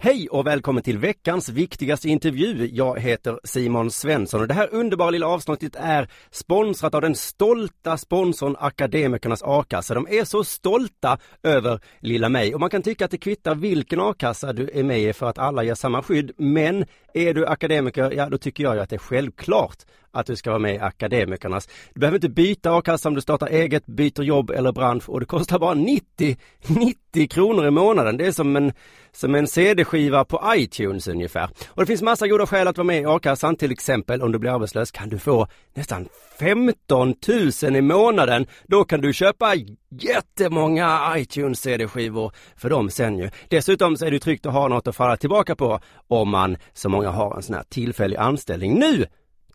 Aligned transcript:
Hej 0.00 0.28
och 0.28 0.46
välkommen 0.46 0.82
till 0.82 0.98
veckans 0.98 1.48
viktigaste 1.48 2.08
intervju. 2.08 2.70
Jag 2.72 3.00
heter 3.00 3.40
Simon 3.44 3.90
Svensson 3.90 4.40
och 4.40 4.48
det 4.48 4.54
här 4.54 4.74
underbara 4.74 5.10
lilla 5.10 5.26
avsnittet 5.26 5.76
är 5.76 6.08
sponsrat 6.30 6.94
av 6.94 7.00
den 7.00 7.14
stolta 7.14 7.96
sponsorn 7.96 8.56
Akademikernas 8.58 9.42
a-kassa. 9.44 9.94
De 9.94 10.06
är 10.10 10.24
så 10.24 10.44
stolta 10.44 11.18
över 11.42 11.80
lilla 12.00 12.28
mig 12.28 12.54
och 12.54 12.60
man 12.60 12.70
kan 12.70 12.82
tycka 12.82 13.04
att 13.04 13.10
det 13.10 13.18
kvittar 13.18 13.54
vilken 13.54 14.00
a-kassa 14.00 14.52
du 14.52 14.70
är 14.74 14.82
med 14.82 15.00
i 15.00 15.12
för 15.12 15.26
att 15.26 15.38
alla 15.38 15.62
ger 15.62 15.74
samma 15.74 16.02
skydd. 16.02 16.32
Men 16.36 16.84
är 17.14 17.34
du 17.34 17.46
akademiker, 17.46 18.10
ja 18.10 18.28
då 18.28 18.38
tycker 18.38 18.64
jag 18.64 18.74
ju 18.74 18.80
att 18.80 18.90
det 18.90 18.96
är 18.96 18.98
självklart 18.98 19.84
att 20.12 20.26
du 20.26 20.36
ska 20.36 20.50
vara 20.50 20.58
med 20.58 20.74
i 20.74 20.78
Akademikernas. 20.78 21.68
Du 21.94 22.00
behöver 22.00 22.16
inte 22.16 22.28
byta 22.28 22.72
a-kassa 22.76 23.08
om 23.08 23.14
du 23.14 23.20
startar 23.20 23.46
eget, 23.46 23.86
byter 23.86 24.22
jobb 24.22 24.50
eller 24.50 24.72
bransch 24.72 25.08
och 25.08 25.20
det 25.20 25.26
kostar 25.26 25.58
bara 25.58 25.74
90, 25.74 26.36
90 26.66 27.28
kronor 27.30 27.66
i 27.66 27.70
månaden. 27.70 28.16
Det 28.16 28.26
är 28.26 28.32
som 28.32 28.56
en, 28.56 28.72
som 29.12 29.34
en 29.34 29.46
CD-skiva 29.46 30.24
på 30.24 30.42
iTunes 30.56 31.08
ungefär. 31.08 31.48
Och 31.68 31.82
det 31.82 31.86
finns 31.86 32.02
massa 32.02 32.28
goda 32.28 32.46
skäl 32.46 32.68
att 32.68 32.78
vara 32.78 32.86
med 32.86 33.02
i 33.02 33.04
a-kassan. 33.04 33.56
Till 33.56 33.72
exempel 33.72 34.22
om 34.22 34.32
du 34.32 34.38
blir 34.38 34.54
arbetslös 34.54 34.90
kan 34.90 35.08
du 35.08 35.18
få 35.18 35.46
nästan 35.74 36.08
15 36.38 37.14
000 37.62 37.76
i 37.76 37.80
månaden. 37.80 38.46
Då 38.66 38.84
kan 38.84 39.00
du 39.00 39.12
köpa 39.12 39.54
jättemånga 39.90 41.14
iTunes 41.16 41.60
CD-skivor 41.60 42.32
för 42.56 42.70
dem 42.70 42.90
sen 42.90 43.18
ju. 43.18 43.30
Dessutom 43.48 43.96
så 43.96 44.06
är 44.06 44.10
det 44.10 44.18
tryggt 44.18 44.46
att 44.46 44.52
ha 44.52 44.68
något 44.68 44.86
att 44.86 44.96
falla 44.96 45.16
tillbaka 45.16 45.56
på 45.56 45.80
om 46.08 46.28
man, 46.28 46.56
som 46.72 46.92
många 46.92 47.10
har, 47.10 47.36
en 47.36 47.42
sån 47.42 47.54
här 47.54 47.64
tillfällig 47.68 48.16
anställning. 48.16 48.78
Nu 48.78 49.06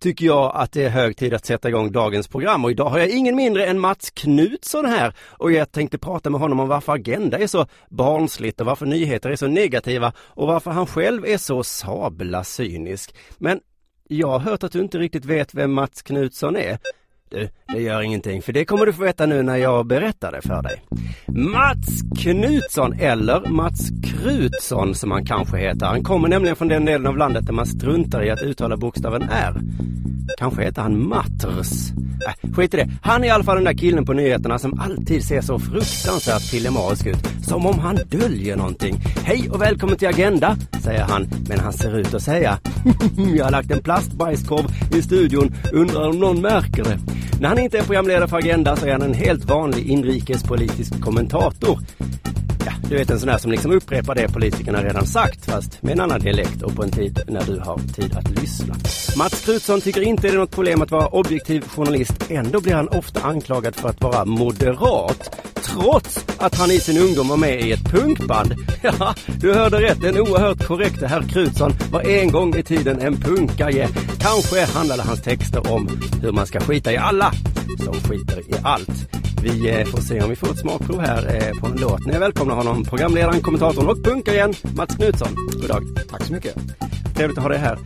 tycker 0.04 0.26
jag 0.26 0.52
att 0.56 0.72
det 0.72 0.84
är 0.84 0.90
hög 0.90 1.18
tid 1.18 1.34
att 1.34 1.46
sätta 1.46 1.70
igång 1.70 1.92
dagens 1.92 2.28
program 2.28 2.66
och 2.66 2.72
idag 2.72 2.90
har 2.90 3.00
jag 3.00 3.10
ingen 3.10 3.36
mindre 3.36 3.66
än 3.66 3.80
Mats 3.80 4.12
Knutsson 4.12 4.86
här 4.86 5.14
och 5.30 5.52
jag 5.52 5.72
tänkte 5.72 5.98
prata 5.98 6.30
med 6.30 6.42
honom 6.42 6.60
om 6.60 6.68
varför 6.68 6.94
Agenda 6.94 7.38
är 7.38 7.48
så 7.48 7.68
barnsligt 7.90 8.60
och 8.60 8.66
varför 8.66 8.86
nyheter 8.86 9.30
är 9.30 9.36
så 9.36 9.48
negativa 9.48 10.14
och 10.18 10.48
varför 10.48 10.72
han 10.72 10.88
själv 10.88 11.26
är 11.26 11.38
så 11.38 11.64
sabla 11.64 12.44
cynisk. 12.44 13.16
Men 13.38 13.60
jag 14.08 14.28
har 14.28 14.40
hört 14.40 14.64
att 14.64 14.72
du 14.72 14.80
inte 14.80 14.98
riktigt 14.98 15.26
vet 15.26 15.54
vem 15.54 15.74
Mats 15.74 16.02
Knutsson 16.02 16.56
är. 16.56 16.78
Du, 17.34 17.50
det 17.74 17.82
gör 17.82 18.02
ingenting 18.02 18.42
för 18.42 18.54
det 18.54 18.66
kommer 18.66 18.86
du 18.86 18.94
få 18.94 19.04
veta 19.04 19.26
nu 19.26 19.44
när 19.44 19.58
jag 19.58 19.88
berättar 19.88 20.32
det 20.32 20.42
för 20.42 20.62
dig. 20.62 20.84
Mats 21.28 22.02
Knutsson 22.18 22.94
eller 23.00 23.50
Mats 23.50 23.90
Krutsson 24.04 24.96
som 24.96 25.12
han 25.12 25.26
kanske 25.26 25.58
heter. 25.58 25.86
Han 25.86 26.04
kommer 26.04 26.28
nämligen 26.28 26.56
från 26.56 26.68
den 26.68 26.86
delen 26.86 27.08
av 27.08 27.18
landet 27.18 27.46
där 27.46 27.54
man 27.54 27.66
struntar 27.66 28.24
i 28.24 28.30
att 28.30 28.42
uttala 28.42 28.78
bokstaven 28.78 29.24
R. 29.32 29.62
Kanske 30.38 30.64
heter 30.64 30.82
han 30.82 31.08
Matters. 31.08 31.92
Äh, 32.28 32.52
skit 32.54 32.74
i 32.74 32.78
det. 32.78 32.90
Han 33.02 33.24
är 33.24 33.28
i 33.28 33.30
alla 33.30 33.44
fall 33.44 33.56
den 33.56 33.66
där 33.66 33.74
killen 33.74 34.06
på 34.06 34.14
nyheterna 34.14 34.60
som 34.60 34.80
alltid 34.80 35.24
ser 35.24 35.42
så 35.42 35.60
fruktansvärt 35.60 36.52
pillemarisk 36.52 37.06
ut. 37.06 37.30
Som 37.48 37.66
om 37.66 37.80
han 37.80 37.96
döljer 37.96 38.56
någonting. 38.56 38.96
Hej 39.24 39.50
och 39.50 39.62
välkommen 39.62 39.98
till 39.98 40.08
Agenda, 40.08 40.58
säger 40.84 41.04
han. 41.04 41.28
Men 41.50 41.60
han 41.60 41.74
ser 41.74 41.98
ut 41.98 42.14
att 42.14 42.22
säga 42.22 42.60
Jag 43.38 43.44
har 43.44 43.52
lagt 43.52 43.72
en 43.72 43.84
plastbajskorv 43.84 44.96
i 44.98 45.02
studion. 45.02 45.56
Undrar 45.72 46.10
om 46.10 46.20
någon 46.20 46.42
märker 46.42 46.84
det. 46.84 47.00
När 47.44 47.50
han 47.50 47.60
inte 47.60 47.78
är 47.78 47.84
programledare 47.84 48.28
för 48.28 48.38
Agenda 48.38 48.76
så 48.76 48.86
är 48.86 48.92
han 48.92 49.02
en 49.02 49.14
helt 49.14 49.46
vanlig 49.46 49.90
inrikespolitisk 49.90 51.02
kommentator. 51.02 51.80
Ja, 52.66 52.72
du 52.90 52.96
vet 52.96 53.10
en 53.10 53.20
sån 53.20 53.28
där 53.28 53.38
som 53.38 53.52
liksom 53.52 53.72
upprepar 53.72 54.16
det 54.16 54.34
politikerna 54.34 54.84
redan 54.84 55.06
sagt 55.06 55.46
fast 55.46 55.84
med 55.84 55.92
en 55.92 56.00
annan 56.00 56.20
dialekt 56.20 56.62
och 56.62 56.76
på 56.76 56.84
en 56.84 56.92
tid 56.92 57.20
när 57.28 57.42
du 57.42 57.60
har 57.60 57.78
tid 57.78 58.18
att 58.18 58.42
lyssna. 58.42 58.76
Mats 59.18 59.46
Krutsson 59.46 59.82
tycker 59.82 60.02
inte 60.02 60.28
det 60.28 60.34
är 60.34 60.38
något 60.38 60.52
problem 60.52 60.82
att 60.82 60.92
vara 60.92 61.08
objektiv 61.08 61.62
journalist. 61.62 62.32
Ändå 62.32 62.62
blir 62.62 62.74
han 62.74 62.88
ofta 62.88 63.22
anklagad 63.22 63.76
för 63.76 63.90
att 63.90 64.02
vara 64.02 64.26
moderat. 64.26 65.53
Trots 65.64 66.26
att 66.38 66.56
han 66.56 66.72
i 66.72 66.80
sin 66.80 67.02
ungdom 67.02 67.28
var 67.28 67.38
med 67.38 67.62
i 67.62 67.72
ett 67.72 67.92
punkband. 67.92 68.54
Ja, 68.82 69.16
du 69.40 69.54
hörde 69.54 69.82
rätt. 69.82 70.02
Den 70.02 70.20
oerhört 70.20 70.68
korrekta 70.68 71.08
herr 71.08 71.22
Krutsson 71.22 71.72
var 71.92 72.02
en 72.02 72.32
gång 72.32 72.56
i 72.56 72.64
tiden 72.64 73.02
en 73.02 73.16
punkaje. 73.22 73.90
Kanske 74.20 74.66
handlade 74.66 75.04
hans 75.04 75.22
texter 75.22 75.72
om 75.72 75.90
hur 76.22 76.32
man 76.32 76.48
ska 76.48 76.60
skita 76.60 76.94
i 76.94 76.98
alla 76.98 77.32
som 77.84 77.94
skiter 77.94 78.40
i 78.40 78.54
allt. 78.64 79.10
Vi 79.44 79.70
eh, 79.70 79.86
får 79.86 80.02
se 80.02 80.22
om 80.22 80.30
vi 80.30 80.36
får 80.36 80.52
ett 80.52 80.60
smakprov 80.60 81.02
här 81.02 81.36
eh, 81.36 81.60
på 81.60 81.68
en 81.68 81.78
låt. 81.78 82.06
När 82.06 82.14
jag 82.14 82.20
välkomnar 82.20 82.56
honom, 82.56 82.84
programledaren, 82.84 83.42
kommentatorn 83.42 83.90
och 83.90 84.04
punkaren 84.04 84.54
Mats 84.76 84.96
Knutsson. 84.96 85.36
God 85.52 85.68
dag. 85.68 85.84
Tack 86.10 86.24
så 86.24 86.34
mycket. 86.34 86.56
Trevligt 87.16 87.38
att 87.38 87.44
ha 87.44 87.50
dig 87.50 87.60
här. 87.60 87.78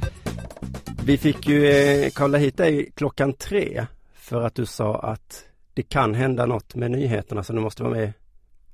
Vi 1.05 1.17
fick 1.17 1.47
ju 1.47 1.69
eh, 1.69 2.09
kolla 2.09 2.37
hit 2.37 2.57
dig 2.57 2.91
klockan 2.95 3.33
tre 3.33 3.85
för 4.15 4.41
att 4.41 4.55
du 4.55 4.65
sa 4.65 4.99
att 4.99 5.43
det 5.77 5.83
kan 5.83 6.13
hända 6.13 6.45
något 6.45 6.75
med 6.75 6.91
nyheterna 6.91 7.43
så 7.43 7.53
du 7.53 7.59
måste 7.59 7.83
vara 7.83 7.93
med. 7.93 8.13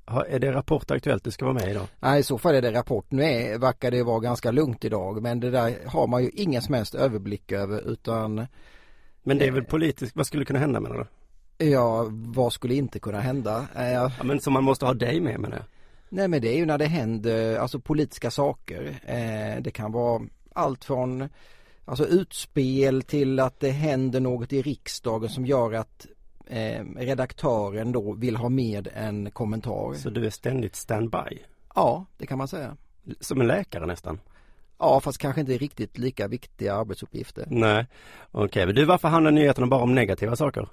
Ha, 0.06 0.24
är 0.24 0.38
det 0.38 0.52
Rapport 0.52 0.90
Aktuellt 0.90 1.24
du 1.24 1.30
ska 1.30 1.44
vara 1.44 1.54
med 1.54 1.70
idag? 1.70 1.86
Nej, 2.00 2.20
i 2.20 2.22
så 2.22 2.38
fall 2.38 2.54
är 2.54 2.62
det 2.62 2.72
Rapport. 2.72 3.06
Nu 3.08 3.22
är, 3.24 3.58
verkar 3.58 3.90
det 3.90 4.02
vara 4.02 4.20
ganska 4.20 4.50
lugnt 4.50 4.84
idag 4.84 5.22
men 5.22 5.40
det 5.40 5.50
där 5.50 5.76
har 5.86 6.06
man 6.06 6.22
ju 6.22 6.30
ingen 6.30 6.62
som 6.62 6.74
helst 6.74 6.94
överblick 6.94 7.52
över 7.52 7.88
utan 7.92 8.46
Men 9.22 9.38
det 9.38 9.46
är 9.46 9.50
väl 9.50 9.64
politiskt, 9.64 10.16
vad 10.16 10.26
skulle 10.26 10.44
kunna 10.44 10.58
hända 10.58 10.80
menar 10.80 10.96
du? 11.58 11.66
Ja, 11.66 12.06
vad 12.10 12.52
skulle 12.52 12.74
inte 12.74 12.98
kunna 12.98 13.20
hända? 13.20 13.66
Eh, 13.76 13.92
Ja, 13.92 14.10
men 14.22 14.40
som 14.40 14.52
man 14.52 14.64
måste 14.64 14.86
ha 14.86 14.94
dig 14.94 15.20
med 15.20 15.40
menar 15.40 15.56
jag. 15.56 15.64
Nej 16.08 16.28
men 16.28 16.42
det 16.42 16.48
är 16.54 16.56
ju 16.56 16.66
när 16.66 16.78
det 16.78 16.86
händer 16.86 17.58
alltså 17.58 17.80
politiska 17.80 18.30
saker. 18.30 19.00
Eh, 19.06 19.62
det 19.62 19.70
kan 19.70 19.92
vara 19.92 20.22
allt 20.52 20.84
från 20.84 21.28
alltså 21.84 22.06
utspel 22.06 23.02
till 23.02 23.40
att 23.40 23.60
det 23.60 23.70
händer 23.70 24.20
något 24.20 24.52
i 24.52 24.62
riksdagen 24.62 25.28
som 25.28 25.46
gör 25.46 25.72
att 25.72 26.06
eh, 26.46 26.84
redaktören 26.96 27.92
då 27.92 28.12
vill 28.12 28.36
ha 28.36 28.48
med 28.48 28.88
en 28.94 29.30
kommentar. 29.30 29.94
Så 29.94 30.10
du 30.10 30.26
är 30.26 30.30
ständigt 30.30 30.76
standby? 30.76 31.38
Ja, 31.74 32.06
det 32.18 32.26
kan 32.26 32.38
man 32.38 32.48
säga. 32.48 32.76
Som 33.20 33.40
en 33.40 33.46
läkare 33.46 33.86
nästan? 33.86 34.20
Ja, 34.78 35.00
fast 35.00 35.18
kanske 35.18 35.40
inte 35.40 35.52
riktigt 35.58 35.98
lika 35.98 36.28
viktiga 36.28 36.74
arbetsuppgifter. 36.74 37.46
Nej, 37.50 37.86
okej. 38.30 38.66
Men 38.66 38.74
du, 38.74 38.84
varför 38.84 39.08
handlar 39.08 39.30
nyheterna 39.30 39.66
bara 39.66 39.82
om 39.82 39.94
negativa 39.94 40.36
saker? 40.36 40.68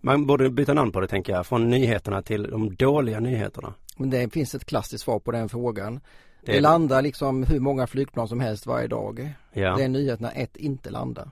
Man 0.00 0.26
borde 0.26 0.50
byta 0.50 0.74
namn 0.74 0.92
på 0.92 1.00
det 1.00 1.06
tänker 1.08 1.32
jag, 1.32 1.46
från 1.46 1.70
nyheterna 1.70 2.22
till 2.22 2.42
de 2.42 2.74
dåliga 2.76 3.20
nyheterna. 3.20 3.74
Men 3.96 4.10
det 4.10 4.32
finns 4.32 4.54
ett 4.54 4.64
klassiskt 4.64 5.04
svar 5.04 5.18
på 5.18 5.30
den 5.32 5.48
frågan. 5.48 6.00
Det, 6.44 6.52
Det- 6.52 6.60
landar 6.60 7.02
liksom 7.02 7.42
hur 7.42 7.60
många 7.60 7.86
flygplan 7.86 8.28
som 8.28 8.40
helst 8.40 8.66
varje 8.66 8.86
dag. 8.88 9.32
Ja. 9.52 9.76
Det 9.76 9.84
är 9.84 9.88
nyhet 9.88 10.20
när 10.20 10.32
ett 10.34 10.56
inte 10.56 10.90
landar. 10.90 11.30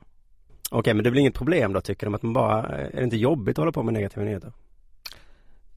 Okej, 0.74 0.94
men 0.94 1.04
det 1.04 1.10
blir 1.10 1.20
inget 1.20 1.34
problem 1.34 1.72
då 1.72 1.80
tycker 1.80 2.06
de 2.06 2.14
att 2.14 2.22
man 2.22 2.32
bara, 2.32 2.62
är 2.66 2.96
det 2.96 3.04
inte 3.04 3.16
jobbigt 3.16 3.52
att 3.58 3.62
hålla 3.62 3.72
på 3.72 3.82
med 3.82 3.94
negativa 3.94 4.24
nyheter? 4.24 4.52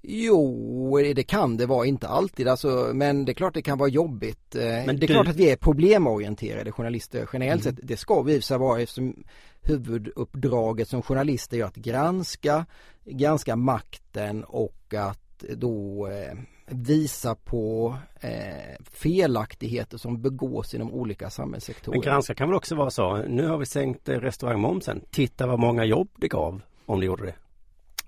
Jo, 0.01 0.97
det 1.15 1.23
kan 1.23 1.57
det 1.57 1.65
vara, 1.65 1.85
inte 1.85 2.07
alltid 2.07 2.47
alltså, 2.47 2.91
men 2.93 3.25
det 3.25 3.31
är 3.31 3.33
klart 3.33 3.53
det 3.53 3.61
kan 3.61 3.77
vara 3.77 3.89
jobbigt. 3.89 4.55
Eh, 4.55 4.61
Men 4.63 4.85
det 4.85 4.91
är 4.91 4.95
du- 4.95 5.07
klart 5.07 5.27
att 5.27 5.35
vi 5.35 5.51
är 5.51 5.55
problemorienterade 5.55 6.71
journalister 6.71 7.29
generellt 7.33 7.65
Mm. 7.65 7.75
sett. 7.75 7.87
Det 7.87 7.97
ska 7.97 8.21
vi 8.21 8.41
sig 8.41 8.57
vara 8.57 8.81
eftersom 8.81 9.23
huvuduppdraget 9.61 10.87
som 10.87 11.01
journalister 11.01 11.57
är 11.57 11.63
att 11.63 11.75
granska, 11.75 12.65
granska 13.05 13.55
makten 13.55 14.43
och 14.43 14.93
att 14.97 15.43
då 15.55 16.07
eh, 16.07 16.37
visa 16.71 17.35
på 17.35 17.95
eh, 18.19 18.85
felaktigheter 18.91 19.97
som 19.97 20.21
begås 20.21 20.73
inom 20.73 20.93
olika 20.93 21.29
samhällssektorer. 21.29 21.97
Men 21.97 22.01
granska 22.01 22.35
kan 22.35 22.49
väl 22.49 22.55
också 22.55 22.75
vara 22.75 22.89
så, 22.89 23.17
nu 23.17 23.47
har 23.47 23.57
vi 23.57 23.65
sänkt 23.65 24.09
eh, 24.09 24.19
restaurangmomsen, 24.19 25.01
titta 25.11 25.47
vad 25.47 25.59
många 25.59 25.85
jobb 25.85 26.09
det 26.15 26.27
gav 26.27 26.61
om 26.85 26.99
det 26.99 27.05
gjorde 27.05 27.25
det. 27.25 27.35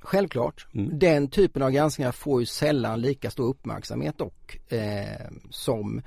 Självklart. 0.01 0.67
Mm. 0.73 0.99
Den 0.99 1.27
typen 1.27 1.61
av 1.61 1.71
granskningar 1.71 2.11
får 2.11 2.39
ju 2.39 2.45
sällan 2.45 3.01
lika 3.01 3.31
stor 3.31 3.49
uppmärksamhet 3.49 4.17
dock 4.17 4.71
eh, 4.71 5.27
som 5.49 6.01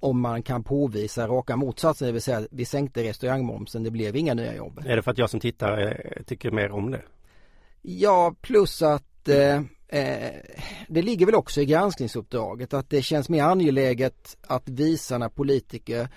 om 0.00 0.20
man 0.20 0.42
kan 0.42 0.62
påvisa 0.62 1.26
raka 1.26 1.56
motsatsen, 1.56 2.06
det 2.06 2.12
vill 2.12 2.22
säga 2.22 2.46
vi 2.50 2.64
sänkte 2.64 3.02
restaurangmomsen, 3.02 3.82
det 3.82 3.90
blev 3.90 4.16
inga 4.16 4.34
nya 4.34 4.54
jobb. 4.54 4.82
Är 4.86 4.96
det 4.96 5.02
för 5.02 5.10
att 5.10 5.18
jag 5.18 5.30
som 5.30 5.40
tittare 5.40 5.92
eh, 5.92 6.22
tycker 6.22 6.50
mer 6.50 6.70
om 6.70 6.90
det? 6.90 7.02
Ja, 7.82 8.34
plus 8.40 8.82
att 8.82 9.28
eh, 9.28 9.62
eh, 9.92 10.30
det 10.88 11.02
ligger 11.02 11.26
väl 11.26 11.34
också 11.34 11.60
i 11.60 11.66
granskningsuppdraget 11.66 12.74
att 12.74 12.90
det 12.90 13.02
känns 13.02 13.28
mer 13.28 13.42
angeläget 13.42 14.36
att 14.46 14.68
visa 14.68 15.18
när 15.18 15.28
politiker 15.28 16.08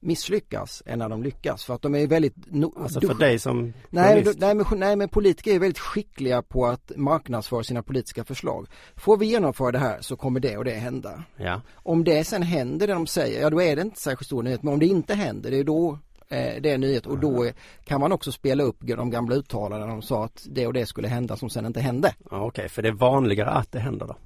misslyckas 0.00 0.82
än 0.86 0.98
när 0.98 1.08
de 1.08 1.22
lyckas 1.22 1.64
för 1.64 1.74
att 1.74 1.82
de 1.82 1.94
är 1.94 2.06
väldigt 2.06 2.34
no 2.46 2.82
Alltså 2.82 3.00
för 3.00 3.14
dig 3.14 3.38
som 3.38 3.72
nej, 3.90 4.24
nej, 4.38 4.54
men, 4.54 4.66
nej 4.76 4.96
men 4.96 5.08
politiker 5.08 5.54
är 5.54 5.58
väldigt 5.58 5.78
skickliga 5.78 6.42
på 6.42 6.66
att 6.66 6.92
marknadsföra 6.96 7.62
sina 7.62 7.82
politiska 7.82 8.24
förslag. 8.24 8.66
Får 8.96 9.16
vi 9.16 9.26
genomföra 9.26 9.72
det 9.72 9.78
här 9.78 10.00
så 10.00 10.16
kommer 10.16 10.40
det 10.40 10.56
och 10.56 10.64
det 10.64 10.74
hända. 10.74 11.22
Ja. 11.36 11.60
Om 11.74 12.04
det 12.04 12.24
sen 12.24 12.42
händer 12.42 12.86
det 12.86 12.92
de 12.92 13.06
säger, 13.06 13.42
ja 13.42 13.50
då 13.50 13.62
är 13.62 13.76
det 13.76 13.82
inte 13.82 14.00
särskilt 14.00 14.26
stor 14.26 14.42
nyhet. 14.42 14.62
Men 14.62 14.72
om 14.72 14.78
det 14.78 14.86
inte 14.86 15.14
händer, 15.14 15.50
det 15.50 15.58
är 15.58 15.64
då 15.64 15.98
eh, 16.28 16.62
det 16.62 16.70
är 16.70 16.78
nyhet 16.78 17.06
och 17.06 17.18
då 17.18 17.44
är, 17.44 17.54
kan 17.84 18.00
man 18.00 18.12
också 18.12 18.32
spela 18.32 18.62
upp 18.62 18.76
de 18.80 19.10
gamla 19.10 19.34
uttalandena 19.34 19.86
de 19.92 20.02
sa 20.02 20.24
att 20.24 20.46
det 20.50 20.66
och 20.66 20.72
det 20.72 20.86
skulle 20.86 21.08
hända 21.08 21.36
som 21.36 21.50
sen 21.50 21.66
inte 21.66 21.80
hände. 21.80 22.14
ja 22.30 22.44
Okej, 22.46 22.68
för 22.68 22.82
det 22.82 22.88
är 22.88 22.92
vanligare 22.92 23.50
att 23.50 23.72
det 23.72 23.78
händer 23.78 24.06
då? 24.06 24.16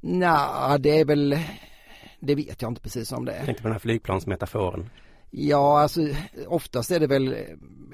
Nja, 0.00 0.78
det 0.78 1.00
är 1.00 1.04
väl, 1.04 1.38
det 2.20 2.34
vet 2.34 2.62
jag 2.62 2.70
inte 2.70 2.80
precis 2.80 3.12
om 3.12 3.24
det 3.24 3.32
Jag 3.32 3.40
är. 3.42 3.46
tänkte 3.46 3.62
på 3.62 3.68
den 3.68 3.72
här 3.74 3.80
flygplansmetaforen. 3.80 4.90
Ja, 5.30 5.80
alltså 5.80 6.00
oftast 6.46 6.90
är 6.90 7.00
det 7.00 7.06
väl 7.06 7.36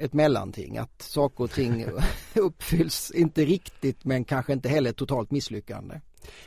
ett 0.01 0.13
mellanting 0.13 0.79
att 0.79 1.03
saker 1.03 1.45
och 1.45 1.51
ting 1.51 1.87
uppfylls, 2.35 3.11
inte 3.11 3.45
riktigt 3.45 4.05
men 4.05 4.25
kanske 4.25 4.53
inte 4.53 4.69
heller 4.69 4.93
totalt 4.93 5.31
misslyckande. 5.31 6.01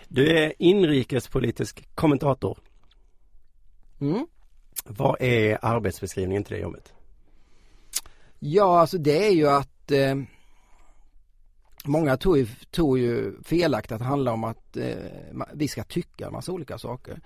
Du 0.07 0.37
är 0.37 0.53
inrikespolitisk 0.59 1.87
kommentator. 1.95 2.57
Mm. 4.01 4.27
Vad 4.85 5.21
är 5.21 5.57
arbetsbeskrivningen 5.61 6.43
till 6.43 6.55
det 6.55 6.61
jobbet? 6.61 6.93
Ja, 8.39 8.79
alltså 8.79 8.97
det 8.97 9.27
är 9.27 9.31
ju 9.31 9.49
att 9.49 9.91
eh, 9.91 10.15
många 11.85 12.17
tror 12.17 12.37
ju, 12.37 12.47
tror 12.71 12.99
ju 12.99 13.33
felaktigt 13.43 13.91
att 13.91 13.99
det 13.99 14.05
handlar 14.05 14.31
om 14.31 14.43
att 14.43 14.77
eh, 14.77 14.95
vi 15.53 15.67
ska 15.67 15.83
tycka 15.83 16.25
en 16.27 16.33
massa 16.33 16.51
olika 16.51 16.77
saker. 16.77 17.19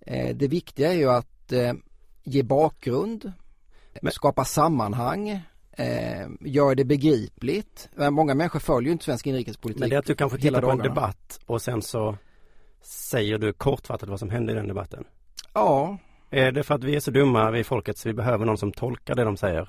Eh, 0.00 0.36
det 0.36 0.48
viktiga 0.48 0.92
är 0.92 0.96
ju 0.96 1.10
att 1.10 1.52
eh, 1.52 1.72
ge 2.24 2.42
bakgrund, 2.42 3.32
Men- 4.00 4.12
skapa 4.12 4.44
sammanhang, 4.44 5.28
eh, 5.72 6.26
göra 6.40 6.74
det 6.74 6.84
begripligt. 6.84 7.88
Men 7.94 8.14
Många 8.14 8.34
människor 8.34 8.60
följer 8.60 8.86
ju 8.86 8.92
inte 8.92 9.04
svensk 9.04 9.26
inrikespolitik 9.26 9.80
Men 9.80 9.90
det 9.90 9.96
är 9.96 9.98
att 9.98 10.06
du 10.06 10.14
kanske 10.14 10.38
tittar 10.38 10.62
på 10.62 10.70
en 10.70 10.78
debatt 10.78 11.40
och 11.46 11.62
sen 11.62 11.82
så 11.82 12.16
säger 12.82 13.38
du 13.38 13.52
kortfattat 13.52 14.08
vad 14.08 14.18
som 14.18 14.30
hände 14.30 14.52
i 14.52 14.54
den 14.54 14.68
debatten. 14.68 15.04
Ja, 15.54 15.98
Är 16.34 16.52
det 16.52 16.62
för 16.62 16.74
att 16.74 16.84
vi 16.84 16.96
är 16.96 17.00
så 17.00 17.10
dumma, 17.10 17.50
vi 17.50 17.64
folket, 17.64 17.98
så 17.98 18.08
vi 18.08 18.14
behöver 18.14 18.46
någon 18.46 18.58
som 18.58 18.72
tolkar 18.72 19.14
det 19.14 19.24
de 19.24 19.36
säger? 19.36 19.68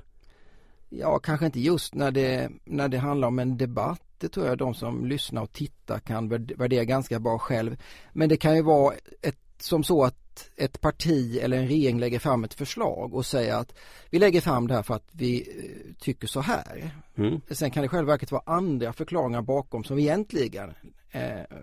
Ja, 0.88 1.18
kanske 1.18 1.46
inte 1.46 1.60
just 1.60 1.94
när 1.94 2.10
det, 2.10 2.50
när 2.64 2.88
det 2.88 2.98
handlar 2.98 3.28
om 3.28 3.38
en 3.38 3.56
debatt. 3.56 4.02
Det 4.18 4.28
tror 4.28 4.46
jag 4.46 4.58
de 4.58 4.74
som 4.74 5.06
lyssnar 5.06 5.42
och 5.42 5.52
tittar 5.52 5.98
kan 5.98 6.28
värd- 6.28 6.52
värdera 6.56 6.84
ganska 6.84 7.18
bra 7.18 7.38
själv. 7.38 7.76
Men 8.12 8.28
det 8.28 8.36
kan 8.36 8.56
ju 8.56 8.62
vara 8.62 8.94
ett, 9.22 9.38
som 9.58 9.84
så 9.84 10.04
att 10.04 10.50
ett 10.56 10.80
parti 10.80 11.38
eller 11.42 11.56
en 11.56 11.68
regering 11.68 12.00
lägger 12.00 12.18
fram 12.18 12.44
ett 12.44 12.54
förslag 12.54 13.14
och 13.14 13.26
säger 13.26 13.54
att 13.54 13.74
vi 14.10 14.18
lägger 14.18 14.40
fram 14.40 14.68
det 14.68 14.74
här 14.74 14.82
för 14.82 14.94
att 14.94 15.08
vi 15.12 15.40
eh, 15.40 15.94
tycker 16.00 16.26
så 16.26 16.40
här. 16.40 16.90
Mm. 17.16 17.40
Sen 17.50 17.70
kan 17.70 17.82
det 17.82 17.88
själva 17.88 18.12
verket 18.12 18.32
vara 18.32 18.42
andra 18.46 18.92
förklaringar 18.92 19.42
bakom 19.42 19.84
som 19.84 19.98
egentligen 19.98 20.70
Eh, 21.16 21.58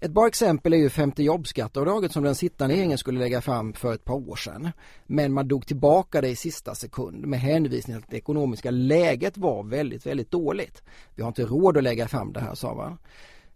ett 0.00 0.10
bra 0.10 0.26
exempel 0.26 0.72
är 0.72 0.76
ju 0.76 0.90
femte 0.90 1.22
jobbskatteavdraget 1.22 2.12
som 2.12 2.22
den 2.22 2.34
sittande 2.34 2.74
regeringen 2.74 2.98
skulle 2.98 3.18
lägga 3.18 3.40
fram 3.40 3.72
för 3.72 3.94
ett 3.94 4.04
par 4.04 4.14
år 4.30 4.36
sedan. 4.36 4.70
Men 5.06 5.32
man 5.32 5.48
dog 5.48 5.66
tillbaka 5.66 6.20
det 6.20 6.28
i 6.28 6.36
sista 6.36 6.74
sekund 6.74 7.26
med 7.26 7.40
hänvisning 7.40 7.96
till 7.96 8.04
att 8.04 8.10
det 8.10 8.16
ekonomiska 8.16 8.70
läget 8.70 9.36
var 9.36 9.62
väldigt, 9.62 10.06
väldigt 10.06 10.30
dåligt. 10.30 10.82
Vi 11.14 11.22
har 11.22 11.28
inte 11.28 11.44
råd 11.44 11.76
att 11.76 11.82
lägga 11.82 12.08
fram 12.08 12.32
det 12.32 12.40
här 12.40 12.54
sa 12.54 12.74
man. 12.74 12.98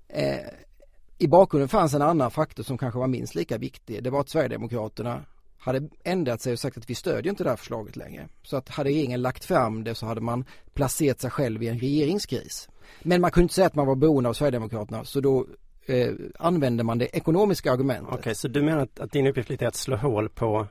Eh, 0.09 0.49
I 1.19 1.29
bakgrunden 1.29 1.69
fanns 1.69 1.94
en 1.94 2.03
annan 2.03 2.31
faktor 2.31 2.62
som 2.62 2.79
kanske 2.79 2.99
var 2.99 3.06
minst 3.06 3.35
lika 3.35 3.59
viktig. 3.59 4.03
Det 4.03 4.11
var 4.11 4.21
att 4.21 4.29
Sverigedemokraterna 4.29 5.25
hade 5.64 5.88
ändrat 6.05 6.41
sig 6.41 6.53
och 6.53 6.59
sagt 6.59 6.76
att 6.76 6.91
vi 6.91 6.94
stödjer 6.94 7.31
inte 7.31 7.44
det 7.44 7.50
här 7.50 7.56
förslaget 7.56 7.97
längre. 7.97 8.29
Så 8.43 8.56
att 8.56 8.69
hade 8.69 8.91
regeringen 8.91 9.23
lagt 9.23 9.44
fram 9.44 9.85
det 9.85 9.94
så 9.94 10.06
hade 10.06 10.20
man 10.20 10.44
placerat 10.75 11.20
sig 11.20 11.31
själv 11.31 11.62
i 11.62 11.69
en 11.69 11.79
regeringskris. 11.79 12.69
Men 13.03 13.20
man 13.20 13.31
kunde 13.31 13.44
inte 13.44 13.55
säga 13.55 13.67
att 13.67 13.75
man 13.75 13.87
var 13.87 13.94
beroende 13.94 14.29
av 14.29 14.32
Sverigedemokraterna 14.32 15.05
så 15.05 15.20
då 15.20 15.47
eh, 15.87 16.11
använde 16.38 16.85
man 16.85 16.99
det 16.99 17.17
ekonomiska 17.17 17.73
argumentet. 17.73 18.14
Okej, 18.14 18.35
så 18.35 18.49
du 18.49 18.62
menar 18.62 18.79
att, 18.82 19.00
att 19.00 19.12
din 19.12 19.26
uppgift 19.26 19.49
lite 19.50 19.64
är 19.64 19.69
att 19.69 19.75
slå 19.75 19.97
hål 19.97 20.29
på 20.29 20.67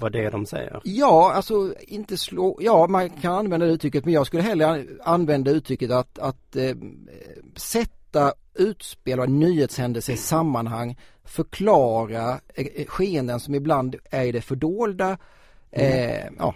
vad 0.00 0.12
det 0.12 0.24
är 0.24 0.30
de 0.30 0.46
säger? 0.46 0.80
Ja, 0.84 1.32
alltså 1.32 1.74
inte 1.80 2.16
slå, 2.16 2.58
ja 2.60 2.86
man 2.86 3.10
kan 3.10 3.34
använda 3.34 3.66
det 3.66 3.72
uttrycket 3.72 4.04
men 4.04 4.14
jag 4.14 4.26
skulle 4.26 4.42
hellre 4.42 4.66
an- 4.66 5.00
använda 5.04 5.50
uttrycket 5.50 5.90
att, 5.90 6.18
att 6.18 6.56
eh, 6.56 6.76
sätta 8.14 8.32
utspel 8.54 9.20
och 9.20 9.30
nyhetshändelser 9.30 10.12
i 10.12 10.16
sammanhang, 10.16 10.96
förklara 11.24 12.40
eh, 12.54 12.66
eh, 12.74 12.86
skeenden 12.86 13.40
som 13.40 13.54
ibland 13.54 13.96
är 14.10 14.24
i 14.24 14.32
det 14.32 14.40
fördolda. 14.40 15.18
Eh, 15.70 16.26
ja, 16.38 16.54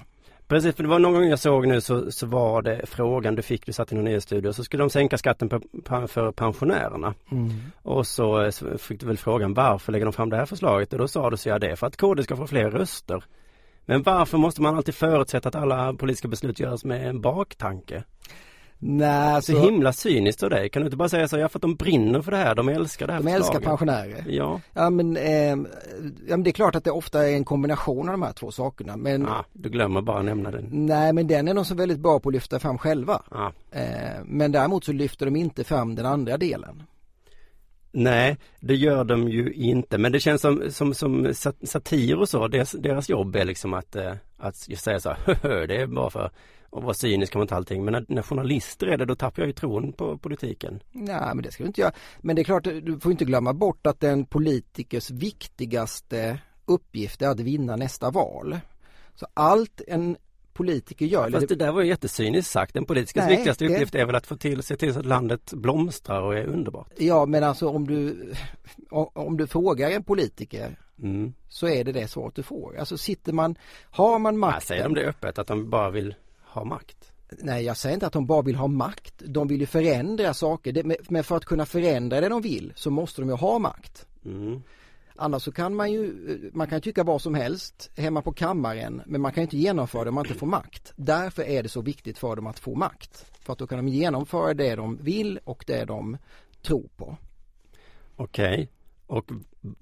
Precis, 0.48 0.76
för 0.76 0.82
det 0.82 0.88
var 0.88 0.98
någon 0.98 1.12
gång 1.12 1.24
jag 1.24 1.38
såg 1.38 1.66
nu 1.66 1.80
så, 1.80 2.12
så 2.12 2.26
var 2.26 2.62
det 2.62 2.80
frågan 2.84 3.34
du 3.34 3.42
fick, 3.42 3.66
du 3.66 3.72
satt 3.72 3.92
i 3.92 3.94
någon 3.94 4.04
nyhetsstudio, 4.04 4.52
så 4.52 4.64
skulle 4.64 4.82
de 4.82 4.90
sänka 4.90 5.18
skatten 5.18 5.48
på, 5.48 5.60
för 6.08 6.32
pensionärerna. 6.32 7.14
Och 7.82 8.06
så 8.06 8.52
så 8.52 8.78
fick 8.78 9.00
du 9.00 9.06
väl 9.06 9.18
frågan 9.18 9.54
varför 9.54 9.92
lägger 9.92 10.06
de 10.06 10.12
fram 10.12 10.30
det 10.30 10.36
här 10.36 10.46
förslaget? 10.46 10.92
Och 10.92 10.98
då 10.98 11.08
sa 11.08 11.30
du 11.30 11.36
så 11.36 11.48
ja 11.48 11.58
det 11.58 11.70
är 11.70 11.76
för 11.76 11.86
att 11.86 11.96
KD 11.96 12.22
ska 12.22 12.36
få 12.36 12.46
fler 12.46 12.70
röster. 12.70 13.24
Men 13.86 14.02
varför 14.02 14.38
måste 14.38 14.62
man 14.62 14.76
alltid 14.76 14.94
förutsätta 14.94 15.48
att 15.48 15.54
alla 15.54 15.94
politiska 15.94 16.28
beslut 16.28 16.60
görs 16.60 16.84
med 16.84 17.08
en 17.08 17.20
baktanke? 17.20 18.04
Nej, 18.78 19.42
Så 19.42 19.52
så, 19.52 19.60
himla 19.62 19.92
cyniskt 19.92 20.42
av 20.42 20.50
dig. 20.50 20.68
Kan 20.68 20.82
du 20.82 20.86
inte 20.86 20.96
bara 20.96 21.08
säga 21.08 21.28
så, 21.28 21.38
ja 21.38 21.48
för 21.48 21.58
att 21.58 21.62
de 21.62 21.74
brinner 21.74 22.22
för 22.22 22.30
det 22.30 22.36
här, 22.36 22.54
de 22.54 22.68
älskar 22.68 23.06
det 23.06 23.12
här 23.12 23.20
de 23.22 23.28
älskar 23.28 23.42
förslaget. 23.42 23.64
pensionärer. 23.68 24.24
Ja, 24.28 24.60
Ja 24.72 24.90
men, 24.90 25.16
eh, 25.16 25.48
ja 26.26 26.36
men 26.36 26.42
det 26.42 26.50
är 26.50 26.52
klart 26.52 26.74
att 26.74 26.84
det 26.84 26.90
ofta 26.90 27.28
är 27.28 27.32
en 27.34 27.44
kombination 27.44 28.08
av 28.08 28.12
de 28.12 28.22
här 28.22 28.32
två 28.32 28.50
sakerna 28.50 28.96
men 28.96 29.26
ah, 29.28 29.44
du 29.52 29.68
glömmer 29.68 30.00
bara 30.00 30.22
nämna 30.22 30.50
den. 30.50 30.68
Nej 30.70 31.12
men 31.12 31.26
den 31.26 31.48
är 31.48 31.54
de 31.54 31.64
så 31.64 31.74
väldigt 31.74 31.98
bra 32.00 32.20
på 32.20 32.28
att 32.28 32.32
lyfta 32.34 32.58
fram 32.58 32.78
själva. 32.78 33.22
Ah. 33.28 33.50
Eh, 33.78 34.22
men 34.24 34.52
däremot 34.52 34.84
så 34.84 34.92
lyfter 34.92 35.26
de 35.26 35.36
inte 35.36 35.64
fram 35.64 35.94
den 35.94 36.06
andra 36.06 36.36
delen. 36.36 36.82
Nej, 37.92 38.36
det 38.60 38.74
gör 38.74 39.04
de 39.04 39.28
ju 39.28 39.52
inte. 39.52 39.98
Men 39.98 40.12
det 40.12 40.20
känns 40.20 40.40
som, 40.40 40.62
som, 40.70 40.94
som 40.94 41.34
sat- 41.34 41.68
satir 41.68 42.18
och 42.18 42.28
så, 42.28 42.48
deras, 42.48 42.72
deras 42.72 43.08
jobb 43.08 43.36
är 43.36 43.44
liksom 43.44 43.74
att, 43.74 43.96
eh, 43.96 44.12
att 44.38 44.68
just 44.68 44.84
säga 44.84 45.00
så 45.00 45.08
här, 45.10 45.18
"Höhö, 45.42 45.66
det 45.66 45.76
är 45.82 45.86
bara 45.86 46.10
för 46.10 46.30
att 46.72 46.82
vara 46.82 46.94
cynisk 46.94 47.36
inte 47.36 47.56
allting. 47.56 47.84
Men 47.84 47.92
när, 47.92 48.04
när 48.08 48.22
journalister 48.22 48.86
är 48.86 48.96
det, 48.96 49.04
då 49.04 49.14
tappar 49.14 49.42
jag 49.42 49.46
ju 49.46 49.52
tron 49.52 49.92
på 49.92 50.18
politiken. 50.18 50.80
Nej 50.92 51.34
men 51.34 51.42
det 51.42 51.50
ska 51.52 51.62
du 51.62 51.66
inte 51.66 51.80
göra. 51.80 51.92
Men 52.20 52.36
det 52.36 52.42
är 52.42 52.44
klart, 52.44 52.64
du 52.64 52.98
får 53.00 53.12
inte 53.12 53.24
glömma 53.24 53.52
bort 53.52 53.86
att 53.86 54.04
en 54.04 54.26
politikers 54.26 55.10
viktigaste 55.10 56.38
uppgift 56.64 57.22
är 57.22 57.28
att 57.28 57.40
vinna 57.40 57.76
nästa 57.76 58.10
val. 58.10 58.58
Så 59.14 59.26
allt 59.34 59.80
en 59.86 60.16
politiker 60.52 61.06
gör, 61.06 61.30
Fast 61.30 61.48
det 61.48 61.54
där 61.54 61.72
var 61.72 61.82
ju 61.82 61.88
jättecyniskt 61.88 62.50
sagt. 62.50 62.74
Den 62.74 62.84
politiska 62.84 63.20
Nej, 63.20 63.36
viktigaste 63.36 63.64
det- 63.64 63.74
uppgift 63.74 63.94
är 63.94 64.06
väl 64.06 64.14
att 64.14 64.26
få 64.26 64.36
till, 64.36 64.62
se 64.62 64.76
till 64.76 64.92
så 64.94 65.00
att 65.00 65.06
landet 65.06 65.52
blomstrar 65.52 66.22
och 66.22 66.34
är 66.38 66.44
underbart. 66.46 66.90
ja 66.96 67.26
men 67.26 67.44
alltså 67.44 67.68
om 67.68 67.86
du, 67.86 68.32
om 68.90 69.36
du 69.36 69.46
frågar 69.46 69.90
en 69.90 70.02
politiker 70.04 70.76
Mm. 71.02 71.32
så 71.48 71.68
är 71.68 71.84
det 71.84 71.92
det 71.92 72.08
svaret 72.08 72.34
du 72.34 72.42
får. 72.42 72.76
Alltså 72.78 72.98
sitter 72.98 73.32
man, 73.32 73.58
har 73.90 74.18
man 74.18 74.34
Ja, 74.34 74.38
makten. 74.40 74.60
säger 74.60 74.82
de 74.84 74.94
det 74.94 75.04
öppet, 75.06 75.38
att 75.38 75.46
de 75.46 75.70
bara 75.70 75.90
vill 75.90 76.14
ha 76.58 76.64
makt? 76.64 77.12
Nej, 77.38 77.64
jag 77.64 77.76
säger 77.76 77.94
inte 77.94 78.06
att 78.06 78.12
de 78.12 78.26
bara 78.26 78.42
vill 78.42 78.56
ha 78.56 78.66
makt. 78.66 79.14
De 79.26 79.48
vill 79.48 79.60
ju 79.60 79.66
förändra 79.66 80.34
saker. 80.34 80.98
Men- 81.10 81.24
för 81.24 81.36
att 81.36 81.44
kunna 81.44 81.66
förändra 81.66 82.20
det 82.20 82.28
de 82.28 82.42
vill 82.42 82.72
så 82.76 82.90
måste 82.90 83.22
de 83.22 83.28
ju 83.28 83.36
ha 83.36 83.58
makt. 83.58 84.06
Mm. 84.24 84.62
Annars 85.16 85.42
så 85.42 85.52
kan 85.52 85.74
man 85.74 85.92
ju, 85.92 86.14
man 86.54 86.66
kan 86.66 86.80
tycka 86.80 87.04
vad 87.04 87.22
som 87.22 87.34
helst 87.34 87.90
hemma 87.96 88.22
på 88.22 88.32
kammaren 88.32 89.02
men 89.06 89.20
man 89.20 89.32
kan 89.32 89.40
ju 89.40 89.44
inte 89.44 89.56
genomföra 89.56 90.04
det 90.04 90.08
om 90.08 90.14
man 90.14 90.26
inte 90.26 90.38
får 90.38 90.46
makt. 90.46 90.92
Därför 90.96 91.42
är 91.42 91.62
det 91.62 91.68
så 91.68 91.80
viktigt 91.80 92.18
för 92.18 92.36
dem 92.36 92.46
att 92.46 92.58
få 92.58 92.74
makt. 92.74 93.26
För 93.40 93.52
att 93.52 93.58
då 93.58 93.66
kan 93.66 93.78
de 93.78 93.88
genomföra 93.88 94.54
det 94.54 94.74
de 94.74 94.96
vill 94.96 95.40
och 95.44 95.64
det 95.66 95.84
de 95.84 96.16
tror 96.62 96.88
på. 96.96 97.16
Okej, 98.16 98.70
och 99.08 99.30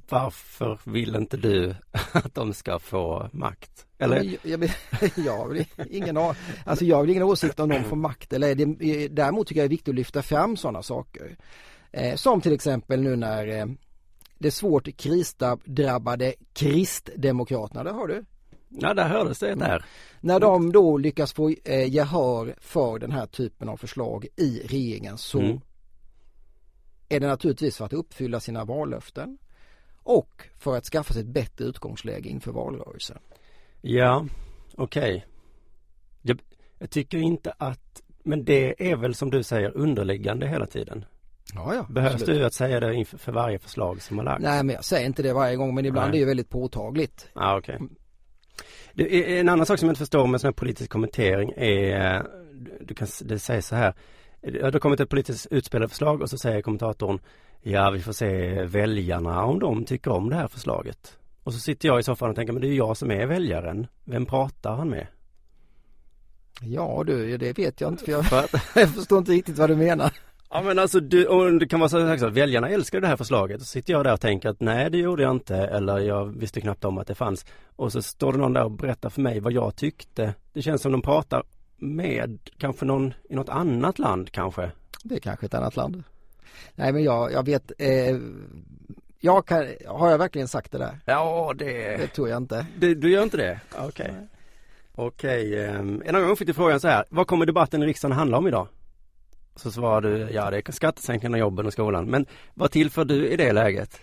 varför 0.09 0.78
vill 0.85 1.14
inte 1.14 1.37
du 1.37 1.75
att 2.12 2.35
de 2.35 2.54
ska 2.54 2.78
få 2.78 3.30
makt? 3.33 3.87
Eller? 3.99 4.23
Jag, 4.23 4.37
jag, 4.42 4.71
jag, 5.26 5.49
vill 5.49 5.64
ingen, 5.90 6.16
alltså 6.64 6.85
jag 6.85 7.00
vill 7.00 7.11
ingen 7.11 7.23
åsikt 7.23 7.61
om 7.61 7.68
någon 7.68 7.85
får 7.85 7.97
makt. 7.97 8.33
Eller 8.33 8.54
det, 8.54 9.09
däremot 9.09 9.47
tycker 9.47 9.61
jag 9.61 9.71
det 9.71 9.75
är 9.75 9.76
viktigt 9.76 9.92
att 9.92 9.95
lyfta 9.95 10.23
fram 10.23 10.56
sådana 10.56 10.83
saker. 10.83 11.37
Eh, 11.92 12.14
som 12.14 12.40
till 12.40 12.52
exempel 12.52 13.02
nu 13.02 13.16
när 13.16 13.49
eh, 13.49 13.66
det 14.38 14.50
svårt 14.50 14.97
krisdrabbade 14.97 16.35
Kristdemokraterna, 16.52 17.85
det 17.85 17.90
har 17.90 18.09
du? 18.09 18.25
Ja, 18.68 18.95
där 18.95 19.09
hördes 19.09 19.38
det 19.38 19.54
där. 19.54 19.85
När 20.21 20.40
de 20.40 20.73
då 20.73 20.99
lyckas 20.99 21.33
få 21.33 21.54
eh, 21.64 21.95
gehör 21.95 22.54
för 22.61 22.99
den 22.99 23.12
här 23.12 23.26
typen 23.26 23.68
av 23.68 23.76
förslag 23.76 24.26
i 24.37 24.62
regeringen 24.64 25.18
så 25.18 25.40
Mm. 25.40 25.61
Är 27.09 27.21
det 27.21 27.27
naturligtvis 27.27 27.77
för 27.77 27.85
att 27.85 27.93
uppfylla 27.93 28.41
sina 28.41 28.65
vallöften 28.65 29.39
och 30.03 30.49
för 30.59 30.77
att 30.77 30.85
skaffa 30.85 31.13
sig 31.15 31.23
ett 31.23 31.29
bättre 31.29 31.65
utgångsläge 31.65 32.29
inför 32.29 32.53
valrörelsen. 32.53 33.19
Ja, 33.81 34.27
okej. 34.75 35.17
Okay. 35.17 35.23
Jag, 36.23 36.41
jag 36.79 36.91
tycker 36.91 37.19
inte 37.19 37.55
att, 37.59 38.03
men 38.23 38.45
det 38.45 38.91
är 38.91 38.97
väl 38.97 39.15
som 39.15 39.31
du 39.31 39.43
säger 39.43 39.77
underliggande 39.77 40.49
hela 40.49 40.67
tiden. 40.67 41.05
Ja, 41.55 41.75
ja, 41.75 41.87
Behövs 41.91 42.15
absolut. 42.15 42.41
du 42.41 42.47
att 42.47 42.55
säga 42.55 42.81
det 42.81 42.95
inför 42.95 43.19
för 43.19 43.33
varje 43.33 43.59
förslag 43.59 44.03
som 44.03 44.19
har 44.19 44.25
lagts? 44.25 44.43
Nej 44.43 44.63
men 44.65 44.75
jag 44.75 44.85
säger 44.85 45.07
inte 45.07 45.23
det 45.23 45.33
varje 45.33 45.57
gång 45.57 45.75
men 45.75 45.87
ibland 45.87 46.11
Nej. 46.11 46.21
är 46.21 46.21
det 46.21 46.27
väldigt 46.27 46.51
påtagligt. 46.51 47.29
Ja. 47.35 47.59
Okay. 47.59 47.79
En 49.39 49.49
annan 49.49 49.67
sak 49.67 49.79
som 49.79 49.87
jag 49.87 49.93
inte 49.93 49.99
förstår 49.99 50.27
med 50.27 50.41
sån 50.41 50.49
här 50.49 50.53
politisk 50.53 50.91
kommentering 50.91 51.53
är, 51.57 52.27
du 52.81 52.95
kan, 52.95 53.09
det 53.21 53.39
sägs 53.39 53.67
så 53.67 53.77
här, 53.77 53.95
det 54.53 54.62
har 54.62 54.79
kommit 54.79 55.00
ett 55.00 55.09
politiskt 55.09 55.47
utspelat 55.50 55.91
förslag 55.91 56.23
och 56.23 56.31
så 56.31 56.38
säger 56.38 56.62
kommentatorn, 56.62 57.19
ja 57.62 57.91
vi 57.91 58.00
får 58.00 58.12
se 58.12 58.62
väljarna 58.65 59.45
om 59.45 59.59
de 59.59 59.85
tycker 59.85 60.11
om 60.11 60.31
det 60.31 60.37
här 60.37 60.49
förslaget. 60.49 61.19
Och 61.43 61.53
så 61.53 61.59
sitter 61.61 61.88
jag 61.88 62.00
i 62.00 62.03
soffan 62.03 62.31
och 62.31 62.37
tänker, 62.37 62.53
men 62.53 62.62
det 62.62 62.69
är 62.69 62.75
jag 62.75 62.97
som 62.97 63.11
är 63.11 63.26
väljaren. 63.26 63.87
Vem 64.05 64.26
pratar 64.26 64.76
han 64.76 64.91
med? 64.91 65.07
Ja 66.61 67.03
du, 67.07 67.37
det 67.37 67.59
vet 67.59 67.81
jag 67.81 67.93
inte 67.93 68.05
för 68.05 68.12
jag, 68.12 68.25
jag 68.75 68.95
förstår 68.95 69.19
inte 69.19 69.33
riktigt 69.33 69.59
vad 69.59 69.71
du 69.71 69.76
menar. 69.76 70.12
ja 70.50 70.62
men 70.62 70.79
alltså 70.79 71.00
du, 71.00 71.26
och 71.26 71.59
det 71.59 71.69
kan 71.69 71.81
vara 71.81 71.88
så 71.88 72.07
här 72.07 72.17
så 72.17 72.26
att 72.26 72.33
väljarna 72.33 72.69
älskar 72.69 73.00
det 73.00 73.07
här 73.07 73.17
förslaget. 73.17 73.61
Så 73.61 73.67
sitter 73.67 73.93
jag 73.93 74.05
där 74.05 74.12
och 74.12 74.21
tänker 74.21 74.49
att 74.49 74.61
nej 74.61 74.91
det 74.91 74.99
gjorde 74.99 75.23
jag 75.23 75.31
inte 75.31 75.57
eller 75.57 75.99
jag 75.99 76.38
visste 76.38 76.61
knappt 76.61 76.85
om 76.85 76.99
att 76.99 77.07
det 77.07 77.15
fanns. 77.15 77.47
Och 77.76 77.93
så 77.93 78.03
står 78.03 78.33
det 78.33 78.38
någon 78.38 78.53
där 78.53 78.65
och 78.65 78.71
berättar 78.71 79.11
för 79.11 79.21
mig 79.21 79.41
vad 79.41 79.53
jag 79.53 79.76
tyckte. 79.76 80.35
Det 80.53 80.62
känns 80.62 80.83
som 80.83 80.93
de 80.93 81.03
pratar 81.03 81.43
med 81.76 82.38
kanske 82.59 82.85
någon 82.85 83.14
i 83.28 83.35
något 83.35 83.49
annat 83.49 83.99
land 83.99 84.33
kanske. 84.33 84.71
Det 85.02 85.14
är 85.14 85.21
kanske 85.21 85.47
ett 85.47 85.54
annat 85.54 85.76
land. 85.76 86.02
Nej 86.75 86.92
men 86.92 87.02
jag, 87.04 87.33
jag 87.33 87.47
vet, 87.47 87.73
eh, 87.78 88.16
jag 89.21 89.47
kan, 89.47 89.66
har 89.87 90.11
jag 90.11 90.18
verkligen 90.18 90.49
sagt 90.49 90.73
det 90.73 90.78
där? 90.78 90.99
Ja 91.04 91.52
Det 91.56 91.97
det, 91.97 92.06
tror 92.06 92.28
jag 92.28 92.37
inte. 92.37 92.66
du, 92.78 92.95
du 92.95 93.11
gör 93.11 93.23
inte 93.23 93.37
det? 93.37 93.61
Okej. 93.78 94.14
Okej, 94.95 95.64
ehm, 95.66 96.02
en 96.06 96.14
annan 96.14 96.26
gång 96.28 96.37
fick 96.37 96.47
du 96.47 96.54
frågan 96.54 96.80
så 96.80 96.88
här, 96.88 97.04
vad 97.09 97.26
kommer 97.26 97.47
debatten 97.47 97.83
i 97.83 97.87
riksdagen 97.87 98.16
handla 98.16 98.38
om 98.38 98.47
idag? 98.47 98.68
Så 99.56 99.71
svarade 99.71 100.18
du, 100.18 100.33
ja 100.33 100.50
det 100.50 100.68
är 100.68 100.73
skattesänkningarna, 100.73 101.38
jobben 101.38 101.66
och 101.66 101.73
skolan. 101.73 102.04
Men 102.06 102.26
vad 102.54 102.71
tillför 102.71 103.04
du 103.04 103.28
i 103.28 103.37
det 103.37 103.52
läget? 103.52 104.00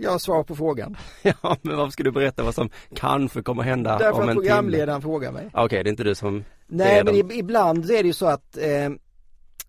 Jag 0.00 0.10
har 0.10 0.18
svar 0.18 0.42
på 0.44 0.56
frågan. 0.56 0.96
Ja, 1.22 1.56
men 1.62 1.76
varför 1.76 1.90
ska 1.90 2.02
du 2.02 2.10
berätta 2.10 2.42
vad 2.42 2.54
som 2.54 2.70
kanske 2.94 3.42
kommer 3.42 3.62
hända 3.62 3.98
Därför 3.98 4.12
om 4.12 4.16
att 4.22 4.28
en 4.28 4.34
timme? 4.34 4.40
programledaren 4.48 5.02
frågar 5.02 5.32
mig. 5.32 5.50
Okej, 5.54 5.84
det 5.84 5.88
är 5.88 5.90
inte 5.90 6.04
du 6.04 6.14
som 6.14 6.44
Nej 6.66 7.04
men 7.04 7.14
ib- 7.14 7.32
ibland 7.32 7.84
är 7.90 8.02
det 8.02 8.06
ju 8.06 8.12
så 8.12 8.26
att 8.26 8.56
eh, 8.56 8.90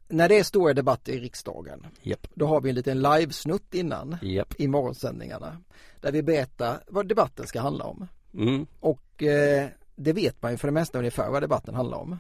när 0.07 0.29
det 0.29 0.39
är 0.39 0.43
stora 0.43 0.73
debatter 0.73 1.13
i 1.13 1.19
riksdagen 1.19 1.87
Japp, 2.01 2.27
då 2.33 2.47
har 2.47 2.61
vi 2.61 2.69
en 2.69 2.75
liten 2.75 3.01
livesnutt 3.01 3.73
innan 3.73 4.17
japp. 4.21 4.53
i 4.57 4.67
morgonsändningarna 4.67 5.57
där 6.01 6.11
vi 6.11 6.23
berättar 6.23 6.83
vad 6.87 7.07
debatten 7.07 7.47
ska 7.47 7.61
handla 7.61 7.83
om. 7.85 8.07
Mm. 8.33 8.65
Och 8.79 9.23
eh, 9.23 9.67
det 9.95 10.13
vet 10.13 10.41
man 10.41 10.51
ju 10.51 10.57
för 10.57 10.67
det 10.67 10.71
mesta 10.71 10.97
ungefär 10.97 11.29
vad 11.31 11.43
debatten 11.43 11.75
handlar 11.75 11.97
om. 11.97 12.19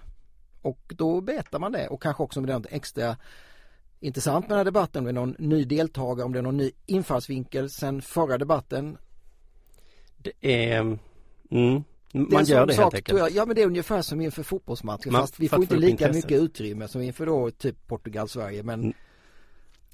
Och 0.61 0.93
då 0.97 1.21
berättar 1.21 1.59
man 1.59 1.71
det 1.71 1.87
och 1.87 2.01
kanske 2.01 2.23
också 2.23 2.39
om 2.39 2.45
det 2.45 2.53
är 2.53 2.57
något 2.59 2.67
extra 2.71 3.17
intressant 3.99 4.45
med 4.45 4.49
den 4.49 4.57
här 4.57 4.65
debatten, 4.65 4.99
om 4.99 5.05
det 5.05 5.11
är 5.11 5.25
någon 5.25 5.35
ny 5.39 5.63
deltagare, 5.65 6.25
om 6.25 6.33
det 6.33 6.39
är 6.39 6.43
någon 6.43 6.57
ny 6.57 6.71
infallsvinkel 6.85 7.69
sen 7.69 8.01
förra 8.01 8.37
debatten. 8.37 8.97
Det 10.17 10.31
är, 10.41 10.79
mm, 10.79 10.97
Det 12.11 12.17
är 12.19 12.31
man 12.33 12.45
gör 12.45 12.65
det 12.65 12.73
sak, 12.73 12.83
helt 12.83 12.95
enkelt. 12.95 13.19
jag, 13.19 13.31
ja 13.31 13.45
men 13.45 13.55
det 13.55 13.61
är 13.61 13.65
ungefär 13.67 14.01
som 14.01 14.21
inför 14.21 14.43
fotbollsmatcher 14.43 15.11
Man- 15.11 15.21
fast 15.21 15.39
vi 15.39 15.49
får 15.49 15.61
inte 15.61 15.75
lika 15.75 16.11
mycket 16.13 16.31
utrymme 16.41 16.87
som 16.87 17.01
inför 17.01 17.25
då 17.25 17.51
typ 17.51 17.87
Portugal-Sverige 17.87 18.63
men 18.63 18.79
Mm. 18.79 18.93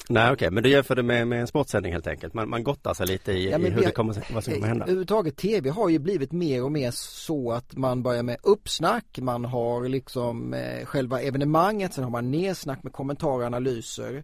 Nej 0.10 0.32
okej, 0.32 0.52
men 0.52 0.64
du 0.64 0.70
jämför 0.70 0.96
det 0.96 1.04
med, 1.04 1.28
med 1.28 1.42
en 1.42 1.48
sportsändning 1.48 1.94
helt 1.94 2.08
enkelt. 2.08 2.34
Man, 2.34 2.50
man 2.50 2.64
gottar 2.64 2.94
sig 2.94 3.08
lite 3.08 3.32
i, 3.32 3.50
Ja, 3.52 3.58
i 3.60 3.70
hur 3.70 3.80
vi- 3.80 3.86
det 3.86 3.92
kommer, 3.92 4.34
vad 4.34 4.44
som 4.44 4.54
kommer 4.54 4.68
hända. 4.68 4.84
Överhuvudtaget 4.86 5.38
tv 5.38 5.70
har 5.70 5.90
ju 5.90 6.00
blivit 6.00 6.32
mer 6.32 6.64
och 6.64 6.72
mer 6.72 6.92
så 6.92 7.52
att 7.52 7.75
man 7.78 8.04
börjar 8.04 8.24
med 8.24 8.38
uppsnack, 8.44 9.20
man 9.22 9.46
har 9.46 9.90
liksom 9.90 10.54
eh, 10.54 10.86
själva 10.86 11.22
evenemanget, 11.22 11.94
sen 11.94 12.04
har 12.04 12.12
man 12.12 12.32
nedsnack 12.32 12.84
med 12.84 12.94
kommentarer 12.94 13.40
och 13.40 13.46
analyser. 13.46 14.24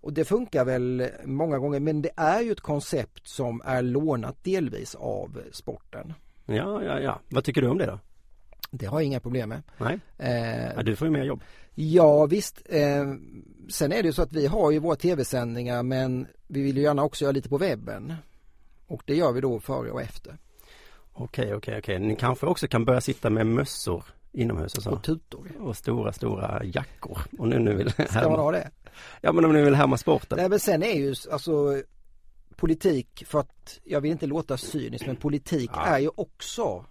Och 0.00 0.12
det 0.12 0.24
funkar 0.24 0.64
väl 0.64 1.08
många 1.24 1.58
gånger 1.58 1.80
men 1.80 2.02
det 2.02 2.10
är 2.16 2.40
ju 2.40 2.52
ett 2.52 2.60
koncept 2.60 3.28
som 3.28 3.62
är 3.64 3.82
lånat 3.82 4.44
delvis 4.44 4.94
av 4.94 5.40
sporten. 5.52 6.12
Ja, 6.46 6.82
ja, 6.84 7.00
ja. 7.00 7.20
Vad 7.28 7.44
tycker 7.44 7.62
du 7.62 7.68
om 7.68 7.78
det 7.78 7.86
då? 7.86 7.98
Det 8.70 8.86
har 8.86 9.00
jag 9.00 9.06
inga 9.06 9.20
problem 9.20 9.48
med. 9.48 9.62
Nej, 9.78 9.98
Eh, 10.18 10.72
ja, 10.76 10.82
du 10.82 10.96
får 10.96 11.06
ju 11.08 11.12
mer 11.12 11.24
jobb. 11.24 11.42
Ja 11.74 12.26
visst, 12.26 12.62
eh, 12.68 13.04
sen 13.70 13.92
är 13.92 14.02
det 14.02 14.06
ju 14.06 14.12
så 14.12 14.22
att 14.22 14.32
vi 14.32 14.46
har 14.46 14.70
ju 14.70 14.78
våra 14.78 14.96
tv-sändningar 14.96 15.82
men 15.82 16.26
vi 16.46 16.62
vill 16.62 16.76
ju 16.76 16.82
gärna 16.82 17.02
också 17.04 17.24
göra 17.24 17.32
lite 17.32 17.48
på 17.48 17.58
webben. 17.58 18.14
Och 18.86 19.02
det 19.06 19.14
gör 19.16 19.32
vi 19.32 19.40
då 19.40 19.60
före 19.60 19.90
och 19.90 20.02
efter. 20.02 20.36
Okej, 21.12 21.54
okej, 21.54 21.78
okej. 21.78 21.98
Ni 21.98 22.16
kanske 22.16 22.46
också 22.46 22.68
kan 22.68 22.84
börja 22.84 23.00
sitta 23.00 23.30
med 23.30 23.46
mössor 23.46 24.04
inomhus 24.32 24.74
och 24.74 24.82
så. 24.82 24.90
Och 24.90 25.02
tutor. 25.02 25.48
Och 25.60 25.76
stora, 25.76 26.12
stora 26.12 26.64
jackor. 26.64 27.18
Och 27.38 27.48
nu, 27.48 27.58
nu 27.58 27.74
vill 27.74 27.90
Ska 27.90 28.02
man 28.02 28.08
härma. 28.12 28.36
ha 28.36 28.52
det? 28.52 28.70
Ja, 29.20 29.32
men 29.32 29.44
om 29.44 29.52
ni 29.52 29.62
vill 29.62 29.74
härma 29.74 29.96
sporten. 29.96 30.38
Nej 30.38 30.48
men 30.48 30.60
sen 30.60 30.82
är 30.82 30.94
ju 30.94 31.14
alltså 31.32 31.82
politik 32.56 33.24
för 33.26 33.40
att 33.40 33.80
jag 33.84 34.00
vill 34.00 34.10
inte 34.10 34.26
låta 34.26 34.56
cynisk 34.56 35.06
men 35.06 35.16
politik 35.16 35.70
Ja. 35.74 35.84
är 35.86 35.98
ju 35.98 36.10
också 36.14 36.84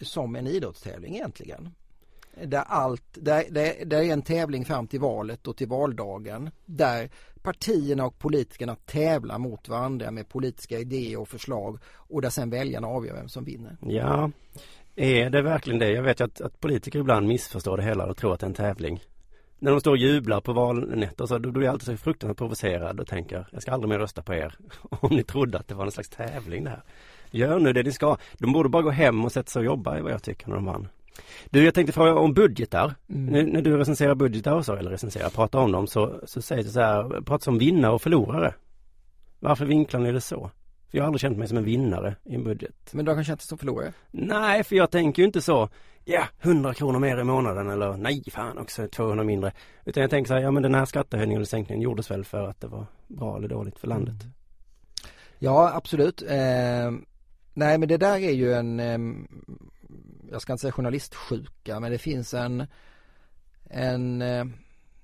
som 0.00 0.36
en 0.36 0.46
idrottstävling 0.46 1.14
egentligen. 1.14 1.70
Där 2.44 2.64
allt, 2.66 3.04
där, 3.12 3.44
där, 3.50 3.84
där 3.84 3.98
är 3.98 4.12
en 4.12 4.22
tävling 4.22 4.64
fram 4.64 4.86
till 4.86 5.00
valet 5.00 5.46
och 5.46 5.56
till 5.56 5.68
valdagen 5.68 6.50
där 6.64 7.10
partierna 7.42 8.06
och 8.06 8.18
politikerna 8.18 8.74
tävlar 8.74 9.38
mot 9.38 9.68
varandra 9.68 10.10
med 10.10 10.28
politiska 10.28 10.78
idéer 10.78 11.20
och 11.20 11.28
förslag 11.28 11.78
och 11.96 12.22
där 12.22 12.30
sen 12.30 12.50
väljarna 12.50 12.86
avgör 12.86 13.14
vem 13.14 13.28
som 13.28 13.44
vinner. 13.44 13.76
Ja, 13.80 14.30
är 14.96 15.30
det 15.30 15.42
verkligen 15.42 15.78
det? 15.78 15.90
Jag 15.90 16.02
vet 16.02 16.20
ju 16.20 16.24
att, 16.24 16.40
att 16.40 16.60
politiker 16.60 16.98
ibland 16.98 17.28
missförstår 17.28 17.76
det 17.76 17.82
hela 17.82 18.06
och 18.06 18.16
tror 18.16 18.34
att 18.34 18.40
det 18.40 18.44
är 18.44 18.48
en 18.48 18.54
tävling. 18.54 19.00
När 19.58 19.70
de 19.70 19.80
står 19.80 19.90
och 19.90 19.96
jublar 19.96 20.40
på 20.40 20.52
valnätter 20.52 21.26
så 21.26 21.38
då 21.38 21.50
blir 21.50 21.64
jag 21.64 21.72
alltid 21.72 21.86
så 21.86 21.96
fruktansvärt 21.96 22.38
provocerad 22.38 23.00
och 23.00 23.06
tänker 23.06 23.48
jag 23.52 23.62
ska 23.62 23.72
aldrig 23.72 23.88
mer 23.88 23.98
rösta 23.98 24.22
på 24.22 24.34
er. 24.34 24.54
Om 24.90 25.16
ni 25.16 25.22
trodde 25.22 25.58
att 25.58 25.68
det 25.68 25.74
var 25.74 25.84
en 25.84 25.90
slags 25.90 26.08
tävling 26.08 26.64
det 26.64 26.70
här. 26.70 26.82
Gör 27.30 27.58
nu 27.58 27.72
det 27.72 27.82
ni 27.82 27.92
ska. 27.92 28.16
De 28.38 28.52
borde 28.52 28.68
bara 28.68 28.82
gå 28.82 28.90
hem 28.90 29.24
och 29.24 29.32
sätta 29.32 29.50
sig 29.50 29.60
och 29.60 29.66
jobba 29.66 29.98
i 29.98 30.02
vad 30.02 30.12
jag 30.12 30.22
tycker 30.22 30.48
när 30.48 30.54
de 30.54 30.64
vann. 30.64 30.88
Du, 31.50 31.64
jag 31.64 31.74
tänkte 31.74 31.92
fråga 31.92 32.14
om 32.14 32.34
budgetar. 32.34 32.94
När, 33.06 33.42
när 33.42 33.62
du 33.62 33.76
recenserar 33.76 34.14
budgetar 34.14 34.52
och 34.52 34.64
så, 34.64 34.76
eller 34.76 34.90
recenserar, 34.90 35.30
pratar 35.30 35.58
om 35.58 35.72
dem 35.72 35.86
så, 35.86 36.20
så 36.24 36.42
säger 36.42 36.62
du 36.62 36.70
så 36.70 36.80
här, 36.80 37.20
pratar 37.20 37.52
om 37.52 37.58
vinnare 37.58 37.92
och 37.92 38.02
förlorare. 38.02 38.54
Varför 39.40 39.64
vinklar 39.64 40.00
ni 40.00 40.12
det 40.12 40.20
så? 40.20 40.50
För 40.90 40.98
jag 40.98 41.04
har 41.04 41.06
aldrig 41.06 41.20
känt 41.20 41.38
mig 41.38 41.48
som 41.48 41.58
en 41.58 41.64
vinnare 41.64 42.16
i 42.24 42.34
en 42.34 42.44
budget. 42.44 42.74
Men 42.92 43.04
du 43.04 43.10
har 43.10 43.16
kanske 43.16 43.32
inte 43.32 43.44
som 43.44 43.58
förlorare? 43.58 43.92
Nej, 44.10 44.64
för 44.64 44.76
jag 44.76 44.90
tänker 44.90 45.22
ju 45.22 45.26
inte 45.26 45.42
så, 45.42 45.68
ja, 46.04 46.24
100 46.40 46.74
kronor 46.74 46.98
mer 46.98 47.18
i 47.18 47.24
månaden 47.24 47.70
eller 47.70 47.96
nej, 47.96 48.22
fan 48.30 48.58
också 48.58 48.88
200 48.88 49.24
mindre. 49.24 49.52
Utan 49.84 50.00
jag 50.00 50.10
tänker 50.10 50.28
så 50.28 50.34
här, 50.34 50.40
ja 50.40 50.50
men 50.50 50.62
den 50.62 50.74
här 50.74 50.84
skattehöjningen 50.84 51.38
eller 51.38 51.46
sänkningen 51.46 51.82
gjordes 51.82 52.10
väl 52.10 52.24
för 52.24 52.48
att 52.48 52.60
det 52.60 52.66
var 52.66 52.86
bra 53.06 53.36
eller 53.36 53.48
dåligt 53.48 53.78
för 53.78 53.88
landet. 53.88 54.16
Ja 55.38 55.72
absolut. 55.74 56.22
Eh, 56.22 56.90
nej 57.54 57.78
men 57.78 57.88
det 57.88 57.96
där 57.96 58.16
är 58.16 58.32
ju 58.32 58.52
en, 58.52 58.80
eh, 58.80 58.98
jag 60.30 60.42
ska 60.42 60.52
inte 60.52 60.60
säga 60.60 60.72
journalistsjuka 60.72 61.80
men 61.80 61.92
det 61.92 61.98
finns 61.98 62.34
en, 62.34 62.66
en 63.64 64.22
eh, 64.22 64.44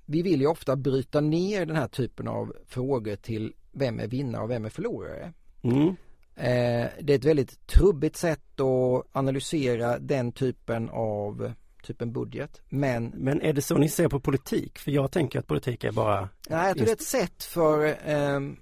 vi 0.07 0.23
vill 0.23 0.41
ju 0.41 0.47
ofta 0.47 0.77
bryta 0.77 1.21
ner 1.21 1.67
den 1.67 1.77
här 1.77 1.89
typen 1.89 2.29
av 2.29 2.57
frågor 2.67 3.17
till 3.17 3.53
vem 3.73 4.01
är 4.01 4.07
vinnare 4.07 4.43
och 4.43 4.51
vem 4.51 4.65
är 4.65 4.71
förlorare. 4.71 5.33
Mm. 5.63 5.89
Eh, 6.35 6.91
det 7.01 7.13
är 7.13 7.19
ett 7.19 7.25
väldigt 7.25 7.67
trubbigt 7.67 8.17
sätt 8.17 8.61
att 8.61 9.07
analysera 9.13 9.99
den 9.99 10.33
typen 10.33 10.89
av 10.91 11.53
typen 11.83 12.13
budget. 12.13 12.61
Men 12.69 13.13
Men 13.17 13.43
är 13.43 13.53
det 13.53 13.63
så 13.63 13.79
ni 13.79 13.89
ser 13.89 14.09
på 14.09 14.21
politik? 14.21 14.79
För 14.79 14.91
jag 14.91 15.13
tänker 15.13 15.39
att 15.39 15.47
politik 15.47 15.85
är 15.85 15.93
bara, 15.93 16.29
nej, 16.49 16.69
jag 16.69 16.77
tror 16.77 16.87
det 16.87 16.91
är 16.91 16.95
ett 16.95 17.03
sätt 17.03 17.45
för 17.45 17.97
ehm, 18.05 18.57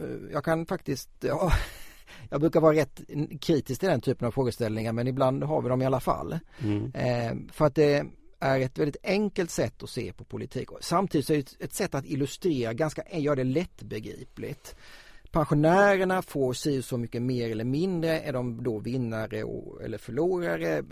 eh, 0.00 0.32
jag 0.32 0.44
kan 0.44 0.66
faktiskt 0.66 1.10
ja, 1.20 1.52
jag 2.30 2.40
brukar 2.40 2.60
vara 2.60 2.76
rätt 2.76 3.00
kritisk 3.40 3.80
till 3.80 3.88
den 3.88 4.00
typen 4.00 4.26
av 4.26 4.30
frågeställningar 4.30 4.92
men 4.92 5.06
ibland 5.06 5.42
har 5.44 5.62
vi 5.62 5.68
dem 5.68 5.82
i 5.82 5.86
alla 5.86 6.00
fall. 6.00 6.38
mm, 6.62 6.92
Eh, 6.94 7.52
för 7.52 7.64
att 7.66 7.74
det 7.74 8.04
är 8.40 8.60
ett 8.60 8.78
väldigt 8.78 9.04
enkelt 9.04 9.50
sätt 9.50 9.82
att 9.82 9.90
se 9.90 10.12
på 10.12 10.24
politik. 10.24 10.68
Samtidigt 10.80 11.30
är 11.30 11.34
det 11.36 11.64
ett- 11.64 11.72
sätt 11.74 11.94
att 11.94 12.06
illustrera, 12.06 12.72
ganska, 12.72 13.02
göra 13.18 13.34
det 13.36 13.44
lättbegripligt. 13.44 14.76
Pensionärerna 15.30 16.22
får 16.22 16.52
si 16.52 16.82
så 16.82 16.98
mycket 16.98 17.22
mer 17.22 17.50
eller 17.50 17.64
mindre, 17.64 18.20
är 18.20 18.32
de 18.32 18.62
då 18.64 18.78
vinnare 18.78 19.44
och, 19.44 19.82
eller 19.82 19.98
förlorare, 19.98 20.82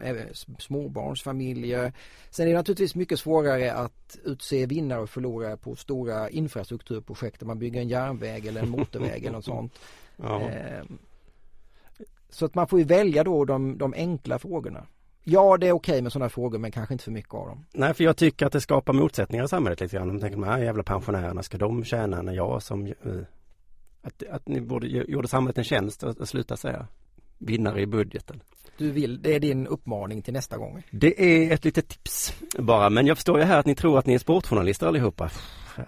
småbarnsfamiljer. 0.59 1.93
Sen 2.31 2.47
är 2.47 2.51
det 2.51 2.57
naturligtvis 2.57 2.95
mycket 2.95 3.19
svårare 3.21 3.73
att 3.73 4.19
utse 4.25 4.67
vinnare 4.67 5.01
och 5.01 5.11
förlorare 5.11 5.57
på 5.57 5.77
stora 5.77 6.31
infrastrukturprojekt 6.31 7.41
där 7.41 7.47
man 7.47 7.59
bygger 7.59 7.81
en 7.81 7.89
järnväg 7.89 8.47
eller 8.47 8.63
en 8.63 8.69
motorväg 8.69 9.21
eller 9.23 9.33
något 9.33 9.45
sånt. 9.45 9.73
ja. 10.17 10.51
Eh, 10.51 10.85
Så 12.31 12.45
att 12.45 12.55
man 12.55 12.69
får 12.69 12.79
ju 12.79 12.85
välja 12.85 13.25
då 13.25 13.45
de, 13.45 13.79
de 13.79 13.95
enkla 13.97 14.39
frågorna. 14.39 14.87
Ja, 15.25 15.57
det 15.57 15.69
är 15.69 15.73
okej 15.73 16.03
med 16.03 16.13
sådana 16.13 16.29
frågor 16.29 16.59
men 16.59 16.71
kanske 16.71 16.95
inte 16.95 17.05
för 17.05 17.11
mycket 17.11 17.35
av 17.35 17.47
dem. 17.47 17.65
Nej, 17.73 17.95
för 17.95 18.05
jag 18.05 18.17
tycker 18.17 18.47
att 18.47 18.53
det 18.53 18.61
skapar 18.61 18.93
motsättningar 18.93 19.45
i 19.45 19.49
samhället 19.49 19.81
lite 19.81 19.97
grann. 19.97 20.09
Man 20.09 20.21
tänker, 20.21 20.37
de 20.37 20.45
här 20.45 20.59
jävla 20.59 20.83
pensionärerna, 20.83 21.43
ska 21.43 21.59
de 21.59 21.85
tjäna 21.85 22.23
när 22.23 22.33
jag 22.33 22.63
som, 22.63 22.87
eh, 22.87 22.93
Att, 24.03 24.23
att 24.31 24.49
ni 24.49 24.61
borde 24.61 24.87
gjorde 24.87 25.29
samhället 25.29 25.59
en 25.59 25.65
tjänst 25.65 26.05
att, 26.05 26.21
att 26.21 26.29
sluta 26.29 26.57
säga 26.57 26.87
vinnare 27.39 27.81
i 27.81 27.87
budgeten. 27.87 28.41
Du 28.79 28.91
vill, 28.91 29.23
det 29.23 29.35
är 29.35 29.41
din 29.41 29.67
uppmaning 29.67 30.23
till 30.23 30.33
nästa 30.33 30.57
gång? 30.57 30.83
Det 30.91 31.23
är 31.23 31.53
ett 31.53 31.65
litet 31.65 31.89
tips 31.89 32.35
bara, 32.59 32.91
men 32.91 33.07
jag 33.07 33.17
förstår 33.17 33.39
ju 33.39 33.45
här 33.45 33.59
att 33.59 33.67
ni 33.67 33.75
tror 33.75 33.99
att 33.99 34.07
ni 34.07 34.15
är 34.15 34.19
sportjournalister 34.19 34.87
allihopa. 34.87 35.31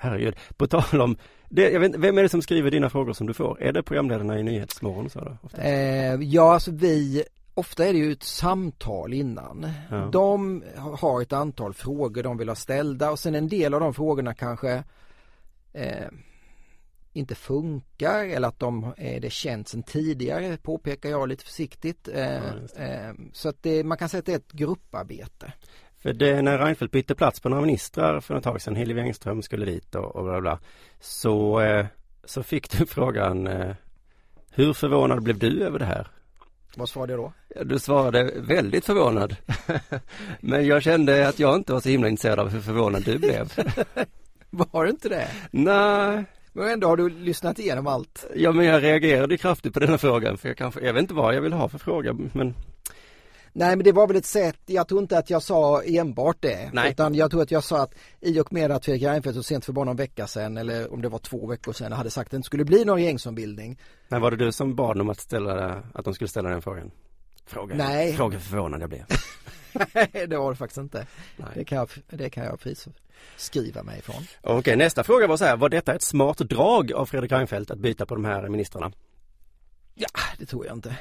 Herregud, 0.01 0.37
på 0.57 0.67
tal 0.67 1.01
om 1.01 1.17
det, 1.49 1.71
jag 1.71 1.81
vet, 1.81 1.97
vem 1.97 2.19
är 2.19 2.23
det 2.23 2.29
som 2.29 2.43
skriver 2.43 2.71
dina 2.71 2.91
frågor 2.91 3.13
som 3.13 3.27
du 3.27 3.35
får? 3.35 3.63
Är 3.63 3.73
det 3.73 3.83
programledarna 3.83 4.39
i 4.39 4.43
Nyhetsmorgon? 4.43 5.11
Så 5.11 5.21
då, 5.21 5.61
eh, 5.63 6.15
ja, 6.15 6.55
alltså 6.55 6.71
vi 6.71 7.25
Ofta 7.55 7.87
är 7.87 7.93
det 7.93 7.99
ju 7.99 8.13
ett 8.13 8.23
samtal 8.23 9.13
innan. 9.13 9.67
Ja. 9.91 10.09
De 10.13 10.65
har 10.77 11.23
ett 11.23 11.33
antal 11.33 11.75
frågor 11.75 12.23
de 12.23 12.37
vill 12.37 12.49
ha 12.49 12.57
ställda 12.57 13.11
och 13.11 13.19
sen 13.19 13.35
en 13.35 13.49
del 13.49 13.75
av 13.75 13.81
de 13.81 13.95
frågorna 13.95 14.35
kanske 14.35 14.85
eh, 15.73 16.09
inte 17.13 17.35
funkar 17.35 18.25
eller 18.25 18.49
att 18.49 18.59
de 18.59 18.95
är 18.97 19.21
det 19.21 19.31
känt 19.31 19.69
sedan 19.69 19.83
tidigare 19.83 20.57
påpekar 20.57 21.11
jag 21.11 21.29
lite 21.29 21.45
försiktigt. 21.45 22.09
Eh, 22.09 22.43
ja, 22.77 22.83
eh, 22.83 23.13
så 23.33 23.49
att 23.49 23.63
det, 23.63 23.85
man 23.85 23.99
kan 23.99 24.09
säga 24.09 24.19
att 24.19 24.27
det 24.27 24.33
är 24.33 24.37
ett 24.37 24.53
grupparbete. 24.53 25.53
För 26.03 26.13
det, 26.13 26.43
när 26.43 26.59
Reinfeldt 26.59 26.93
bytte 26.93 27.15
plats 27.15 27.41
på 27.41 27.49
några 27.49 27.61
ministrar 27.63 28.21
för 28.21 28.37
ett 28.37 28.45
tag 28.45 28.63
sedan, 28.63 28.77
Hillevi 28.77 29.01
Engström 29.01 29.43
skulle 29.43 29.65
dit 29.65 29.95
och, 29.95 30.17
och 30.17 30.25
bla 30.25 30.41
bla, 30.41 30.59
så, 31.01 31.61
eh, 31.61 31.87
så 32.25 32.43
fick 32.43 32.71
du 32.71 32.87
frågan 32.87 33.47
eh, 33.47 33.75
Hur 34.51 34.73
förvånad 34.73 35.23
blev 35.23 35.39
du 35.39 35.65
över 35.65 35.79
det 35.79 35.85
här? 35.85 36.07
Vad 36.77 36.89
svarade 36.89 37.13
jag 37.13 37.21
då? 37.21 37.33
Du 37.65 37.79
svarade 37.79 38.33
väldigt 38.37 38.85
förvånad. 38.85 39.37
Men 40.41 40.67
jag 40.67 40.83
kände 40.83 41.29
att 41.29 41.39
jag 41.39 41.57
inte 41.57 41.73
var 41.73 41.81
så 41.81 41.89
himla 41.89 42.09
intresserad 42.09 42.39
av 42.39 42.49
hur 42.49 42.61
förvånad 42.61 43.05
du 43.05 43.19
blev. 43.19 43.53
Var 44.51 44.85
du 44.85 44.91
inte 44.91 45.09
det? 45.09 45.29
Nej. 45.51 46.25
Men 46.53 46.69
ändå 46.69 46.89
har 46.89 46.97
du 46.97 47.09
lyssnat 47.09 47.59
igenom 47.59 47.87
allt. 47.87 48.27
Ja 48.35 48.53
men 48.53 48.67
jag 48.67 48.83
reagerade 48.83 49.39
kraftigt 49.39 49.75
på 49.75 49.81
den 49.81 49.89
här 49.89 49.97
frågan 49.97 50.39
för 50.39 50.49
jag 50.49 50.57
kanske, 50.57 50.81
jag 50.81 50.93
vet 50.93 51.01
inte 51.01 51.15
vad 51.15 51.35
jag 51.35 51.41
vill 51.41 51.53
ha 51.53 51.69
för 51.69 51.79
fråga 51.79 52.13
men 52.33 52.55
Nej 53.61 53.77
men 53.77 53.85
det 53.85 53.93
var 53.93 54.07
väl 54.07 54.17
ett 54.17 54.27
sätt, 54.27 54.59
jag 54.67 54.89
tror 54.89 55.01
inte 55.01 55.19
att 55.19 55.31
jag 55.31 55.43
sa 55.43 55.83
enbart 55.83 56.37
det. 56.41 56.71
Nej. 56.73 56.91
Utan 56.91 57.15
jag 57.15 57.31
tror 57.31 57.43
att 57.43 57.51
jag 57.51 57.65
sa 57.65 57.83
att 57.83 57.95
i 58.21 58.41
och 58.41 58.53
med 58.53 58.71
att 58.71 58.85
Fredrik 58.85 59.03
Reinfeldt 59.03 59.37
så 59.37 59.43
sent 59.43 59.65
för 59.65 59.73
bara 59.73 59.85
någon 59.85 59.97
vecka 59.97 60.27
sedan 60.27 60.57
eller 60.57 60.93
om 60.93 61.03
det 61.03 61.09
var 61.09 61.19
två 61.19 61.47
veckor 61.47 61.73
sedan 61.73 61.93
hade 61.93 62.11
sagt 62.11 62.27
att 62.27 62.31
det 62.31 62.37
inte 62.37 62.47
skulle 62.47 62.65
bli 62.65 62.85
någon 62.85 62.97
regeringsombildning. 62.97 63.79
Men 64.09 64.21
var 64.21 64.31
det 64.31 64.37
du 64.37 64.53
som 64.53 64.75
bad 64.75 65.01
om 65.01 65.09
att, 65.09 65.21
ställa, 65.21 65.83
att 65.95 66.05
de 66.05 66.15
skulle 66.15 66.29
ställa 66.29 66.49
den 66.49 66.63
frågan? 66.63 66.91
Fråga, 67.47 67.75
Nej. 67.75 68.13
Fråga 68.13 68.39
förvånad 68.39 68.83
jag 68.83 68.89
blev. 68.89 69.05
Nej 69.95 70.27
det 70.29 70.37
var 70.37 70.51
det 70.51 70.57
faktiskt 70.57 70.79
inte. 70.79 71.07
Det 71.55 71.65
kan 71.65 71.79
jag, 71.79 71.91
det 72.11 72.31
kan 72.31 72.45
jag 72.45 72.59
skriva 73.37 73.83
mig 73.83 73.99
ifrån. 73.99 74.23
Okej 74.43 74.59
okay, 74.59 74.77
nästa 74.77 75.05
fråga 75.05 75.27
var 75.27 75.37
så 75.37 75.45
här, 75.45 75.57
var 75.57 75.69
detta 75.69 75.95
ett 75.95 76.03
smart 76.03 76.39
drag 76.39 76.93
av 76.93 77.07
Fredrik 77.07 77.33
Reinfeldt 77.33 77.71
att 77.71 77.79
byta 77.79 78.07
på 78.07 78.15
de 78.15 78.25
här 78.25 78.49
ministrarna? 78.49 78.93
Ja, 79.95 80.09
det 80.39 80.47
tror 80.47 80.67
jag 80.67 80.77
inte. 80.77 80.97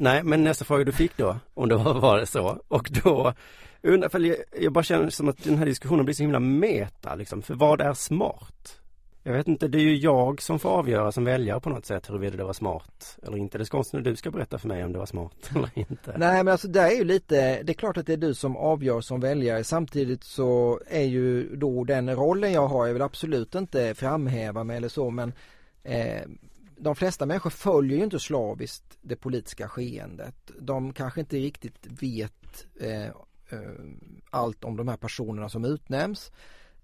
Nej, 0.00 0.22
men 0.22 0.44
nästa 0.44 0.64
fråga 0.64 0.84
du 0.84 0.92
fick 0.92 1.16
då, 1.16 1.36
om 1.54 1.68
det 1.68 1.76
var 1.76 2.24
så, 2.24 2.60
och 2.68 2.90
då 3.04 3.34
undrar, 3.82 4.08
för 4.08 4.20
jag, 4.20 4.36
jag 4.60 4.72
bara 4.72 4.84
känner 4.84 5.10
som 5.10 5.28
att 5.28 5.44
den 5.44 5.58
här 5.58 5.66
diskussionen 5.66 6.04
blir 6.04 6.14
så 6.14 6.22
himla 6.22 6.40
meta 6.40 7.14
liksom, 7.14 7.42
för 7.42 7.54
vad 7.54 7.80
är 7.80 7.94
smart? 7.94 8.80
Jag 9.22 9.32
vet 9.32 9.48
inte, 9.48 9.68
det 9.68 9.78
är 9.78 9.82
ju 9.82 9.96
jag 9.96 10.42
som 10.42 10.58
får 10.58 10.68
avgöra 10.70 11.12
som 11.12 11.24
väljare 11.24 11.60
på 11.60 11.70
något 11.70 11.86
sätt 11.86 12.10
huruvida 12.10 12.36
det 12.36 12.44
var 12.44 12.52
smart 12.52 13.18
eller 13.22 13.36
inte. 13.36 13.58
Det 13.58 13.64
är 13.64 13.66
konstigt 13.66 13.94
när 13.94 14.10
du 14.10 14.16
ska 14.16 14.30
berätta 14.30 14.58
för 14.58 14.68
mig 14.68 14.84
om 14.84 14.92
det 14.92 14.98
var 14.98 15.06
smart 15.06 15.50
eller 15.54 15.70
inte. 15.74 16.14
Nej 16.18 16.44
men 16.44 16.48
alltså 16.48 16.68
det 16.68 16.80
är 16.80 16.90
ju 16.90 17.04
lite, 17.04 17.62
det 17.62 17.72
är 17.72 17.74
klart 17.74 17.96
att 17.96 18.06
det 18.06 18.12
är 18.12 18.16
du 18.16 18.34
som 18.34 18.56
avgör 18.56 19.00
som 19.00 19.20
väljare. 19.20 19.64
Samtidigt 19.64 20.24
så 20.24 20.80
är 20.86 21.04
ju 21.04 21.56
då 21.56 21.84
den 21.84 22.16
rollen 22.16 22.52
jag 22.52 22.68
har, 22.68 22.86
jag 22.86 22.92
vill 22.92 23.02
absolut 23.02 23.54
inte 23.54 23.94
framhäva 23.94 24.64
mig 24.64 24.76
eller 24.76 24.88
så 24.88 25.10
men 25.10 25.32
eh, 25.82 26.22
de 26.78 26.96
flesta 26.96 27.26
människor 27.26 27.50
följer 27.50 27.98
ju 27.98 28.04
inte 28.04 28.18
slaviskt 28.18 28.98
det 29.00 29.16
politiska 29.16 29.68
skeendet. 29.68 30.50
De 30.60 30.92
kanske 30.92 31.20
inte 31.20 31.36
riktigt 31.36 31.86
vet 31.86 32.66
eh, 32.80 33.06
eh, 33.06 33.12
allt 34.30 34.64
om 34.64 34.76
de 34.76 34.88
här 34.88 34.96
personerna 34.96 35.48
som 35.48 35.64
utnämns. 35.64 36.32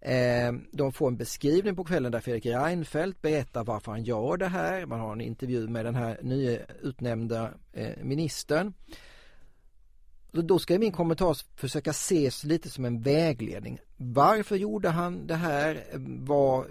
Eh, 0.01 0.53
de 0.73 0.93
får 0.93 1.09
en 1.09 1.17
beskrivning 1.17 1.77
på 1.77 1.85
kvällen 1.85 2.13
där 2.13 2.21
Fredrik 2.21 2.47
Reinfeldt 2.47 3.23
berättar 3.23 3.65
varför 3.65 3.93
han 3.93 4.04
gör 4.04 4.37
det 4.37 4.49
här. 4.49 4.87
Man 4.87 5.00
har 5.00 5.13
en 5.13 5.21
intervju 5.21 5.69
med 5.69 5.85
den 5.85 5.95
här 5.95 6.19
nya 6.23 6.59
utnämnda 6.83 7.50
eh, 7.73 8.02
ministern. 8.02 8.73
Då 10.33 10.59
ska 10.59 10.78
min 10.78 10.93
kommentar 10.93 11.37
försöka 11.57 11.91
ses 11.91 12.45
lite 12.45 12.71
som 12.71 12.85
en 12.85 13.02
vägledning. 13.02 13.80
Varför 13.97 14.57
gjorde 14.57 14.89
han 14.89 15.26
det 15.26 15.35
här? 15.35 15.85
Vad 16.21 16.67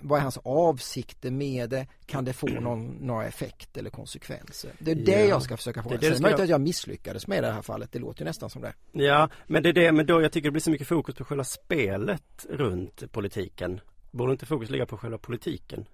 vad 0.00 0.18
är 0.18 0.22
hans 0.22 0.38
avsikter 0.44 1.30
med 1.30 1.70
det? 1.70 1.86
Kan 2.06 2.24
det 2.24 2.32
få 2.32 2.46
någon, 2.46 2.86
några 2.86 3.26
effekter 3.26 3.80
eller 3.80 3.90
konsekvenser? 3.90 4.70
Det 4.78 4.90
är 4.90 4.96
ja. 4.96 5.02
det 5.04 5.26
jag 5.26 5.42
ska 5.42 5.56
försöka 5.56 5.82
få. 5.82 5.96
Det 5.96 6.06
är 6.06 6.20
möjligt 6.22 6.40
att 6.40 6.48
jag 6.48 6.60
misslyckades 6.60 7.26
med 7.26 7.42
det 7.42 7.52
här 7.52 7.62
fallet. 7.62 7.92
Det 7.92 7.98
låter 7.98 8.20
ju 8.20 8.24
nästan 8.24 8.50
som 8.50 8.62
det. 8.62 8.74
Ja, 8.92 9.28
men 9.46 9.62
det 9.62 9.68
är 9.68 9.72
det, 9.72 9.92
men 9.92 10.06
då 10.06 10.22
jag 10.22 10.32
tycker 10.32 10.48
det 10.48 10.52
blir 10.52 10.62
så 10.62 10.70
mycket 10.70 10.88
fokus 10.88 11.14
på 11.14 11.24
själva 11.24 11.44
spelet 11.44 12.46
runt 12.50 13.12
politiken. 13.12 13.80
Borde 14.10 14.32
inte 14.32 14.46
fokus 14.46 14.70
ligga 14.70 14.86
på 14.86 14.96
själva 14.96 15.18
politiken? 15.18 15.86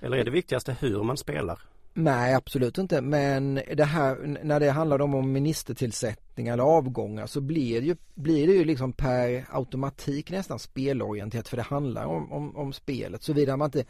Eller 0.00 0.16
är 0.16 0.24
det 0.24 0.30
viktigaste 0.30 0.76
hur 0.80 1.02
man 1.02 1.16
spelar? 1.16 1.58
Nej 1.94 2.34
absolut 2.34 2.78
inte 2.78 3.00
men 3.00 3.54
det 3.74 3.84
här 3.84 4.38
när 4.42 4.60
det 4.60 4.70
handlar 4.70 5.00
om 5.00 5.32
ministertillsättningar 5.32 6.52
eller 6.52 6.62
avgångar 6.62 7.26
så 7.26 7.40
blir 7.40 7.80
det 7.80 7.86
ju, 7.86 7.96
blir 8.14 8.46
det 8.46 8.52
ju 8.52 8.64
liksom 8.64 8.92
per 8.92 9.46
automatik 9.50 10.30
nästan 10.30 10.58
spelorienterat 10.58 11.48
för 11.48 11.56
det 11.56 11.62
handlar 11.62 12.04
om, 12.04 12.32
om, 12.32 12.56
om 12.56 12.72
spelet 12.72 13.22
såvida 13.22 13.56
man 13.56 13.66
inte 13.66 13.84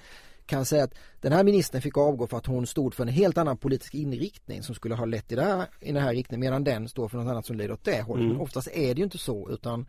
kan 0.50 0.64
säga 0.64 0.84
att 0.84 0.94
den 1.20 1.32
här 1.32 1.44
ministern 1.44 1.82
fick 1.82 1.96
avgå 1.96 2.26
för 2.26 2.36
att 2.36 2.46
hon 2.46 2.66
stod 2.66 2.94
för 2.94 3.02
en 3.02 3.08
helt 3.08 3.38
annan 3.38 3.56
politisk 3.56 3.94
inriktning 3.94 4.62
som 4.62 4.74
skulle 4.74 4.94
ha 4.94 5.04
lett 5.04 5.32
i, 5.32 5.34
det 5.34 5.42
här, 5.42 5.66
i 5.80 5.92
den 5.92 6.02
här 6.02 6.14
riktningen 6.14 6.40
medan 6.40 6.64
den 6.64 6.88
står 6.88 7.08
för 7.08 7.18
något 7.18 7.30
annat 7.30 7.46
som 7.46 7.56
leder 7.56 7.74
åt 7.74 7.84
det 7.84 8.02
hållet. 8.02 8.22
Mm. 8.22 8.32
Men 8.32 8.42
oftast 8.42 8.68
är 8.68 8.94
det 8.94 8.98
ju 8.98 9.04
inte 9.04 9.18
så 9.18 9.50
utan 9.50 9.86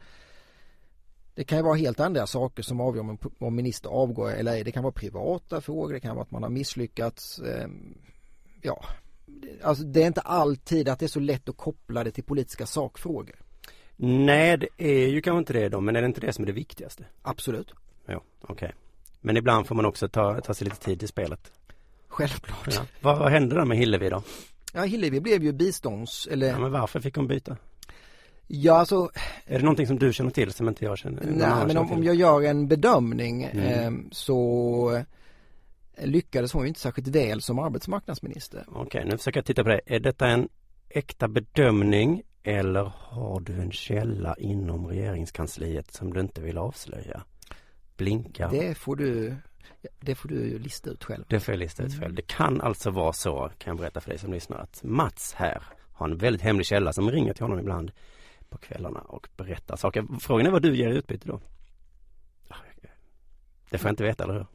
det 1.36 1.44
kan 1.44 1.58
ju 1.58 1.64
vara 1.64 1.76
helt 1.76 2.00
andra 2.00 2.28
saker 2.28 2.64
som 2.64 2.82
avgör 2.82 3.02
om, 3.02 3.18
om 3.40 3.56
minister 3.56 3.90
avgår 3.90 4.32
eller 4.32 4.52
ej. 4.52 4.64
Det 4.64 4.72
kan 4.72 4.84
vara 4.84 4.94
privata 4.94 5.62
frågor, 5.62 5.94
det 5.94 6.00
kan 6.00 6.16
vara 6.16 6.24
att 6.24 6.32
man 6.32 6.44
har 6.44 6.50
misslyckats. 6.50 7.40
Eh, 7.40 7.68
ja, 8.62 8.86
alltså 9.64 9.84
det 9.84 10.04
är 10.04 10.08
inte 10.08 10.22
alltid 10.22 10.90
att 10.90 11.00
det 11.00 11.06
är 11.06 11.08
så 11.08 11.20
lätt 11.20 11.50
att 11.50 11.58
koppla 11.58 12.04
det 12.04 12.12
till 12.12 12.24
politiska 12.24 12.66
sakfrågor. 12.66 13.36
Nej, 13.96 14.58
det 14.58 14.68
är 14.78 15.08
ju 15.08 15.22
kanske 15.22 15.40
inte 15.40 15.54
det 15.54 15.70
då, 15.70 15.82
men 15.82 15.96
är 15.96 16.02
det 16.02 16.06
inte 16.06 16.22
det 16.22 16.34
som 16.34 16.44
är 16.44 16.48
det 16.48 16.54
viktigaste? 16.54 17.06
Absolut. 17.22 17.74
Ja, 18.06 18.22
okej. 18.42 18.54
Okay. 18.54 18.72
Men 19.22 19.38
ibland 19.38 19.68
får 19.68 19.76
man 19.76 19.86
också 19.86 20.08
ta, 20.08 20.42
ta 20.42 20.54
sig 20.54 20.66
lite 20.66 20.80
tid 20.80 21.00
till 21.00 21.08
spelet. 21.08 21.52
Självklart. 22.08 22.68
Ja. 22.76 22.86
Vad, 23.02 23.20
vad 23.20 23.32
hände 23.32 23.56
då 23.56 23.66
med 23.66 23.78
Hillevi 23.78 24.10
då? 24.10 24.24
Ja, 24.74 24.84
Hillevi 24.84 25.20
blev 25.20 25.44
ju 25.44 25.52
bistånds 25.52 26.28
eller 26.32 26.48
Ja, 26.48 26.60
men 26.60 26.72
varför 26.72 27.00
fick 27.00 27.16
hon 27.16 27.28
byta? 27.28 27.58
Ja, 28.54 28.74
alltså 28.74 29.10
Är 29.46 29.58
det 29.58 29.64
någonting 29.64 29.88
som 29.88 30.00
du 30.00 30.14
känner 30.14 30.32
till 30.32 30.54
som 30.54 30.68
inte 30.68 30.86
jag 30.86 30.98
känner? 30.98 31.22
Nej, 31.26 31.68
men 31.68 31.78
om, 31.78 31.92
om, 31.92 32.04
jag 32.04 32.16
gör 32.16 32.42
en 32.42 32.68
bedömning 32.68 33.44
mm. 33.44 33.66
eh, 33.66 34.10
så 34.12 35.04
lyckades 35.98 36.54
hon 36.54 36.68
inte 36.68 36.80
särskilt 36.80 37.08
väl 37.08 37.42
som 37.42 37.60
arbetsmarknadsminister. 37.60 38.66
Okej, 38.68 39.06
nu 39.06 39.18
försöker 39.18 39.38
jag 39.38 39.46
titta 39.46 39.64
på 39.64 39.70
det. 39.70 39.82
Är 39.86 40.00
detta 40.00 40.28
en 40.28 40.50
äkta 40.90 41.28
bedömning 41.28 42.24
eller 42.44 42.92
har 42.96 43.40
du 43.40 43.54
en 43.54 43.72
källa 43.72 44.36
inom 44.38 44.88
regeringskansliet 44.88 45.94
som 45.94 46.14
du 46.14 46.20
inte 46.20 46.42
vill 46.42 46.58
avslöja? 46.58 47.24
Blinka. 47.98 48.50
Det 48.52 48.78
får 48.78 48.96
du 48.96 49.36
det 50.00 50.16
får 50.16 50.30
du 50.30 50.60
lista 50.60 50.90
ut 50.90 51.04
själv. 51.04 51.26
Det 51.28 51.40
får 51.40 51.52
jag 51.52 51.60
lista 51.60 51.84
ut 51.84 51.92
själv. 51.92 52.04
Mm. 52.04 52.16
Det 52.16 52.28
kan 52.28 52.62
alltså 52.62 52.92
vara 52.92 53.14
så, 53.14 53.52
kan 53.58 53.72
jag 53.72 53.78
berätta 53.78 54.02
för 54.02 54.10
dig 54.10 54.20
som 54.20 54.34
lyssnar, 54.34 54.58
att 54.58 54.84
Mats 54.84 55.34
här 55.34 55.64
har 55.94 56.10
en 56.10 56.18
väldigt 56.18 56.42
hemlig 56.42 56.66
källa 56.66 56.94
som 56.94 57.12
ringer 57.12 57.34
till 57.34 57.44
honom 57.44 57.60
ibland 57.60 57.92
på 58.52 58.58
kvällarna 58.58 59.00
och 59.00 59.30
berättar 59.38 59.76
saker. 59.76 60.06
Frågan 60.20 60.46
är 60.46 60.52
vad 60.52 60.62
du 60.62 60.76
ger 60.76 60.90
i 60.90 60.98
utbyte 60.98 61.28
då? 61.28 61.40
Det 63.70 63.78
får 63.78 63.88
jag 63.88 63.92
inte 63.92 64.04
veta, 64.04 64.24
eller 64.24 64.34
hur? 64.34 64.46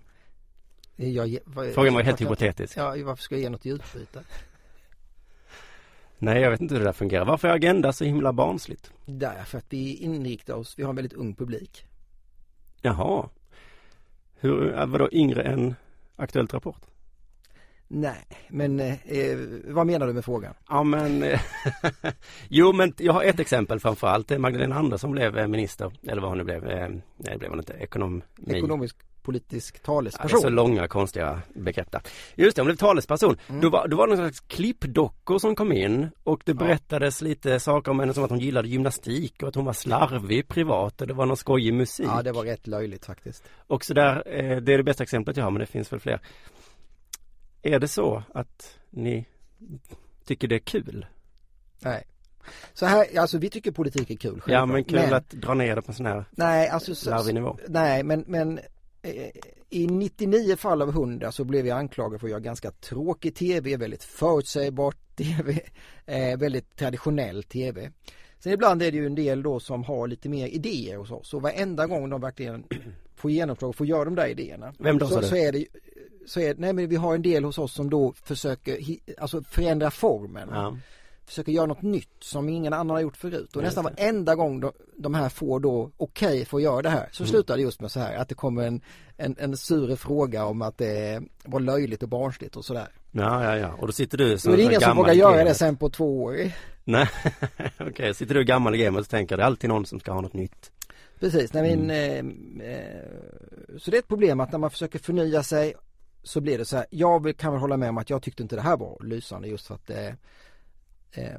Jag, 1.08 1.38
vad, 1.44 1.74
Frågan 1.74 1.94
var 1.94 2.02
helt 2.02 2.20
hypotetisk. 2.20 2.76
Ja, 2.76 2.96
varför 3.04 3.22
ska 3.22 3.34
jag 3.34 3.42
ge 3.42 3.50
något 3.50 3.66
i 3.66 3.68
utbyte? 3.68 4.24
Nej, 6.18 6.42
jag 6.42 6.50
vet 6.50 6.60
inte 6.60 6.74
hur 6.74 6.80
det 6.80 6.88
där 6.88 6.92
fungerar. 6.92 7.24
Varför 7.24 7.48
är 7.48 7.52
Agenda 7.52 7.92
så 7.92 8.04
himla 8.04 8.32
barnsligt? 8.32 8.92
Därför 9.06 9.58
att 9.58 9.66
vi 9.68 9.96
inriktar 9.96 10.54
oss, 10.54 10.78
vi 10.78 10.82
har 10.82 10.90
en 10.90 10.96
väldigt 10.96 11.12
ung 11.12 11.34
publik. 11.34 11.86
Jaha. 12.82 13.28
Hur, 14.34 14.86
vadå 14.86 15.08
yngre 15.12 15.42
än 15.42 15.74
Aktuellt 16.16 16.54
Rapport? 16.54 16.82
Nej, 17.88 18.24
men 18.48 18.80
eh, 18.80 18.96
vad 19.64 19.86
menar 19.86 20.06
du 20.06 20.12
med 20.12 20.24
frågan? 20.24 20.54
Ja 20.68 20.82
men 20.82 21.22
eh, 21.22 21.40
Jo 22.48 22.72
men 22.72 22.92
jag 22.98 23.12
har 23.12 23.22
ett 23.22 23.40
exempel 23.40 23.80
framförallt. 23.80 24.38
Magdalena 24.38 24.76
Andersson 24.76 25.10
blev 25.12 25.38
eh, 25.38 25.46
minister, 25.46 25.92
eller 26.08 26.22
vad 26.22 26.30
hon 26.30 26.38
nu 26.38 26.44
blev. 26.44 26.68
Eh, 26.68 26.88
nej 26.88 27.02
det 27.32 27.38
blev 27.38 27.50
hon 27.50 27.58
inte, 27.58 27.72
ekonom 27.72 28.22
Ekonomisk 28.46 28.96
politisk 29.26 29.74
Ja, 29.76 29.86
talesperson. 29.86 30.40
så 30.40 30.48
långa 30.48 30.88
konstiga 30.88 31.42
där. 31.54 32.02
Just 32.34 32.56
det, 32.56 32.64
det 32.64 32.70
är 32.72 32.76
talesperson. 32.76 33.36
Mm. 33.48 33.60
Då, 33.60 33.70
var, 33.70 33.88
då 33.88 33.96
var 33.96 34.06
det 34.06 34.10
någon 34.16 34.24
slags 34.24 34.40
klippdockor 34.40 35.38
som 35.38 35.54
kom 35.54 35.72
in 35.72 36.08
och 36.24 36.42
det 36.44 36.54
berättades 36.54 37.22
lite 37.22 37.60
saker 37.60 37.90
om 37.90 38.00
henne 38.00 38.14
som 38.14 38.24
att 38.24 38.30
hon 38.30 38.38
gillade 38.38 38.68
gymnastik 38.68 39.42
och 39.42 39.48
att 39.48 39.54
hon 39.54 39.64
var 39.64 39.72
slarvig 39.72 40.48
privat 40.48 41.00
och 41.00 41.06
det 41.06 41.14
var 41.14 41.26
någon 41.26 41.36
skojig 41.36 41.74
musik. 41.74 42.06
Ja, 42.06 42.22
det 42.22 42.32
var 42.32 42.42
rätt 42.44 42.66
löjligt 42.66 43.06
faktiskt. 43.06 43.44
Och 43.66 43.84
så 43.84 43.94
där, 43.94 44.16
eh, 44.26 44.56
det 44.56 44.72
är 44.72 44.76
det 44.78 44.84
bästa 44.84 45.02
exemplet 45.02 45.36
jag 45.36 45.44
har 45.44 45.50
men 45.50 45.60
det 45.60 45.66
finns 45.66 45.92
väl 45.92 46.00
fler. 46.00 46.20
Är 47.66 47.80
det 47.80 47.88
så 47.88 48.22
att 48.34 48.78
ni 48.90 49.26
tycker 50.24 50.48
det 50.48 50.54
är 50.54 50.58
kul? 50.58 51.06
Nej. 51.80 52.04
Så 52.74 52.86
här, 52.86 53.18
alltså 53.18 53.38
vi 53.38 53.50
tycker 53.50 53.70
politik 53.70 54.10
är 54.10 54.16
kul 54.16 54.42
Ja 54.46 54.66
men 54.66 54.74
självklart. 54.74 55.04
kul 55.04 55.14
att 55.14 55.30
dra 55.30 55.54
ner 55.54 55.76
det 55.76 55.82
på 55.82 55.90
en 55.90 55.94
sån 55.94 56.06
här 56.06 56.24
Nej, 56.30 56.68
alltså 56.68 56.94
så, 56.94 57.10
larvig 57.10 57.34
nivå. 57.34 57.58
Nej, 57.68 58.02
men, 58.02 58.24
men 58.26 58.58
eh, 59.02 59.30
i 59.70 59.86
99 59.86 60.56
fall 60.56 60.82
av 60.82 60.88
100 60.88 61.32
så 61.32 61.44
blev 61.44 61.66
jag 61.66 61.78
anklagad 61.78 62.20
för 62.20 62.26
att 62.26 62.30
göra 62.30 62.40
ganska 62.40 62.70
tråkig 62.70 63.34
tv, 63.34 63.76
väldigt 63.76 64.04
förutsägbart 64.04 65.16
tv, 65.16 65.60
eh, 66.06 66.38
väldigt 66.38 66.76
traditionell 66.76 67.42
tv. 67.42 67.90
Sen 68.38 68.52
ibland 68.52 68.82
är 68.82 68.92
det 68.92 68.96
ju 68.96 69.06
en 69.06 69.14
del 69.14 69.42
då 69.42 69.60
som 69.60 69.84
har 69.84 70.08
lite 70.08 70.28
mer 70.28 70.46
idéer 70.46 70.96
hos 70.96 71.10
oss 71.10 71.34
och 71.34 71.42
varenda 71.42 71.86
gång 71.86 72.10
de 72.10 72.20
verkligen 72.20 72.64
får 73.16 73.30
genomslag 73.30 73.68
och 73.68 73.76
får 73.76 73.86
göra 73.86 74.04
de 74.04 74.14
där 74.14 74.28
idéerna. 74.28 74.74
Vem 74.78 74.98
då, 74.98 75.06
så, 75.06 75.22
så 75.22 75.36
är 75.36 75.52
det 75.52 75.66
så 76.26 76.40
är, 76.40 76.54
nej 76.54 76.72
men 76.72 76.88
vi 76.88 76.96
har 76.96 77.14
en 77.14 77.22
del 77.22 77.44
hos 77.44 77.58
oss 77.58 77.72
som 77.72 77.90
då 77.90 78.12
försöker 78.24 78.78
alltså 79.18 79.42
förändra 79.42 79.90
formen. 79.90 80.48
Ja. 80.52 80.76
Försöker 81.26 81.52
göra 81.52 81.66
något 81.66 81.82
nytt 81.82 82.08
som 82.20 82.48
ingen 82.48 82.72
annan 82.72 82.90
har 82.90 83.00
gjort 83.00 83.16
förut. 83.16 83.56
Och 83.56 83.62
nästan 83.62 83.84
varenda 83.84 84.34
gång 84.34 84.60
de, 84.60 84.72
de 84.96 85.14
här 85.14 85.28
får 85.28 85.60
då 85.60 85.90
okej 85.96 86.44
för 86.44 86.56
att 86.56 86.62
göra 86.62 86.82
det 86.82 86.88
här 86.90 87.08
så 87.12 87.22
Mm. 87.22 87.30
slutar 87.30 87.56
det 87.56 87.62
just 87.62 87.80
med 87.80 87.90
så 87.90 88.00
här 88.00 88.16
att 88.16 88.28
det 88.28 88.34
kommer 88.34 88.62
en, 88.66 88.80
en, 89.16 89.36
en 89.38 89.56
sur 89.56 89.96
fråga 89.96 90.44
om 90.44 90.62
att 90.62 90.78
det 90.78 91.22
var 91.44 91.60
löjligt 91.60 92.02
och 92.02 92.08
barnsligt 92.08 92.56
och 92.56 92.64
sådär. 92.64 92.88
ja, 93.12 93.44
ja, 93.44 93.56
ja. 93.56 93.72
Och 93.78 93.86
då 93.86 93.92
sitter 93.92 94.18
du 94.18 94.38
som 94.38 94.52
är 94.52 94.56
det 94.56 94.62
en 94.62 94.68
ingen 94.68 94.80
som 94.80 94.96
vågar 94.96 95.12
göra 95.12 95.44
det 95.44 95.54
sen 95.54 95.76
på 95.76 95.90
två 95.90 96.22
år. 96.24 96.36
Nej, 96.84 97.08
okej. 97.80 98.14
Sitter 98.14 98.34
du 98.34 98.44
gammal 98.44 98.74
i 98.74 98.78
gamet 98.78 99.00
och 99.00 99.08
tänker 99.08 99.36
det 99.36 99.42
är 99.42 99.46
alltid 99.46 99.70
någon 99.70 99.86
som 99.86 100.00
ska 100.00 100.12
ha 100.12 100.20
något 100.20 100.32
nytt. 100.34 100.70
Precis, 101.20 101.52
när 101.52 101.62
min, 101.62 101.90
Mm. 101.90 102.60
eh, 102.60 102.70
eh, 102.72 103.00
så 103.78 103.90
det 103.90 103.96
är 103.96 103.98
ett 103.98 104.08
problem 104.08 104.40
att 104.40 104.52
när 104.52 104.58
man 104.58 104.70
försöker 104.70 104.98
förnya 104.98 105.42
sig 105.42 105.74
så 106.26 106.40
blir 106.40 106.58
det 106.58 106.64
så 106.64 106.76
här, 106.76 106.86
jag 106.90 107.36
kan 107.36 107.52
väl 107.52 107.60
hålla 107.60 107.76
med 107.76 107.88
om 107.88 107.98
att 107.98 108.10
jag 108.10 108.22
tyckte 108.22 108.42
inte 108.42 108.56
det 108.56 108.62
här 108.62 108.76
var 108.76 108.98
lysande 109.04 109.48
just 109.48 109.66
för 109.66 109.74
att 109.74 109.86
det 109.86 110.16
eh, 111.12 111.38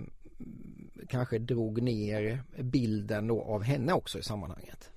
kanske 1.10 1.40
drog 1.40 1.82
ner 1.82 2.44
bilden 2.58 3.28
då 3.28 3.42
av 3.42 3.64
henne 3.64 3.94
också 3.94 4.20
i 4.20 4.24
sammanhanget. 4.24 4.92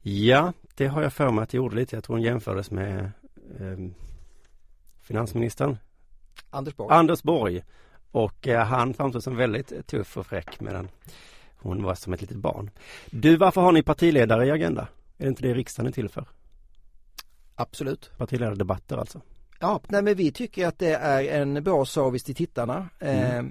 Ja, 0.00 0.52
det 0.74 0.86
har 0.86 1.02
jag 1.02 1.12
för 1.12 1.30
mig 1.30 1.42
att 1.42 1.48
det 1.48 1.56
gjorde 1.56 1.76
lite. 1.76 1.96
Jag 1.96 2.04
tror 2.04 2.16
hon 2.16 2.22
jämfördes 2.22 2.70
med 2.70 3.10
ehm, 3.60 3.94
finansministern 5.02 5.78
Anders 6.50 6.76
Borg. 6.76 6.94
Anders 6.94 7.22
Borg. 7.22 7.62
Och 8.10 8.48
eh, 8.48 8.66
han 8.66 8.94
framstod 8.94 9.22
som 9.22 9.36
väldigt 9.36 9.86
tuff 9.86 10.16
och 10.16 10.26
fräck 10.26 10.60
medan 10.60 10.88
hon 11.56 11.82
var 11.82 11.94
som 11.94 12.12
ett 12.12 12.20
litet 12.20 12.36
barn. 12.36 12.70
Du, 13.10 13.36
varför 13.36 13.60
har 13.60 13.72
ni 13.72 13.82
partiledare 13.82 14.46
i 14.46 14.50
Agenda? 14.50 14.88
Är 15.18 15.24
det 15.24 15.28
inte 15.28 15.42
det 15.42 15.54
riksdagen 15.54 15.88
är 15.88 15.92
till 15.92 16.08
för? 16.08 16.26
Absolut. 17.54 18.10
Partiledardebatter 18.18 18.96
alltså. 18.96 19.20
Ja, 19.60 19.80
nej 19.88 20.02
men 20.02 20.14
vi 20.14 20.32
tycker 20.32 20.66
att 20.66 20.78
det 20.78 20.94
är 20.94 21.40
en 21.40 21.62
bra 21.64 21.84
service 21.84 22.22
till 22.22 22.34
tittarna. 22.34 22.88
Eh, 23.00 23.42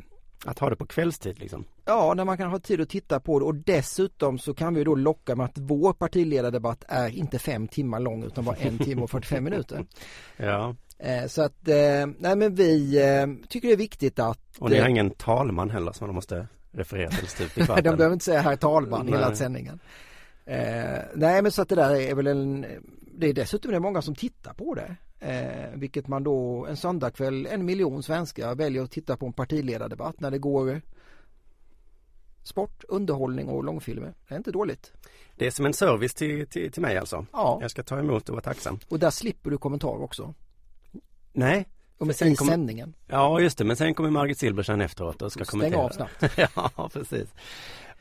Att 0.45 0.59
ha 0.59 0.69
det 0.69 0.75
på 0.75 0.85
kvällstid 0.85 1.39
liksom. 1.39 1.65
Ja, 1.85 2.13
när 2.13 2.25
man 2.25 2.37
kan 2.37 2.49
ha 2.49 2.59
tid 2.59 2.81
att 2.81 2.89
titta 2.89 3.19
på 3.19 3.39
det 3.39 3.45
och 3.45 3.55
dessutom 3.55 4.39
så 4.39 4.53
kan 4.53 4.75
vi 4.75 4.83
då 4.83 4.95
locka 4.95 5.35
med 5.35 5.45
att 5.45 5.57
vår 5.57 5.93
partiledardebatt 5.93 6.83
är 6.87 7.09
inte 7.09 7.39
fem 7.39 7.67
timmar 7.67 7.99
lång 7.99 8.23
utan 8.23 8.45
bara 8.45 8.55
en 8.55 8.77
timme 8.77 9.01
och 9.01 9.11
45 9.11 9.43
minuter. 9.43 9.85
Ja, 10.37 10.75
Eh, 11.03 11.27
så 11.27 11.41
att, 11.41 11.67
eh, 11.67 12.07
nej 12.19 12.35
men 12.35 12.55
vi 12.55 13.01
eh, 13.01 13.47
tycker 13.49 13.67
det 13.67 13.73
är 13.73 13.77
viktigt 13.77 14.19
att 14.19 14.39
och 14.59 14.69
ni 14.69 14.79
har 14.79 14.87
ingen 14.87 15.09
talman 15.09 15.69
heller 15.69 15.91
som 15.91 16.07
de 16.07 16.13
måste 16.13 16.47
referera 16.71 17.09
till 17.09 17.27
stup 17.27 17.57
i 17.57 17.61
de 17.67 17.81
behöver 17.81 18.13
inte 18.13 18.25
säga 18.25 18.41
herr 18.41 18.55
talman 18.55 19.07
hela 19.07 19.27
Nej. 19.27 19.37
sändningen. 19.37 19.79
Eh, 20.45 20.99
nej 21.15 21.41
men 21.41 21.51
så 21.51 21.61
att 21.61 21.69
det 21.69 21.75
där 21.75 21.95
är 21.95 22.15
väl 22.15 22.27
en, 22.27 22.65
det 23.17 23.27
är 23.27 23.33
dessutom 23.33 23.71
det 23.71 23.77
är 23.77 23.79
många 23.81 24.01
som 24.01 24.15
tittar 24.15 24.53
på 24.53 24.75
det. 24.75 24.95
Eh, 25.19 25.77
vilket 25.79 26.07
man 26.07 26.23
då 26.23 26.65
en 26.65 26.77
söndagkväll, 26.77 27.45
en 27.45 27.65
miljon 27.65 28.03
svenskar 28.03 28.55
väljer 28.55 28.83
att 28.83 28.91
titta 28.91 29.17
på 29.17 29.25
en 29.25 29.33
partiledardebatt 29.33 30.19
när 30.19 30.31
det 30.31 30.37
går 30.39 30.81
sport, 32.43 32.83
underhållning 32.87 33.47
och 33.47 33.63
långfilmer. 33.63 34.13
Det 34.27 34.33
är 34.33 34.37
inte 34.37 34.51
dåligt. 34.51 34.91
Det 35.35 35.47
är 35.47 35.51
som 35.51 35.65
en 35.65 35.73
service 35.73 36.13
till, 36.13 36.47
till, 36.47 36.71
till 36.71 36.81
mig 36.81 36.97
alltså. 36.97 37.25
Ja, 37.31 37.57
Jag 37.61 37.71
ska 37.71 37.83
ta 37.83 37.99
emot 37.99 38.29
och 38.29 38.33
vara 38.35 38.41
tacksam. 38.43 38.79
och 38.89 38.99
där 38.99 39.09
slipper 39.09 39.49
du 39.49 39.57
kommentarer 39.57 40.01
också. 40.03 40.33
Nej, 41.33 41.67
Och 41.97 42.07
med 42.07 42.15
Sen 42.15 42.27
i 42.27 42.35
kom- 42.35 42.47
sändningen. 42.47 42.93
ja 43.07 43.39
just 43.39 43.57
det, 43.57 43.63
men 43.63 43.75
sen 43.75 43.93
kommer 43.93 44.09
Margit 44.09 44.37
Silberstein 44.37 44.81
efteråt 44.81 45.21
och 45.21 45.31
ska 45.31 45.45
Stäng 45.45 45.59
kommentera. 45.59 45.81
av 45.81 45.89
snabbt. 45.89 46.23
ja, 46.55 46.89
precis. 46.93 47.33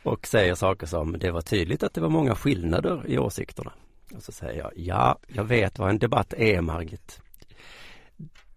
Och 0.03 0.27
säger 0.27 0.55
saker 0.55 0.87
som, 0.87 1.18
det 1.18 1.31
var 1.31 1.40
tydligt 1.42 1.83
att 1.83 1.94
det 1.94 2.01
var 2.01 2.09
många 2.09 2.35
skillnader 2.35 3.03
i 3.07 3.18
åsikterna. 3.18 3.72
Och 4.15 4.23
så 4.23 4.33
säger 4.33 4.59
jag, 4.59 4.73
ja, 4.77 5.19
jag 5.29 5.45
vet 5.45 5.79
vad 5.79 5.91
en 5.91 5.99
debatt 5.99 6.35
är 6.37 6.61
Margit. 6.61 7.21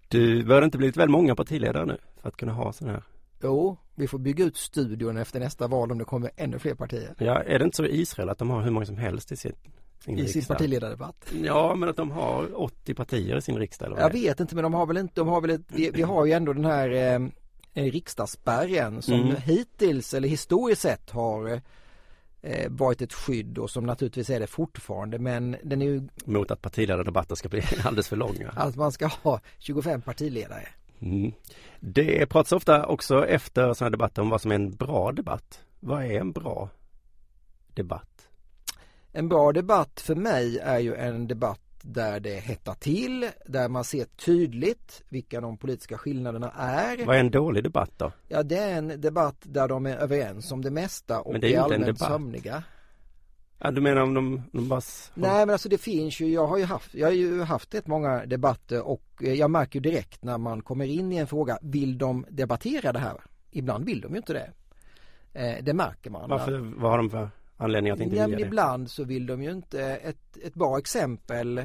Du 0.08 0.44
bör 0.44 0.62
inte 0.62 0.78
blivit 0.78 0.98
väl 0.98 1.10
många 1.10 1.36
partiledare 1.36 1.86
nu 1.86 1.98
för 2.22 2.30
att 2.30 2.38
kunna 2.38 2.54
ha 2.54 2.74
sån 2.74 2.90
här. 2.90 3.04
Jo, 3.44 3.78
vi 3.96 4.08
får 4.08 4.20
bygga 4.20 4.46
ut 4.46 4.58
studion 4.58 5.18
efter 5.18 5.40
nästa 5.40 5.68
val 5.68 5.92
om 5.92 5.98
det 5.98 6.06
kommer 6.06 6.32
ännu 6.36 6.60
fler 6.60 6.76
partier. 6.76 7.14
Ja, 7.18 7.44
är 7.44 7.60
det 7.60 7.66
inte 7.66 7.78
så 7.78 7.86
i 7.86 8.02
Israel 8.02 8.30
att 8.30 8.38
de 8.38 8.50
har 8.50 8.62
hur 8.62 8.72
många 8.72 8.86
som 8.86 8.98
helst 8.98 9.32
i 9.32 9.36
sin, 9.38 9.52
sin 10.00 10.18
I 10.20 10.28
sin 10.28 10.34
riksdag? 10.34 10.58
partiledardebatt. 10.58 11.26
Ja, 11.44 11.76
men 11.76 11.90
att 11.90 11.96
de 11.98 12.12
har 12.12 12.62
80 12.62 12.94
partier 12.94 13.38
i 13.38 13.42
sin 13.42 13.58
riksdag 13.58 13.86
eller 13.86 13.96
vad 13.96 14.06
Jag 14.06 14.14
vet 14.14 14.40
inte 14.40 14.56
men 14.56 14.64
de 14.64 14.74
har 14.74 14.86
väl 14.86 14.98
inte, 14.98 15.14
de 15.16 15.28
har 15.28 15.42
väl 15.42 15.50
ett, 15.50 15.62
vi, 15.68 15.90
vi 15.92 16.02
har 16.02 16.26
ju 16.26 16.32
ändå 16.32 16.54
den 16.54 16.66
här 16.66 16.90
eh, 16.92 17.22
eh, 17.74 17.92
riksdagsspärren 17.92 19.02
som 19.02 19.14
Mm. 19.14 19.36
hittills 19.36 20.14
eller 20.14 20.28
historiskt 20.28 20.82
sett 20.82 21.10
har 21.10 21.62
eh, 22.46 22.70
varit 22.70 23.02
ett 23.02 23.14
skydd 23.14 23.58
och 23.58 23.70
som 23.70 23.86
naturligtvis 23.86 24.30
är 24.30 24.40
det 24.40 24.48
fortfarande 24.48 25.20
men 25.20 25.56
den 25.64 25.82
är 25.82 25.86
ju 25.86 26.08
Mot 26.26 26.52
att 26.52 26.62
partiledardebatter 26.62 27.36
ska 27.36 27.50
bli 27.50 27.62
alldeles 27.84 28.08
för 28.08 28.16
långa. 28.16 28.50
att 28.56 28.76
man 28.76 28.92
ska 28.92 29.08
ha 29.08 29.40
25 29.60 30.02
partiledare. 30.02 30.68
Mm. 31.00 31.32
Det 31.80 32.26
pratas 32.26 32.52
ofta 32.52 32.86
också 32.86 33.28
efter 33.28 33.74
sådana 33.74 33.90
debatter 33.90 34.22
om 34.22 34.30
vad 34.30 34.42
som 34.42 34.52
är 34.52 34.56
en 34.56 34.76
bra 34.76 35.12
debatt. 35.12 35.64
Vad 35.80 36.04
är 36.04 36.20
en 36.20 36.32
bra 36.32 36.70
debatt? 37.74 38.30
En 39.12 39.30
bra 39.30 39.52
debatt 39.52 40.02
för 40.02 40.16
mig 40.16 40.60
är 40.60 40.80
ju 40.80 40.96
en 40.96 41.28
debatt 41.28 41.65
där 41.86 42.20
det 42.20 42.40
hettar 42.40 42.74
till, 42.74 43.30
där 43.46 43.70
man 43.70 43.84
ser 43.84 44.06
tydligt 44.06 45.04
vilka 45.10 45.42
de 45.42 45.58
politiska 45.58 45.98
skillnaderna 45.98 46.52
är. 46.52 47.06
Vad 47.06 47.16
är 47.16 47.20
en 47.20 47.32
dålig 47.32 47.64
debatt 47.64 47.92
då? 47.98 48.12
Ja, 48.28 48.44
det 48.44 48.58
är 48.58 48.78
en 48.78 49.02
debatt 49.02 49.36
där 49.42 49.68
de 49.68 49.86
är 49.86 49.98
överens 49.98 50.52
om 50.52 50.62
det 50.62 50.72
mesta 50.72 51.22
och 51.22 51.32
Men 51.32 51.42
det 51.42 51.54
är 51.54 51.60
är 51.60 51.64
allmänt 51.64 52.00
sömniga. 52.00 52.64
Ja, 53.60 53.72
du 53.72 53.82
menar 53.82 54.02
om 54.02 54.14
de, 54.14 54.42
de 54.52 54.70
bara... 54.70 54.82
Nej 55.14 55.46
men 55.46 55.50
alltså 55.50 55.70
det 55.70 55.78
finns 55.78 56.20
ju, 56.20 56.28
jag 56.28 56.48
har 56.48 56.58
ju 56.58 56.64
haft, 56.64 56.94
jag 56.94 57.08
har 57.08 57.14
ju 57.14 57.42
haft 57.42 57.76
rätt 57.76 57.88
många 57.88 58.26
debatter 58.26 58.88
och 58.88 59.04
eh, 59.22 59.34
jag 59.34 59.52
märker 59.52 59.80
ju 59.80 59.92
direkt 59.92 60.24
när 60.24 60.38
man 60.38 60.62
kommer 60.62 60.86
in 60.86 61.12
i 61.12 61.16
en 61.16 61.28
fråga, 61.28 61.58
vill 61.62 61.98
de 61.98 62.26
debattera 62.30 62.92
det 62.92 63.00
här? 63.00 63.22
Ibland 63.52 63.86
vill 63.86 64.02
de 64.02 64.12
ju 64.12 64.18
inte 64.18 64.34
det. 64.34 64.52
Eh, 65.34 65.64
det 65.64 65.74
märker 65.74 66.10
man. 66.10 66.30
Varför, 66.30 66.74
vad 66.78 66.92
har 66.92 66.98
de 66.98 67.10
för 67.10 67.30
anledning 67.58 67.94
att 67.94 68.00
inte 68.00 68.16
Ja, 68.16 68.24
vilja 68.24 68.38
men 68.38 68.42
det? 68.42 68.48
ibland 68.48 68.92
så 68.92 69.04
vill 69.04 69.26
de 69.26 69.44
ju 69.44 69.52
inte, 69.52 69.82
ett, 69.84 70.38
ett 70.44 70.54
bra 70.54 70.78
exempel 70.78 71.58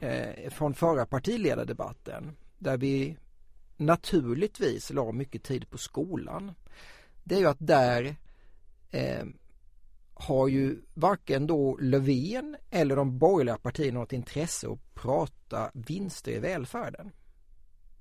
eh, 0.00 0.50
från 0.50 0.74
förra 0.74 1.06
partiledardebatten 1.06 2.36
där 2.58 2.76
vi 2.76 3.16
naturligtvis 3.76 4.90
la 4.90 5.12
mycket 5.12 5.42
tid 5.42 5.70
på 5.70 5.78
skolan. 5.78 6.52
Det 7.24 7.34
är 7.34 7.38
ju 7.38 7.46
att 7.46 7.56
där 7.66 8.16
eh, 8.90 9.24
har 10.14 10.48
ju 10.48 10.82
varken 10.94 11.46
då 11.46 11.76
Löfven 11.80 12.56
eller 12.70 12.96
de 12.96 13.18
borgerliga 13.18 13.56
partierna 13.58 14.00
något 14.00 14.12
intresse 14.12 14.68
att 14.68 14.94
prata 14.94 15.70
vinster 15.74 16.32
i 16.32 16.38
välfärden. 16.38 17.10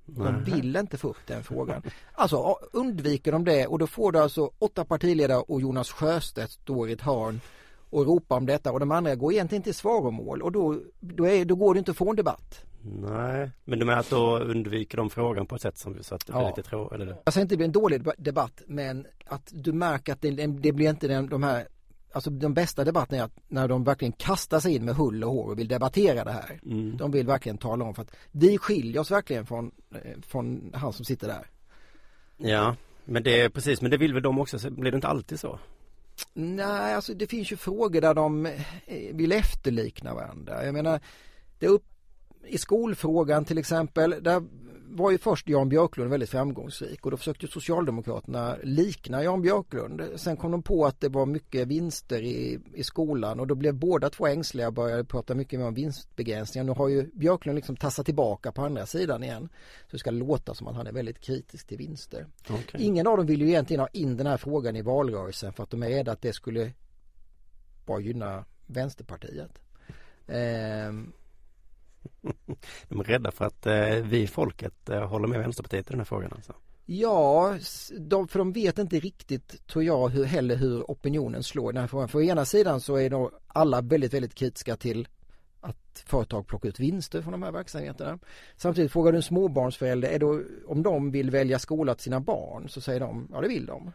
De 0.06 0.44
vill 0.44 0.76
inte 0.76 0.98
få 0.98 1.08
upp 1.10 1.18
den 1.28 1.44
frågan. 1.44 1.82
Alltså 2.13 2.58
undviker 2.74 3.32
de 3.32 3.46
det 3.46 3.68
och 3.68 3.80
då 3.80 3.88
får 3.88 4.12
du 4.12 4.20
alltså 4.20 4.52
åtta 4.60 4.86
partiledare 4.86 5.39
och 5.39 5.62
Jonas 5.62 5.92
Sjöstedt 5.92 6.52
står 6.52 6.89
i 6.89 6.94
ett 6.94 7.02
hörn 7.02 7.42
och 7.89 8.06
ropar 8.06 8.38
om 8.38 8.46
detta 8.46 8.72
och 8.72 8.80
de 8.80 8.92
andra 8.92 9.16
går 9.16 9.34
egentligen 9.34 9.70
i 9.70 9.74
svaromål 9.74 10.42
och 10.42 10.52
då, 10.52 10.80
då, 11.00 11.28
är, 11.28 11.46
då 11.46 11.56
går 11.56 11.74
det 11.74 11.78
inte 11.78 11.92
att 11.92 11.98
få 11.98 12.10
en 12.10 12.16
debatt. 12.16 12.66
Nej, 12.86 13.50
men 13.66 13.80
du 13.80 13.86
menar 13.86 14.00
att 14.00 14.10
då 14.10 14.39
undviker 14.39 14.98
de 14.98 15.10
frågan 15.10 15.46
på 15.46 15.56
ett 15.56 15.62
sätt 15.62 15.78
som 15.78 15.98
så 16.04 16.16
att 16.16 16.26
det 16.26 16.34
blir 16.34 16.42
Ja. 16.42 16.48
lite 16.48 16.70
trå... 16.70 16.92
Eller? 16.92 17.16
Jag 17.24 17.34
säger 17.34 17.42
inte 17.46 17.54
det 17.54 17.58
blir 17.58 17.66
en 17.68 17.72
dålig 17.72 18.02
deba- 18.02 18.13
debatt 18.18 18.62
men 18.68 19.06
att 19.26 19.50
du 19.52 19.74
märker 19.74 20.13
att 20.13 20.22
det, 20.22 20.48
det 20.48 20.72
blir 20.72 20.89
inte 20.89 21.08
den, 21.08 21.30
de 21.30 21.44
här 21.44 21.68
Alltså 22.13 22.30
de 22.30 22.54
bästa 22.54 22.84
debatterna 22.84 23.21
är 23.21 23.26
att 23.26 23.39
när 23.47 23.67
de 23.67 23.84
verkligen 23.84 24.12
kastar 24.12 24.60
sig 24.60 24.76
in 24.76 24.86
med 24.86 24.95
hull 24.95 25.23
och 25.23 25.32
hår 25.32 25.52
och 25.52 25.60
vill 25.60 25.67
debattera 25.67 26.23
det 26.23 26.32
här. 26.32 26.60
Mm. 26.65 26.97
De 26.97 27.12
vill 27.12 27.28
verkligen 27.28 27.58
tala 27.58 27.86
om 27.86 27.93
för 27.93 28.02
att 28.02 28.15
vi 28.32 28.58
skiljer 28.58 29.02
oss 29.02 29.12
verkligen 29.12 29.45
från, 29.45 29.71
eh, 29.95 30.21
från 30.21 30.71
han 30.73 30.93
som 30.93 31.06
sitter 31.06 31.28
där. 31.28 31.47
Ja, 32.38 32.76
men 33.06 33.23
det 33.23 33.41
är 33.41 33.49
precis, 33.49 33.82
men 33.82 33.91
det 33.91 33.97
vill 33.97 34.13
väl 34.13 34.23
de 34.23 34.39
också, 34.39 34.60
så 34.60 34.71
blir 34.71 34.91
det 34.91 34.95
inte 34.95 35.08
alltid 35.08 35.39
så? 35.39 35.60
Nej, 36.34 36.93
alltså 36.93 37.13
det 37.13 37.28
finns 37.28 37.52
ju 37.52 37.58
frågor 37.58 38.02
där 38.02 38.13
de 38.13 38.45
eh, 38.45 38.54
vill 39.13 39.32
efterlikna 39.32 40.13
varandra. 40.13 40.65
Jag 40.65 40.73
menar, 40.73 40.99
det 41.60 41.67
upp, 41.67 41.86
I 42.45 42.58
skolfrågan 42.58 43.45
till 43.45 43.58
exempel, 43.58 44.15
där 44.21 44.43
var 44.88 45.12
ju 45.12 45.17
först 45.17 45.50
Jan 45.50 45.69
Björklund 45.69 46.10
väldigt 46.10 46.30
framgångsrik 46.30 47.06
och 47.06 47.12
då 47.12 47.17
försökte 47.17 47.48
Socialdemokraterna 47.48 48.58
likna 48.63 49.24
Jan 49.24 49.41
Björklund. 49.41 50.02
Sen 50.15 50.38
kom 50.38 50.52
de 50.52 50.63
på 50.63 50.86
att 50.86 51.02
det 51.02 51.10
var 51.10 51.26
mycket 51.26 51.67
vinster 51.67 52.22
i, 52.22 52.60
i 52.74 52.84
skolan 52.84 53.39
och 53.39 53.48
då 53.48 53.56
blev 53.56 53.74
båda 53.74 54.10
två 54.10 54.28
ängsliga 54.28 54.67
och 54.67 54.74
började 54.74 55.04
prata 55.04 55.36
mycket 55.36 55.60
mer 55.60 55.67
om 55.67 55.74
vinstbegränsningar. 55.74 56.65
Nu 56.65 56.72
har 56.72 56.88
ju 56.88 57.10
Björklund 57.13 57.56
liksom 57.56 57.76
tassat 57.76 58.06
tillbaka 58.06 58.52
på 58.52 58.62
andra 58.62 58.86
sidan 58.86 59.24
igen. 59.24 59.50
Så 59.82 59.91
det 59.91 60.00
ska 60.00 60.12
låta 60.12 60.54
som 60.54 60.67
att 60.67 60.76
han 60.76 60.88
är 60.88 60.91
väldigt 60.91 61.19
kritisk 61.19 61.67
till 61.67 61.78
vinster. 61.78 62.28
Okay. 62.43 62.82
Ingen 62.84 63.08
av 63.08 63.17
dem 63.17 63.26
vill 63.26 63.41
ju 63.41 63.48
egentligen 63.48 63.80
ha 63.80 63.88
in 63.88 64.17
den 64.17 64.28
här 64.28 64.38
frågan 64.38 64.76
i 64.76 64.82
valrörelsen 64.82 65.54
för 65.54 65.63
att 65.63 65.69
de 65.69 65.84
är 65.84 65.89
rädda 65.89 66.12
att 66.12 66.22
det 66.22 66.34
skulle 66.34 66.72
bara 67.86 68.00
gynna 68.00 68.46
Vänsterpartiet. 68.65 69.60
Ehm, 70.28 71.13
De 72.88 73.00
är 73.00 73.04
rädda 73.04 73.32
för 73.32 73.46
att 73.46 73.66
eh, 73.66 73.96
vi 74.04 74.28
folket 74.28 74.90
eh, 74.90 75.08
håller 75.08 75.28
med 75.28 75.40
Vänsterpartiet 75.40 75.88
i 75.88 75.90
den 75.90 76.00
här 76.00 76.06
frågan 76.06 76.32
alltså. 76.36 76.54
Ja, 76.86 77.58
de, 78.00 78.28
för 78.28 78.40
de 78.40 78.52
vet 78.52 78.78
inte 78.78 79.00
riktigt, 79.00 79.68
tror 79.68 79.84
jag, 79.84 80.10
hur, 80.10 80.24
heller 80.24 80.56
hur 80.56 80.92
opinionen 80.92 81.44
slår 81.44 81.72
i 81.72 81.74
den 81.74 81.82
här 81.82 81.88
frågan. 81.88 82.08
För 82.08 82.20
å 82.20 82.24
ena 82.24 82.46
sidan 82.46 82.82
så 82.82 82.96
är 82.96 83.10
nog 83.10 83.32
alla 83.48 83.82
väldigt, 83.82 84.14
väldigt 84.14 84.36
kritiska 84.36 84.76
till 84.76 85.08
att 85.62 86.04
företag 86.06 86.48
plockar 86.48 86.70
ut 86.70 86.80
vinster 86.80 87.22
från 87.22 87.32
de 87.32 87.44
här 87.44 87.52
verksamheterna. 87.52 88.20
Samtidigt 88.58 88.92
frågar 88.92 89.12
du 89.12 89.16
en 89.16 89.24
småbarnsförälder, 89.24 90.10
är 90.10 90.20
då, 90.20 90.42
om 90.68 90.84
de 90.84 91.12
vill 91.12 91.32
välja 91.32 91.60
skola 91.60 91.96
till 91.96 92.04
sina 92.04 92.20
barn 92.20 92.70
så 92.70 92.82
säger 92.82 93.00
de, 93.00 93.28
ja 93.32 93.42
det 93.42 93.48
vill 93.48 93.66
de. 93.66 93.92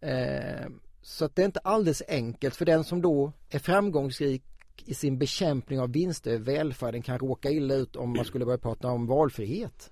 Eh, 0.00 0.68
så 1.02 1.24
att 1.24 1.36
det 1.36 1.42
är 1.42 1.46
inte 1.46 1.60
alldeles 1.60 2.02
enkelt 2.08 2.56
för 2.56 2.64
den 2.64 2.84
som 2.84 3.02
då 3.02 3.32
är 3.48 3.58
framgångsrik 3.58 4.42
i 4.86 4.94
sin 4.94 5.18
bekämpning 5.18 5.80
av 5.80 5.92
vinster 5.92 6.30
i 6.30 6.36
välfärden 6.36 7.02
kan 7.02 7.18
råka 7.18 7.50
illa 7.50 7.74
ut 7.74 7.96
om 7.96 8.16
man 8.16 8.24
skulle 8.24 8.44
börja 8.44 8.58
prata 8.58 8.88
om 8.88 9.06
valfrihet. 9.06 9.90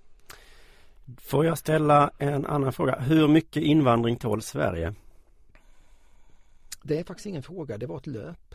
Får 1.17 1.47
jag 1.47 1.59
ställa 1.59 2.11
en 2.19 2.47
annan 2.47 2.73
fråga? 2.73 2.99
Hur 2.99 3.29
mycket 3.29 3.63
invandring 3.63 4.17
tål 4.17 4.43
Sverige? 4.43 4.95
Det 6.83 6.99
är 6.99 7.05
faktiskt 7.05 7.27
ingen 7.27 7.43
fråga, 7.43 7.79
det 7.79 7.87
var 7.87 7.97
ett 7.97 8.07
löp. 8.07 8.55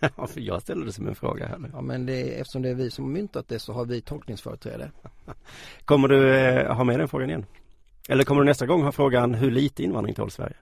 Ja, 0.16 0.26
för 0.26 0.40
jag 0.40 0.62
ställer 0.62 0.86
det 0.86 0.92
som 0.92 1.08
en 1.08 1.14
fråga 1.14 1.46
här 1.46 1.58
nu. 1.58 1.70
Ja 1.72 1.80
men 1.80 2.06
det, 2.06 2.40
eftersom 2.40 2.62
det 2.62 2.68
är 2.68 2.74
vi 2.74 2.90
som 2.90 3.04
har 3.04 3.12
myntat 3.12 3.48
det 3.48 3.58
så 3.58 3.72
har 3.72 3.84
vi 3.84 4.00
tolkningsföreträde. 4.00 4.90
Kommer 5.84 6.08
du 6.08 6.34
eh, 6.34 6.74
ha 6.74 6.84
med 6.84 6.98
den 6.98 7.08
frågan 7.08 7.28
igen? 7.28 7.46
Eller 8.08 8.24
kommer 8.24 8.40
du 8.40 8.44
nästa 8.44 8.66
gång 8.66 8.82
ha 8.82 8.92
frågan 8.92 9.34
hur 9.34 9.50
lite 9.50 9.82
invandring 9.82 10.14
tål 10.14 10.30
Sverige? 10.30 10.56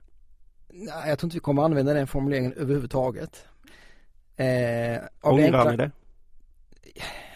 Nej, 0.69 1.09
jag 1.09 1.19
tror 1.19 1.27
inte 1.27 1.37
vi 1.37 1.41
kommer 1.41 1.63
använda 1.63 1.95
den 1.95 2.07
formuleringen 2.07 2.53
överhuvudtaget. 2.53 3.47
Eh, 4.37 4.99
Ångrar 5.23 5.45
enkla... 5.45 5.71
ni 5.71 5.77
det? 5.77 5.91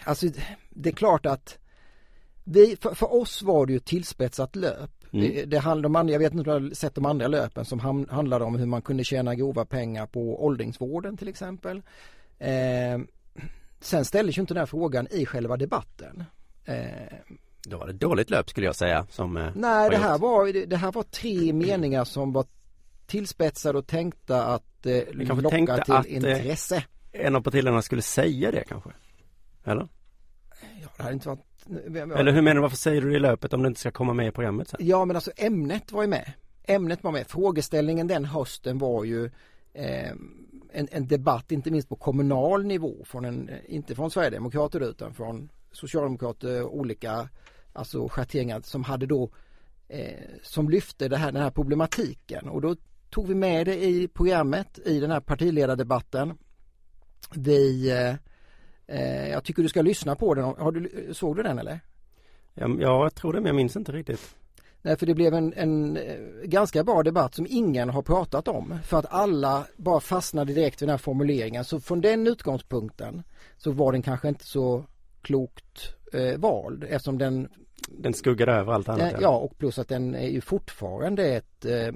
Alltså 0.03 0.27
det 0.69 0.89
är 0.89 0.93
klart 0.93 1.25
att 1.25 1.57
vi, 2.43 2.75
för, 2.81 2.93
för 2.93 3.13
oss 3.13 3.41
var 3.41 3.65
det 3.65 3.73
ju 3.73 3.79
tillspetsat 3.79 4.55
löp. 4.55 4.91
Mm. 5.13 5.25
Det, 5.25 5.45
det 5.45 5.57
handlade 5.57 5.87
om 5.87 5.95
andra, 5.95 6.13
jag 6.13 6.19
vet 6.19 6.33
inte 6.33 6.51
om 6.51 6.61
du 6.61 6.67
har 6.67 6.73
sett 6.73 6.95
de 6.95 7.05
andra 7.05 7.27
löpen 7.27 7.65
som 7.65 7.79
ham, 7.79 8.07
handlade 8.09 8.45
om 8.45 8.55
hur 8.55 8.65
man 8.65 8.81
kunde 8.81 9.03
tjäna 9.03 9.35
grova 9.35 9.65
pengar 9.65 10.05
på 10.05 10.45
åldringsvården 10.45 11.17
till 11.17 11.27
exempel. 11.27 11.81
Eh, 12.39 12.99
sen 13.79 14.05
ställdes 14.05 14.37
ju 14.37 14.41
inte 14.41 14.53
den 14.53 14.61
här 14.61 14.65
frågan 14.65 15.07
i 15.11 15.25
själva 15.25 15.57
debatten. 15.57 16.23
Eh, 16.65 17.17
då 17.63 17.77
var 17.77 17.87
det 17.87 17.93
dåligt 17.93 18.29
löp 18.29 18.49
skulle 18.49 18.65
jag 18.65 18.75
säga. 18.75 19.07
Som, 19.09 19.37
eh, 19.37 19.49
nej, 19.55 19.89
det 19.89 19.97
här, 19.97 20.17
var, 20.17 20.65
det 20.67 20.77
här 20.77 20.91
var 20.91 21.03
tre 21.03 21.53
meningar 21.53 22.03
som 22.03 22.33
var 22.33 22.45
tillspetsade 23.07 23.77
och 23.77 23.87
tänkta 23.87 24.45
att 24.45 24.85
eh, 24.85 25.01
locka 25.11 25.83
till 25.83 25.93
att, 25.93 26.05
eh, 26.05 26.15
intresse. 26.15 26.83
En 27.11 27.35
av 27.35 27.41
partiledarna 27.41 27.81
skulle 27.81 28.01
säga 28.01 28.51
det 28.51 28.63
kanske? 28.67 28.89
Eller? 29.63 29.87
Ja, 30.81 30.87
det 30.97 31.03
hade 31.03 31.13
inte 31.13 31.29
varit 31.29 31.39
eller 31.95 32.31
hur 32.31 32.41
menar 32.41 32.55
du, 32.55 32.61
varför 32.61 32.77
säger 32.77 33.01
du 33.01 33.09
det 33.09 33.15
i 33.15 33.19
löpet 33.19 33.53
om 33.53 33.61
det 33.61 33.67
inte 33.67 33.79
ska 33.79 33.91
komma 33.91 34.13
med 34.13 34.27
i 34.27 34.31
programmet 34.31 34.69
sen? 34.69 34.79
Ja 34.83 35.05
men 35.05 35.15
alltså 35.15 35.31
ämnet 35.37 35.91
var 35.91 36.01
ju 36.01 36.07
med. 36.07 36.33
Ämnet 36.63 37.03
var 37.03 37.11
med. 37.11 37.27
Frågeställningen 37.27 38.07
den 38.07 38.25
hösten 38.25 38.77
var 38.77 39.03
ju 39.03 39.25
eh, 39.73 40.11
en, 40.71 40.87
en, 40.91 41.07
debatt, 41.07 41.51
inte 41.51 41.71
minst 41.71 41.89
på 41.89 41.95
kommunal 41.95 42.65
nivå, 42.65 43.05
från 43.05 43.25
en, 43.25 43.49
inte 43.67 43.95
från 43.95 44.11
Sverigedemokrater 44.11 44.79
utan 44.79 45.13
från 45.13 45.49
Socialdemokrater, 45.71 46.63
olika 46.63 47.29
alltså 47.73 48.09
schatteringar 48.09 48.61
som 48.61 48.83
hade 48.83 49.05
då 49.05 49.29
eh, 49.87 50.13
som 50.41 50.69
lyfte 50.69 51.07
det 51.07 51.17
här, 51.17 51.31
den 51.31 51.41
här 51.41 51.51
problematiken 51.51 52.49
och 52.49 52.61
då 52.61 52.75
tog 53.09 53.27
vi 53.27 53.35
med 53.35 53.65
det 53.65 53.85
i 53.85 54.07
programmet 54.07 54.79
i 54.85 54.99
den 54.99 55.11
här 55.11 55.19
partiledardebatten. 55.19 56.37
Vi 57.35 57.91
eh, 57.91 58.15
Eh, 58.87 59.29
jag 59.29 59.43
tycker 59.43 59.63
du 59.63 59.69
ska 59.69 59.81
lyssna 59.81 60.15
på 60.15 60.33
den. 60.33 60.43
Har 60.43 60.71
du, 60.71 61.09
såg 61.13 61.35
du 61.35 61.43
den 61.43 61.59
eller? 61.59 61.79
Ja, 62.53 62.75
jag 62.79 63.15
tror 63.15 63.33
det 63.33 63.39
men 63.39 63.47
jag 63.47 63.55
minns 63.55 63.75
inte 63.75 63.91
riktigt. 63.91 64.35
Nej 64.81 64.97
för 64.97 65.05
det 65.05 65.13
blev 65.13 65.33
en, 65.33 65.53
en, 65.53 65.97
eh, 65.97 66.17
ganska 66.43 66.83
bra 66.83 67.03
debatt 67.03 67.35
som 67.35 67.47
ingen 67.49 67.89
har 67.89 68.01
pratat 68.01 68.47
om 68.47 68.79
för 68.83 68.99
att 68.99 69.05
alla 69.09 69.65
bara 69.77 69.99
fastnade 69.99 70.53
direkt 70.53 70.81
vid 70.81 70.87
den 70.87 70.93
här 70.93 70.97
formuleringen 70.97 71.63
så 71.63 71.79
från 71.79 72.01
den 72.01 72.27
utgångspunkten 72.27 73.23
så 73.57 73.71
var 73.71 73.91
den 73.91 74.01
kanske 74.01 74.27
inte 74.27 74.45
så 74.45 74.85
klokt 75.21 75.95
eh, 76.13 76.37
vald 76.37 76.83
eftersom 76.83 77.17
den 77.17 77.49
Den 77.87 78.13
skuggade 78.13 78.51
över 78.51 78.73
allt 78.73 78.89
annat? 78.89 79.11
Den, 79.11 79.21
ja 79.21 79.37
och 79.37 79.57
plus 79.57 79.79
att 79.79 79.87
den 79.87 80.15
är 80.15 80.27
ju 80.27 80.41
fortfarande 80.41 81.35
ett 81.35 81.65
eh, 81.65 81.93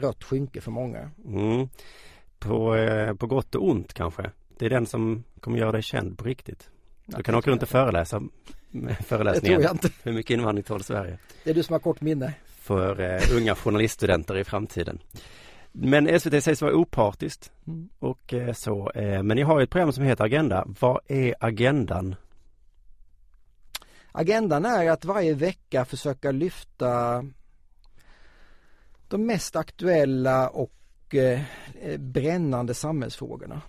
rött 0.00 0.24
skynke 0.24 0.60
för 0.60 0.70
många. 0.70 1.10
Mm. 1.26 1.68
På, 2.38 2.76
eh, 2.76 3.14
på 3.14 3.26
gott 3.26 3.54
och 3.54 3.68
ont 3.68 3.94
kanske? 3.94 4.30
Det 4.58 4.66
är 4.66 4.70
den 4.70 4.86
som 4.86 5.24
kommer 5.40 5.58
göra 5.58 5.72
dig 5.72 5.82
känd 5.82 6.18
på 6.18 6.24
riktigt. 6.24 6.68
Du 7.06 7.22
kan 7.22 7.34
åka 7.34 7.50
runt 7.50 7.62
och 7.62 7.68
föreläsa 7.68 8.22
föreläsningar. 9.06 9.58
Det 9.58 9.62
tror 9.62 9.62
jag 9.62 9.74
inte. 9.74 9.90
Hur 10.02 10.12
mycket 10.12 10.34
invandring 10.34 10.62
tål 10.62 10.82
Sverige? 10.82 11.18
Det 11.44 11.50
är 11.50 11.54
du 11.54 11.62
som 11.62 11.72
har 11.72 11.80
kort 11.80 12.00
minne. 12.00 12.34
För 12.46 13.00
eh, 13.00 13.36
unga 13.36 13.54
journaliststudenter 13.54 14.38
i 14.38 14.44
framtiden. 14.44 14.98
Men 15.72 16.20
SVT 16.20 16.44
sägs 16.44 16.62
vara 16.62 16.74
opartiskt 16.74 17.52
mm. 17.66 17.88
och 17.98 18.34
eh, 18.34 18.52
så. 18.52 18.90
Eh, 18.90 19.22
men 19.22 19.36
ni 19.36 19.42
har 19.42 19.60
ett 19.60 19.70
program 19.70 19.92
som 19.92 20.04
heter 20.04 20.24
Agenda. 20.24 20.64
Vad 20.80 21.00
är 21.06 21.34
agendan? 21.40 22.14
Agendan 24.12 24.64
är 24.64 24.90
att 24.90 25.04
varje 25.04 25.34
vecka 25.34 25.84
försöka 25.84 26.30
lyfta 26.30 27.24
de 29.08 29.26
mest 29.26 29.56
aktuella 29.56 30.48
och 30.48 31.14
eh, 31.14 31.40
brännande 31.98 32.74
samhällsfrågorna. 32.74 33.62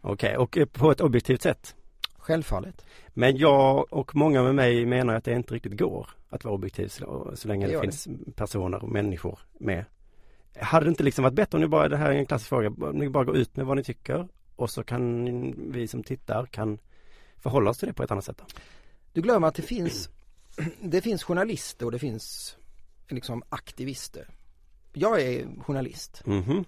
Okej, 0.00 0.38
okay, 0.38 0.62
och 0.62 0.72
på 0.72 0.90
ett 0.90 1.00
objektivt 1.00 1.42
sätt? 1.42 1.74
Självfallet. 2.18 2.84
Men 3.08 3.36
jag 3.36 3.92
och 3.92 4.16
många 4.16 4.42
med 4.42 4.54
mig 4.54 4.86
menar 4.86 5.14
att 5.14 5.24
det 5.24 5.32
inte 5.32 5.54
riktigt 5.54 5.78
går 5.78 6.08
att 6.28 6.44
vara 6.44 6.54
objektiv 6.54 6.88
så, 6.88 7.32
så 7.34 7.48
länge 7.48 7.66
det, 7.66 7.72
det 7.72 7.80
finns 7.80 8.04
det. 8.04 8.32
personer 8.32 8.82
och 8.84 8.88
människor 8.88 9.38
med. 9.60 9.84
Hade 10.60 10.86
det 10.86 10.88
inte 10.88 11.02
liksom 11.02 11.22
varit 11.22 11.34
bättre 11.34 11.56
om 11.56 11.62
ni 11.62 11.68
bara, 11.68 11.88
det 11.88 11.96
här 11.96 12.10
är 12.10 12.14
en 12.14 12.26
klassisk 12.26 12.48
fråga, 12.48 12.92
ni 12.92 13.08
bara 13.08 13.24
går 13.24 13.36
ut 13.36 13.56
med 13.56 13.66
vad 13.66 13.76
ni 13.76 13.84
tycker 13.84 14.28
och 14.56 14.70
så 14.70 14.84
kan 14.84 15.70
vi 15.72 15.88
som 15.88 16.02
tittar 16.02 16.46
kan 16.46 16.78
förhålla 17.36 17.70
oss 17.70 17.78
till 17.78 17.88
det 17.88 17.94
på 17.94 18.02
ett 18.02 18.10
annat 18.10 18.24
sätt? 18.24 18.38
Då? 18.38 18.44
Du 19.16 19.22
glömmer 19.22 19.48
att 19.48 19.54
det 19.54 19.62
finns, 19.62 20.08
det 20.80 21.00
finns 21.00 21.22
journalister 21.22 21.86
och 21.86 21.92
det 21.92 21.98
finns 21.98 22.56
liksom 23.08 23.42
aktivister. 23.48 24.28
Jag 24.92 25.20
är 25.20 25.48
journalist. 25.60 26.22
Mm 26.26 26.42
-hmm. 26.42 26.64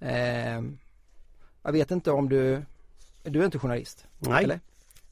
eh, 0.00 0.64
jag 1.62 1.72
vet 1.72 1.90
inte 1.90 2.10
om 2.10 2.28
du 2.28 2.62
du 3.22 3.40
är 3.40 3.44
inte 3.44 3.58
journalist? 3.58 4.06
Nej. 4.18 4.44
Eller? 4.44 4.60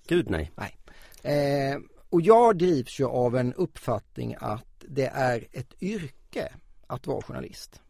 Gud 0.07 0.31
nej. 0.31 0.51
Nej. 0.55 0.77
Eh, 1.23 1.79
och 2.11 2.20
jag 2.20 2.59
drivs 2.59 3.01
ju 3.01 3.07
av 3.07 3.37
en 3.37 3.55
uppfattning 3.55 4.37
att 4.40 4.85
det 4.88 5.07
är 5.07 5.47
ett 5.53 5.83
yrke 5.83 6.55
att 6.87 7.07
vara 7.07 7.23
journalist. 7.23 7.83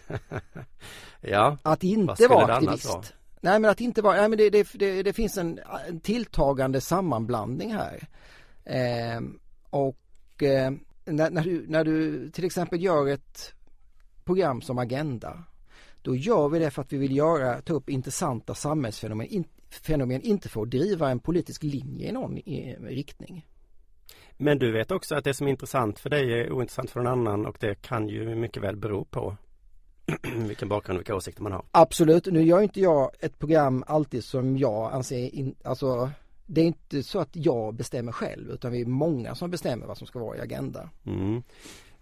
ja. 1.20 1.58
Att 1.62 1.82
inte 1.82 2.28
vara 2.28 2.54
aktivist. 2.54 2.88
Vara? 2.88 3.04
Nej 3.44 3.60
men 3.60 3.70
att 3.70 3.80
inte 3.80 4.02
vara, 4.02 4.16
nej 4.16 4.28
men 4.28 4.38
det, 4.38 4.50
det, 4.50 4.68
det, 4.74 5.02
det 5.02 5.12
finns 5.12 5.38
en, 5.38 5.60
en, 5.88 6.00
tilltagande 6.00 6.80
sammanblandning 6.80 7.74
här. 7.74 8.08
Eh, 8.64 9.20
och 9.70 10.42
eh, 10.42 10.72
när, 11.04 11.30
när, 11.30 11.42
du, 11.42 11.64
när 11.68 11.84
du 11.84 12.30
till 12.30 12.44
exempel 12.44 12.82
gör 12.82 13.08
ett 13.08 13.54
program 14.24 14.62
som 14.62 14.78
Agenda 14.78 15.44
då 16.02 16.16
gör 16.16 16.48
vi 16.48 16.58
det 16.58 16.70
för 16.70 16.82
att 16.82 16.92
vi 16.92 16.98
vill 16.98 17.16
göra, 17.16 17.60
ta 17.60 17.74
upp 17.74 17.88
intressanta 17.88 18.54
samhällsfenomen, 18.54 19.26
in, 19.26 19.44
fenomen, 19.70 20.22
inte 20.22 20.48
för 20.48 20.62
att 20.62 20.70
driva 20.70 21.10
en 21.10 21.18
politisk 21.18 21.62
linje 21.62 22.08
i 22.08 22.12
någon 22.12 22.38
i, 22.38 22.76
riktning. 22.80 23.46
Men 24.36 24.58
du 24.58 24.72
vet 24.72 24.90
också 24.90 25.14
att 25.14 25.24
det 25.24 25.34
som 25.34 25.46
är 25.46 25.50
intressant 25.50 25.98
för 25.98 26.10
dig 26.10 26.40
är 26.40 26.52
ointressant 26.52 26.90
för 26.90 27.00
någon 27.00 27.12
annan 27.12 27.46
och 27.46 27.56
det 27.60 27.74
kan 27.74 28.08
ju 28.08 28.34
mycket 28.34 28.62
väl 28.62 28.76
bero 28.76 29.04
på 29.04 29.36
vilken 30.46 30.68
bakgrund 30.68 30.96
och 30.96 31.00
vilka 31.00 31.14
åsikter 31.14 31.42
man 31.42 31.52
har. 31.52 31.64
Absolut, 31.70 32.26
nu 32.26 32.42
gör 32.42 32.60
inte 32.60 32.80
jag 32.80 33.10
ett 33.20 33.38
program 33.38 33.84
alltid 33.86 34.24
som 34.24 34.58
jag 34.58 34.92
anser, 34.92 35.34
in, 35.34 35.54
alltså 35.64 36.10
det 36.46 36.60
är 36.60 36.64
inte 36.64 37.02
så 37.02 37.20
att 37.20 37.36
jag 37.36 37.74
bestämmer 37.74 38.12
själv 38.12 38.50
utan 38.50 38.72
vi 38.72 38.80
är 38.80 38.86
många 38.86 39.34
som 39.34 39.50
bestämmer 39.50 39.86
vad 39.86 39.98
som 39.98 40.06
ska 40.06 40.18
vara 40.18 40.36
i 40.36 40.40
Agenda. 40.40 40.90
Mm. 41.06 41.42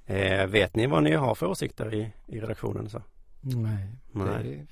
Eh, 0.07 0.47
vet 0.47 0.77
ni 0.77 0.87
vad 0.87 1.03
ni 1.03 1.15
har 1.15 1.35
för 1.35 1.47
åsikter 1.47 1.95
i, 1.95 2.13
i 2.27 2.41
redaktionen? 2.41 2.89
Så? 2.89 3.03
Nej. 3.41 3.89
Nej. 4.13 4.67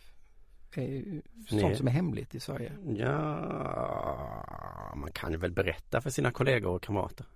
Det, 0.75 0.85
är 0.85 1.23
Nej. 1.51 1.61
sånt 1.61 1.77
som 1.77 1.87
är 1.87 1.93
hemligt 1.93 2.35
i 2.35 2.41
Sverige. 2.41 2.73
Ja, 2.97 3.35
man 4.97 5.13
kan 5.13 5.33
ju 5.33 5.39
väl 5.39 5.53
berätta 5.53 6.01
för 6.01 6.11
sina 6.11 6.31
kollegor 6.31 6.71
och 6.75 6.83
kamrater. 6.83 7.27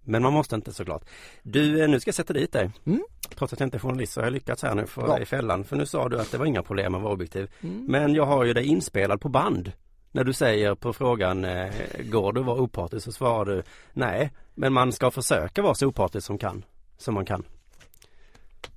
Men 0.00 0.22
man 0.22 0.32
måste 0.32 0.54
inte 0.54 0.72
såklart. 0.72 1.04
Du, 1.42 1.82
eh, 1.82 1.88
nu 1.88 2.00
ska 2.00 2.08
jag 2.08 2.14
sätta 2.14 2.32
dit 2.32 2.52
dig. 2.52 2.70
Mm. 2.84 3.02
Trots 3.34 3.52
att 3.52 3.60
jag 3.60 3.66
inte 3.66 3.76
är 3.76 3.80
journalist 3.80 4.12
så 4.12 4.20
har 4.20 4.26
jag 4.26 4.32
lyckats 4.32 4.62
här 4.62 4.74
nu 4.74 4.86
för 4.86 5.22
i 5.22 5.24
fällan. 5.24 5.64
För 5.64 5.76
nu 5.76 5.86
sa 5.86 6.08
du 6.08 6.20
att 6.20 6.30
det 6.32 6.38
var 6.38 6.46
inga 6.46 6.62
problem 6.62 6.94
att 6.94 7.02
vara 7.02 7.12
objektiv. 7.12 7.50
Mm. 7.60 7.84
Men 7.88 8.14
jag 8.14 8.26
har 8.26 8.44
ju 8.44 8.52
dig 8.52 8.64
inspelad 8.64 9.20
på 9.20 9.28
band. 9.28 9.72
När 10.12 10.24
du 10.24 10.32
säger 10.32 10.74
på 10.74 10.92
frågan, 10.92 11.44
eh, 11.44 11.72
går 12.04 12.32
du 12.32 12.42
vara 12.42 12.60
opartisk? 12.60 13.04
Så 13.04 13.12
svarar 13.12 13.44
du, 13.44 13.62
nej, 13.92 14.32
men 14.54 14.72
man 14.72 14.92
ska 14.92 15.10
försöka 15.10 15.62
vara 15.62 15.74
så 15.74 15.86
opartisk 15.86 16.26
som 16.26 16.38
kan. 16.38 16.64
Som 16.98 17.14
man 17.14 17.24
kan. 17.24 17.44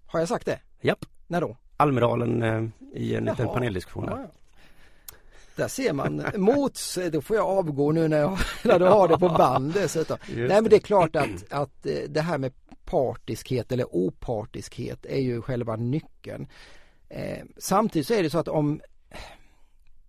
Har 0.05 0.19
jag 0.19 0.29
sagt 0.29 0.45
det? 0.45 0.59
Japp, 0.81 1.05
När 1.27 1.41
då? 1.41 1.57
Almedalen 1.77 2.43
eh, 2.43 2.63
i 2.93 3.15
en 3.15 3.25
liten 3.25 3.45
Jaha. 3.45 3.53
paneldiskussion 3.53 4.05
där. 4.05 4.11
Ja, 4.11 4.21
ja. 4.21 4.29
Där 5.55 5.67
ser 5.67 5.93
man 5.93 6.25
mots, 6.35 6.99
då 7.11 7.21
får 7.21 7.35
jag 7.35 7.45
avgå 7.45 7.91
nu 7.91 8.07
när, 8.07 8.17
jag, 8.19 8.37
när 8.63 8.79
du 8.79 8.85
har 8.85 9.07
det 9.07 9.17
på 9.17 9.29
band 9.29 9.73
dessutom. 9.73 10.17
Just 10.27 10.37
Nej 10.37 10.61
men 10.61 10.69
det 10.69 10.75
är 10.75 10.79
klart 10.79 11.15
att, 11.15 11.51
att 11.51 11.85
eh, 11.85 11.93
det 12.09 12.21
här 12.21 12.37
med 12.37 12.51
partiskhet 12.89 13.71
eller 13.71 13.95
opartiskhet 13.95 15.05
är 15.05 15.19
ju 15.19 15.41
själva 15.41 15.75
nyckeln. 15.75 16.47
Eh, 17.09 17.45
samtidigt 17.57 18.07
så 18.07 18.13
är 18.13 18.23
det 18.23 18.29
så 18.29 18.39
att 18.39 18.47
om 18.47 18.81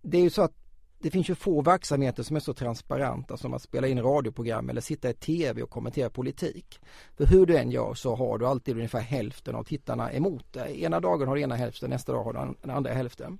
det 0.01 0.17
är 0.17 0.21
ju 0.21 0.29
så 0.29 0.41
att 0.41 0.53
det 0.99 1.11
finns 1.11 1.29
ju 1.29 1.35
få 1.35 1.61
verksamheter 1.61 2.23
som 2.23 2.35
är 2.35 2.39
så 2.39 2.53
transparenta 2.53 3.37
som 3.37 3.53
att 3.53 3.61
spela 3.61 3.87
in 3.87 4.01
radioprogram 4.01 4.69
eller 4.69 4.81
sitta 4.81 5.09
i 5.09 5.13
tv 5.13 5.63
och 5.63 5.69
kommentera 5.69 6.09
politik. 6.09 6.79
För 7.17 7.25
hur 7.25 7.45
du 7.45 7.57
än 7.57 7.71
gör 7.71 7.93
så 7.93 8.15
har 8.15 8.37
du 8.37 8.47
alltid 8.47 8.75
ungefär 8.75 8.99
hälften 8.99 9.55
av 9.55 9.63
tittarna 9.63 10.13
emot 10.13 10.53
dig. 10.53 10.83
Ena 10.83 10.99
dagen 10.99 11.27
har 11.27 11.35
du 11.35 11.41
ena 11.41 11.55
hälften, 11.55 11.89
nästa 11.89 12.11
dag 12.11 12.23
har 12.23 12.33
du 12.33 12.55
den 12.61 12.69
andra 12.69 12.93
hälften. 12.93 13.39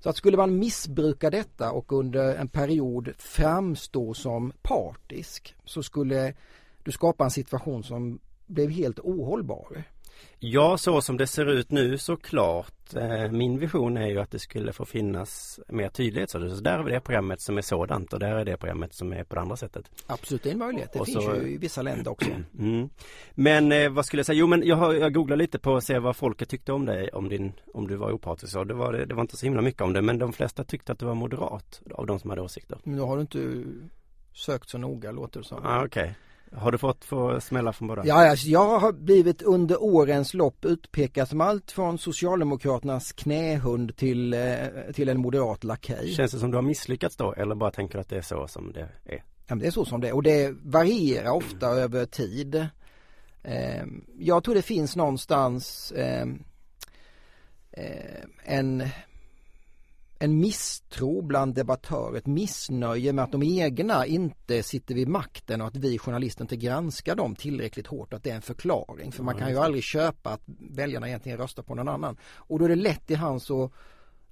Så 0.00 0.08
att 0.08 0.16
skulle 0.16 0.36
man 0.36 0.58
missbruka 0.58 1.30
detta 1.30 1.72
och 1.72 1.92
under 1.92 2.34
en 2.34 2.48
period 2.48 3.12
framstå 3.18 4.14
som 4.14 4.52
partisk 4.62 5.54
så 5.64 5.82
skulle 5.82 6.34
du 6.82 6.92
skapa 6.92 7.24
en 7.24 7.30
situation 7.30 7.84
som 7.84 8.18
blev 8.48 8.70
helt 8.70 8.98
ohållbar. 8.98 9.82
Ja, 10.40 10.78
så 10.78 11.00
som 11.00 11.16
det 11.16 11.26
ser 11.26 11.46
ut 11.46 11.70
nu 11.70 11.98
såklart. 11.98 12.94
Eh, 12.96 13.30
min 13.30 13.58
vision 13.58 13.96
är 13.96 14.06
ju 14.06 14.18
att 14.20 14.30
det 14.30 14.38
skulle 14.38 14.72
få 14.72 14.84
finnas 14.84 15.60
mer 15.68 15.88
tydlighet. 15.88 16.30
Så 16.30 16.38
där 16.38 16.78
är 16.78 16.84
det 16.84 17.00
programmet 17.00 17.40
som 17.40 17.58
är 17.58 17.62
sådant 17.62 18.12
och 18.12 18.18
där 18.20 18.34
är 18.34 18.44
det 18.44 18.56
programmet 18.56 18.94
som 18.94 19.12
är 19.12 19.24
på 19.24 19.34
det 19.34 19.40
andra 19.40 19.56
sättet. 19.56 19.90
Absolut, 20.06 20.42
det 20.42 20.48
är 20.48 20.52
en 20.52 20.58
möjlighet. 20.58 20.92
Det 20.92 20.98
Och 21.00 21.06
finns 21.06 21.24
så- 21.24 21.34
ju 21.36 21.48
i 21.52 21.56
vissa 21.56 21.82
länder 21.82 22.10
också. 22.10 22.30
Mm. 22.58 22.88
Men 23.34 23.72
eh, 23.72 23.90
vad 23.90 24.06
skulle 24.06 24.18
jag 24.20 24.26
säga? 24.26 24.38
Jo 24.38 24.46
men 24.46 24.62
jag, 24.66 24.76
har, 24.76 24.94
jag 24.94 25.14
googlade 25.14 25.42
lite 25.42 25.58
på 25.58 25.76
att 25.76 25.84
se 25.84 25.98
vad 25.98 26.16
folket 26.16 26.48
tyckte 26.48 26.72
om 26.72 26.86
dig, 26.86 27.08
om, 27.12 27.28
din, 27.28 27.52
om 27.74 27.86
du 27.88 27.96
var 27.96 28.12
opartisk. 28.12 28.54
Det, 28.68 28.74
var, 28.74 28.92
det 28.92 29.14
var 29.14 29.22
inte 29.22 29.36
så 29.36 29.46
himla 29.46 29.62
mycket 29.62 29.82
om 29.82 29.92
det 29.92 30.02
men 30.02 30.18
de 30.18 30.32
flesta 30.32 30.64
tyckte 30.64 30.92
att 30.92 30.98
du 30.98 31.06
var 31.06 31.14
moderat 31.14 31.80
av 31.94 32.06
de 32.06 32.18
som 32.18 32.30
hade 32.30 32.42
åsikter. 32.42 32.78
Men 32.84 32.96
då 32.98 33.06
har 33.06 33.16
du 33.16 33.20
inte 33.20 33.64
sökt 34.34 34.68
så 34.68 34.78
noga 34.78 35.10
låter 35.12 35.40
det 35.40 35.46
som. 35.46 35.66
Ah, 35.66 35.84
Okej. 35.84 36.14
Har 36.52 36.72
du 36.72 36.78
fått 36.78 37.04
få 37.04 37.40
smälla 37.40 37.72
från 37.72 37.88
båda? 37.88 38.02
Ja, 38.06 38.30
alltså, 38.30 38.48
jag 38.48 38.78
har 38.78 38.92
blivit 38.92 39.42
under 39.42 39.82
årens 39.82 40.34
lopp 40.34 40.64
utpekad 40.64 41.28
som 41.28 41.40
allt 41.40 41.70
från 41.70 41.98
Socialdemokraternas 41.98 43.12
knähund 43.12 43.96
till, 43.96 44.34
eh, 44.34 44.56
till 44.94 45.08
en 45.08 45.20
moderat 45.20 45.64
lakej. 45.64 46.12
Känns 46.12 46.32
det 46.32 46.38
som 46.38 46.50
du 46.50 46.56
har 46.56 46.62
misslyckats 46.62 47.16
då 47.16 47.32
eller 47.32 47.54
bara 47.54 47.70
tänker 47.70 47.98
att 47.98 48.08
det 48.08 48.16
är 48.16 48.22
så 48.22 48.46
som 48.48 48.72
det 48.72 48.88
är? 49.04 49.24
Ja, 49.46 49.54
det 49.54 49.66
är 49.66 49.70
så 49.70 49.84
som 49.84 50.00
det 50.00 50.08
är 50.08 50.14
och 50.14 50.22
det 50.22 50.54
varierar 50.62 51.30
ofta 51.30 51.66
över 51.66 52.06
tid. 52.06 52.66
Eh, 53.42 53.84
jag 54.18 54.44
tror 54.44 54.54
det 54.54 54.62
finns 54.62 54.96
någonstans 54.96 55.92
eh, 55.92 56.26
eh, 57.72 58.24
en, 58.44 58.88
en 60.18 60.40
misstro 60.40 61.22
bland 61.22 61.54
debattörer, 61.54 62.18
ett 62.18 62.26
missnöje 62.26 63.12
med 63.12 63.24
att 63.24 63.32
de 63.32 63.42
egna 63.42 64.06
inte 64.06 64.62
sitter 64.62 64.94
vid 64.94 65.08
makten 65.08 65.60
och 65.60 65.66
att 65.66 65.76
vi 65.76 65.98
journalister 65.98 66.44
inte 66.44 66.56
granskar 66.56 67.16
dem 67.16 67.34
tillräckligt 67.34 67.86
hårt, 67.86 68.12
att 68.12 68.24
det 68.24 68.30
är 68.30 68.34
en 68.34 68.42
förklaring. 68.42 69.12
För 69.12 69.22
man 69.22 69.38
kan 69.38 69.50
ju 69.50 69.58
aldrig 69.58 69.84
köpa 69.84 70.30
att 70.30 70.42
väljarna 70.70 71.08
egentligen 71.08 71.38
röstar 71.38 71.62
på 71.62 71.74
någon 71.74 71.88
annan. 71.88 72.16
Och 72.22 72.58
då 72.58 72.64
är 72.64 72.68
det 72.68 72.74
lätt 72.74 73.10
i 73.10 73.14
hands 73.14 73.50
att, 73.50 73.72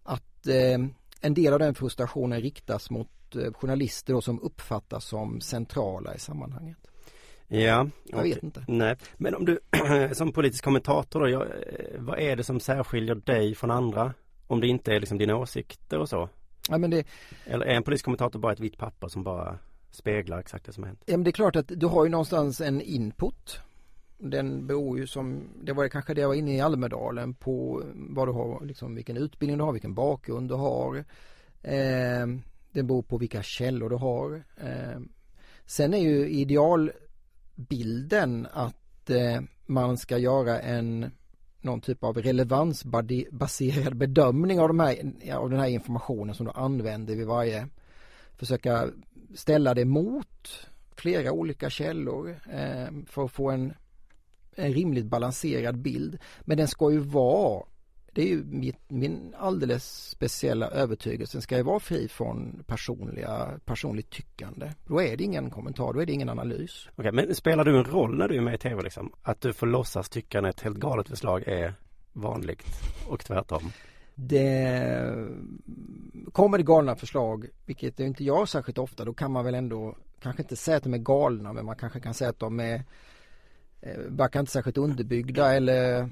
att 0.03 0.47
eh, 0.47 0.79
en 1.21 1.35
del 1.35 1.53
av 1.53 1.59
den 1.59 1.75
frustrationen 1.75 2.41
riktas 2.41 2.91
mot 2.91 3.37
eh, 3.37 3.53
journalister 3.53 4.13
då 4.13 4.21
som 4.21 4.41
uppfattas 4.41 5.05
som 5.05 5.41
centrala 5.41 6.15
i 6.15 6.19
sammanhanget. 6.19 6.79
Ja, 7.49 7.89
Jag 8.05 8.23
vet 8.23 8.43
inte. 8.43 8.65
Nej, 8.69 8.97
men 9.17 9.35
om 9.35 9.45
du 9.45 9.61
som 10.13 10.33
politisk 10.33 10.65
kommentator 10.65 11.21
då, 11.21 11.29
jag, 11.29 11.43
eh, 11.43 11.49
vad 11.99 12.19
är 12.19 12.37
det 12.37 12.45
som 12.45 12.61
särskiljer 12.61 13.15
dig 13.15 13.55
från 13.55 13.71
andra? 13.71 14.15
Om 14.47 14.61
det 14.61 14.67
inte 14.67 14.95
är 14.95 15.01
liksom 15.01 15.19
dina 15.19 15.37
åsikter 15.37 15.99
och 15.99 16.09
så? 16.09 16.29
Ja, 16.69 16.79
men 16.79 16.91
det, 16.91 17.07
Eller 17.45 17.67
är 17.67 17.75
en 17.75 17.83
politisk 17.83 18.05
kommentator 18.05 18.39
bara 18.39 18.53
ett 18.53 18.61
vitt 18.61 18.79
papper 18.79 19.09
som 19.09 19.23
bara 19.23 19.59
speglar 19.91 20.39
exakt 20.39 20.67
det 20.67 20.73
som 20.73 20.83
har 20.83 20.89
hänt? 20.89 21.03
ja, 21.07 21.17
men 21.17 21.25
det 21.25 21.31
är 21.31 21.33
klart 21.33 21.57
att 21.57 21.69
du 21.69 21.87
har 21.87 22.05
ju 22.05 22.11
någonstans 22.11 22.61
en 22.61 22.81
input. 22.81 23.61
Den 24.19 24.67
beror 24.67 24.99
ju 24.99 25.07
som, 25.07 25.49
det 25.63 25.73
var 25.73 25.89
kanske 25.89 26.15
det 26.15 26.21
jag 26.21 26.29
var 26.29 26.35
inne 26.35 26.57
i 26.57 26.61
Almedalen 26.61 27.35
på 27.35 27.83
vad 27.95 28.29
du 28.29 28.33
har, 28.33 28.65
liksom 28.65 28.95
vilken 28.95 29.17
utbildning 29.17 29.59
du 29.59 29.65
har, 29.65 29.73
vilken 29.73 29.95
bakgrund 29.95 30.49
du 30.49 30.55
har. 30.55 30.97
Eh, 31.63 32.27
det 32.73 32.83
beror 32.83 33.03
på 33.03 33.19
vilka 33.19 33.43
källor 33.43 33.91
du 33.91 33.97
har. 33.97 34.43
Eh, 34.57 35.01
sen 35.67 35.95
är 35.95 35.99
ju 35.99 36.29
idealbilden 36.29 38.47
att 38.53 39.11
eh, 39.11 39.41
man 39.67 39.99
ska 39.99 40.19
göra 40.19 40.61
en 40.61 41.11
någon 41.67 41.81
typ 41.81 42.05
av 42.05 42.17
relevansbaserad 42.17 43.97
bedömning 43.97 44.61
av, 44.61 44.69
de 44.69 44.81
här, 44.81 44.97
av 45.35 45.51
den 45.51 45.59
här 45.59 45.69
informationen 45.69 46.35
som 46.35 46.47
du 46.47 46.53
använder 46.53 47.17
vid 47.17 47.27
varje 47.27 47.69
försöka 48.37 48.91
ställa 49.35 49.75
det 49.75 49.85
mot 49.85 50.67
flera 50.97 51.33
olika 51.33 51.71
källor 51.71 52.41
eh, 52.53 52.89
för 53.07 53.25
att 53.25 53.33
få 53.33 53.51
en, 53.51 53.75
en 54.55 54.73
rimligt 54.73 55.07
balanserad 55.07 55.79
bild. 55.79 56.19
Men 56.41 56.57
den 56.57 56.69
ska 56.69 56.91
ju 56.91 56.99
vara, 56.99 57.63
det 58.17 58.23
är 58.23 58.27
ju 58.27 58.45
mitt, 58.45 58.79
min 58.89 59.35
alldeles 59.39 60.09
speciella 60.09 60.71
övertygelse, 60.71 61.37
den 61.37 61.43
ska 61.43 61.57
ju 61.57 61.63
vara 61.63 61.81
fri 61.81 62.09
från 62.09 62.65
personliga, 62.67 63.61
personligt 63.65 64.11
tyckande. 64.11 64.73
Då 64.87 65.03
är 65.03 65.17
det 65.17 65.25
ingen 65.25 65.51
kommentar, 65.51 65.93
då 65.93 66.01
är 66.01 66.07
det 66.07 66.13
ingen 66.13 66.29
analys. 66.29 66.89
Okej, 66.97 67.13
men 67.13 67.35
spelar 67.35 67.65
du 67.65 67.79
en 67.79 67.85
roll 67.85 68.19
när 68.19 68.29
du 68.29 68.37
är 68.37 68.41
med 68.41 68.55
i 68.55 68.59
tv 68.59 68.83
liksom? 68.83 69.13
Att 69.23 69.41
du 69.41 69.53
får 69.53 69.67
låtsas 69.67 70.09
tycka 70.09 70.41
när 70.41 70.49
ett 70.49 70.61
helt 70.61 70.79
galet 70.79 71.09
förslag 71.09 71.43
är 71.47 71.75
vanligt 72.13 72.67
och 73.09 73.21
tvärtom? 73.21 73.73
Det 74.15 75.29
kommer 76.33 76.59
det 76.59 76.65
galna 76.65 76.97
förslag, 76.97 77.47
vilket 77.67 78.01
är 78.01 78.05
inte 78.05 78.25
jag 78.25 78.49
särskilt 78.49 78.79
ofta, 78.79 79.05
då 79.05 79.15
kan 79.15 79.33
man 79.33 79.45
väl 79.45 79.55
ändå 79.55 79.97
kanske 80.21 80.43
inte 80.43 80.57
säga 80.57 80.77
att 80.77 80.83
de 80.83 80.95
är 80.95 80.99
galna, 80.99 81.53
men 81.53 81.65
man 81.65 81.77
kanske 81.77 82.01
kan 82.01 82.15
säga 82.15 82.31
att 82.31 82.39
de 82.39 82.61
är 82.61 82.83
eh, 83.81 83.99
verkar 84.09 84.41
inte 84.41 84.53
särskilt 84.53 84.79
underbyggda 84.79 85.55
eller 85.55 86.11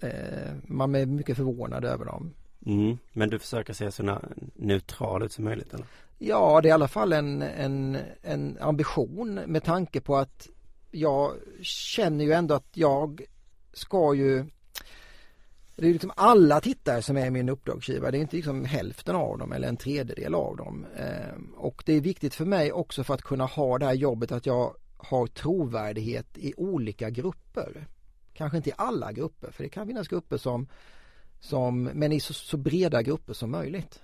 eh, 0.00 0.52
man 0.64 0.94
är 0.94 1.06
mycket 1.06 1.36
förvånad 1.36 1.84
över 1.84 2.04
dem. 2.04 2.34
Mm, 2.66 2.98
men 3.12 3.30
du 3.30 3.38
försöker 3.38 3.72
se 3.72 3.90
så 3.90 4.18
neutral 4.54 5.22
ut 5.22 5.32
som 5.32 5.44
möjligt 5.44 5.74
eller? 5.74 5.86
Ja, 6.18 6.60
det 6.60 6.68
är 6.68 6.70
i 6.70 6.72
alla 6.72 6.88
fall 6.88 7.12
en, 7.12 7.42
en, 7.42 7.98
en 8.22 8.58
ambition 8.60 9.34
med 9.34 9.64
tanke 9.64 10.00
på 10.00 10.16
att 10.16 10.48
jag 10.90 11.32
känner 11.62 12.24
ju 12.24 12.32
ändå 12.32 12.54
att 12.54 12.70
jag 12.72 13.22
ska 13.72 14.14
ju 14.14 14.44
det 15.76 15.88
är 15.88 15.92
liksom 15.92 16.12
alla 16.16 16.60
tittare 16.60 17.02
som 17.02 17.16
är 17.16 17.30
min 17.30 17.48
uppdragsgivare. 17.48 18.10
Det 18.10 18.18
är 18.18 18.20
inte 18.20 18.36
liksom 18.36 18.64
hälften 18.64 19.16
av 19.16 19.38
dem 19.38 19.52
eller 19.52 19.68
en 19.68 19.76
tredjedel 19.76 20.34
av 20.34 20.56
dem. 20.56 20.86
Ehm, 20.96 21.54
Och 21.56 21.82
det 21.86 21.92
är 21.92 22.00
viktigt 22.00 22.34
för 22.34 22.44
mig 22.44 22.72
också 22.72 23.04
för 23.04 23.14
att 23.14 23.22
kunna 23.22 23.44
ha 23.44 23.78
det 23.78 23.86
här 23.86 23.94
jobbet 23.94 24.32
att 24.32 24.46
jag 24.46 24.74
har 24.96 25.26
trovärdighet 25.26 26.38
i 26.38 26.54
olika 26.56 27.10
grupper. 27.10 27.86
Kanske 28.36 28.56
inte 28.56 28.70
i 28.70 28.74
alla 28.76 29.12
grupper, 29.12 29.50
för 29.50 29.62
det 29.62 29.68
kan 29.68 29.86
finnas 29.86 30.08
grupper 30.08 30.36
som, 30.36 30.68
som 31.40 31.82
men 31.82 32.12
i 32.12 32.20
så, 32.20 32.32
så 32.34 32.56
breda 32.56 33.02
grupper 33.02 33.32
som 33.32 33.50
möjligt. 33.50 34.00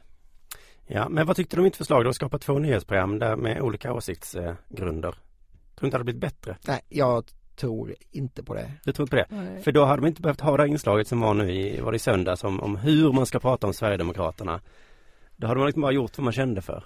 Ja, 0.86 1.08
men 1.08 1.26
vad 1.26 1.36
tyckte 1.36 1.56
du 1.56 1.60
om 1.60 1.64
mitt 1.64 1.76
förslag 1.76 2.04
då 2.04 2.10
att 2.10 2.16
skapa 2.16 2.38
två 2.38 2.58
nyhetsprogram 2.58 3.18
där 3.18 3.36
med 3.36 3.60
olika 3.60 3.92
åsiktsgrunder? 3.92 5.12
Tror 5.12 5.80
du 5.80 5.86
inte 5.86 5.96
det 5.96 5.98
hade 5.98 6.04
blivit 6.04 6.20
bättre? 6.20 6.56
Nej, 6.66 6.80
jag 6.88 7.24
tror 7.56 7.94
inte 8.10 8.42
på 8.42 8.54
det. 8.54 8.72
Du 8.84 8.92
tror 8.92 9.04
inte 9.04 9.10
på 9.10 9.34
det? 9.34 9.36
Nej. 9.36 9.62
För 9.62 9.72
då 9.72 9.84
hade 9.84 10.02
man 10.02 10.08
inte 10.08 10.22
behövt 10.22 10.40
ha 10.40 10.56
det 10.56 10.62
här 10.62 10.70
inslaget 10.70 11.08
som 11.08 11.20
var 11.20 11.34
nu 11.34 11.52
i, 11.52 11.80
var 11.80 11.92
det 11.92 11.96
i 11.96 11.98
söndags 11.98 12.44
om, 12.44 12.60
om 12.60 12.76
hur 12.76 13.12
man 13.12 13.26
ska 13.26 13.38
prata 13.40 13.66
om 13.66 13.74
Sverigedemokraterna. 13.74 14.60
Då 15.36 15.46
hade 15.46 15.58
man 15.58 15.66
liksom 15.66 15.82
bara 15.82 15.92
gjort 15.92 16.18
vad 16.18 16.24
man 16.24 16.32
kände 16.32 16.62
för. 16.62 16.84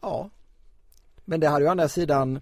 Ja. 0.00 0.30
Men 1.24 1.40
det 1.40 1.48
hade 1.48 1.64
ju 1.64 1.68
å 1.68 1.70
andra 1.70 1.88
sidan 1.88 2.40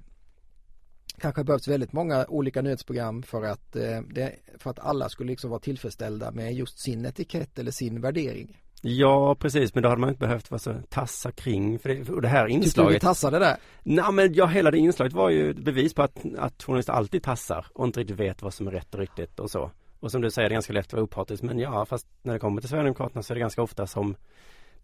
kanske 1.18 1.44
behövts 1.44 1.68
väldigt 1.68 1.92
många 1.92 2.27
olika 2.29 2.62
nyhetsprogram 2.62 3.23
för 3.23 3.42
att, 3.42 3.77
eh, 3.77 4.00
det, 4.00 4.35
för 4.58 4.71
att 4.71 4.79
alla 4.79 5.08
skulle 5.08 5.31
liksom 5.31 5.50
vara 5.50 5.60
tillfredsställda 5.60 6.31
med 6.31 6.54
just 6.54 6.79
sin 6.79 7.04
etikett 7.04 7.58
eller 7.58 7.71
sin 7.71 8.00
värdering. 8.00 8.60
Ja, 8.87 9.35
precis, 9.35 9.75
men 9.75 9.83
då 9.83 9.88
hade 9.88 10.00
man 10.00 10.08
inte 10.08 10.27
behövt 10.27 10.50
vara 10.50 10.58
så 10.58 10.75
tassa 10.88 11.33
kring 11.33 11.79
för 11.79 11.88
det, 11.88 12.10
och 12.10 12.23
det 12.23 12.29
här 12.29 12.46
Tyckte 12.46 12.60
du 12.60 12.65
inslaget. 12.65 13.02
tassade 13.02 13.38
där? 13.38 13.56
Nej 13.83 14.12
men 14.12 14.35
ja, 14.35 14.46
hela 14.46 14.71
det 14.71 14.79
inslaget 14.79 15.12
var 15.12 15.31
ju 15.31 15.54
bevis 15.54 15.94
på 15.94 16.02
att, 16.02 16.19
att 16.38 16.62
journalister 16.62 16.92
alltid 16.92 17.23
tassar 17.23 17.67
och 17.75 17.85
inte 17.87 18.00
riktigt 18.00 18.21
vet 18.21 18.42
vad 18.42 18.54
som 18.54 18.67
är 18.67 18.71
rätt 18.71 18.94
och 18.94 19.00
riktigt 19.00 19.40
och 19.40 19.50
så. 19.50 19.71
Och 20.00 20.10
som 20.10 20.21
du 20.21 20.31
säger, 20.31 20.48
det 20.48 20.52
är 20.52 20.54
ganska 20.54 20.73
lätt 20.73 20.87
att 20.87 20.92
vara 20.92 21.02
opartisk. 21.02 21.42
Men 21.42 21.58
ja, 21.58 21.87
fast 21.87 22.06
när 22.23 22.33
det 22.33 22.38
kommer 22.38 22.60
till 22.60 22.71
Sverigedemokraterna 22.71 23.23
så 23.23 23.33
är 23.33 23.35
det 23.35 23.40
ganska 23.40 23.62
ofta 23.62 23.87
som 23.87 24.17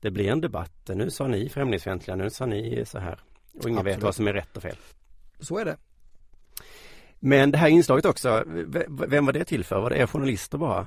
det 0.00 0.10
blir 0.10 0.28
en 0.28 0.40
debatt. 0.40 0.90
Nu 0.94 1.10
sa 1.10 1.26
ni 1.26 1.48
främlingsfientliga, 1.48 2.16
nu 2.16 2.30
sa 2.30 2.46
ni 2.46 2.84
så 2.86 2.98
här. 2.98 3.20
Och 3.58 3.64
ingen 3.68 3.78
Absolut. 3.78 3.96
vet 3.96 4.02
vad 4.02 4.14
som 4.14 4.28
är 4.28 4.32
rätt 4.32 4.56
och 4.56 4.62
fel. 4.62 4.76
Så 5.40 5.58
är 5.58 5.64
det. 5.64 5.76
Men 7.20 7.50
det 7.50 7.58
här 7.58 7.68
inslaget 7.68 8.04
också, 8.04 8.44
vem 8.88 9.26
var 9.26 9.32
det 9.32 9.44
till 9.44 9.64
för? 9.64 9.80
Var 9.80 9.90
det 9.90 9.96
er 9.96 10.06
journalister 10.06 10.58
bara? 10.58 10.86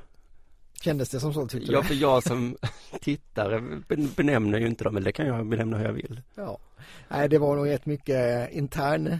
Kändes 0.82 1.10
det 1.10 1.20
som 1.20 1.34
så 1.34 1.48
tyckte 1.48 1.72
Ja, 1.72 1.82
du? 1.82 1.88
för 1.88 1.94
jag 1.96 2.24
som 2.24 2.58
tittare 3.02 3.60
ben- 3.88 4.10
benämner 4.16 4.60
ju 4.60 4.68
inte 4.68 4.84
dem, 4.84 4.94
men 4.94 5.04
det 5.04 5.12
kan 5.12 5.28
jag 5.28 5.46
benämna 5.48 5.78
hur 5.78 5.86
jag 5.86 5.94
vill. 5.94 6.22
Ja. 6.36 6.58
Nej, 7.08 7.30
det 7.30 7.38
var 7.38 7.56
nog 7.56 7.68
rätt 7.70 7.86
mycket 7.86 8.52
intern 8.52 9.18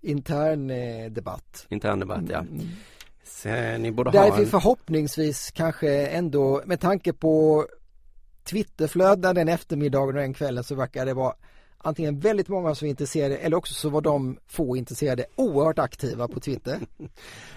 intern 0.00 0.70
eh, 0.70 1.10
debatt. 1.10 1.66
Intern 1.68 2.00
debatt, 2.00 2.22
ja. 2.28 2.38
Mm. 2.38 2.60
Så, 3.24 3.48
ni 3.78 3.92
borde 3.92 4.10
Där 4.10 4.30
ha 4.30 4.36
vi 4.36 4.42
en... 4.42 4.48
förhoppningsvis 4.48 5.50
kanske 5.50 6.06
ändå 6.06 6.62
med 6.66 6.80
tanke 6.80 7.12
på 7.12 7.66
Twitterflödena 8.44 9.32
den 9.34 9.48
eftermiddagen 9.48 10.08
och 10.16 10.20
den 10.22 10.34
kvällen 10.34 10.64
så 10.64 10.74
verkar 10.74 11.06
det 11.06 11.14
vara 11.14 11.34
antingen 11.82 12.20
väldigt 12.20 12.48
många 12.48 12.74
som 12.74 12.86
är 12.86 12.90
intresserade 12.90 13.36
eller 13.36 13.56
också 13.56 13.74
så 13.74 13.88
var 13.88 14.00
de 14.00 14.38
få 14.46 14.76
intresserade 14.76 15.24
oerhört 15.36 15.78
aktiva 15.78 16.28
på 16.28 16.40
Twitter. 16.40 16.78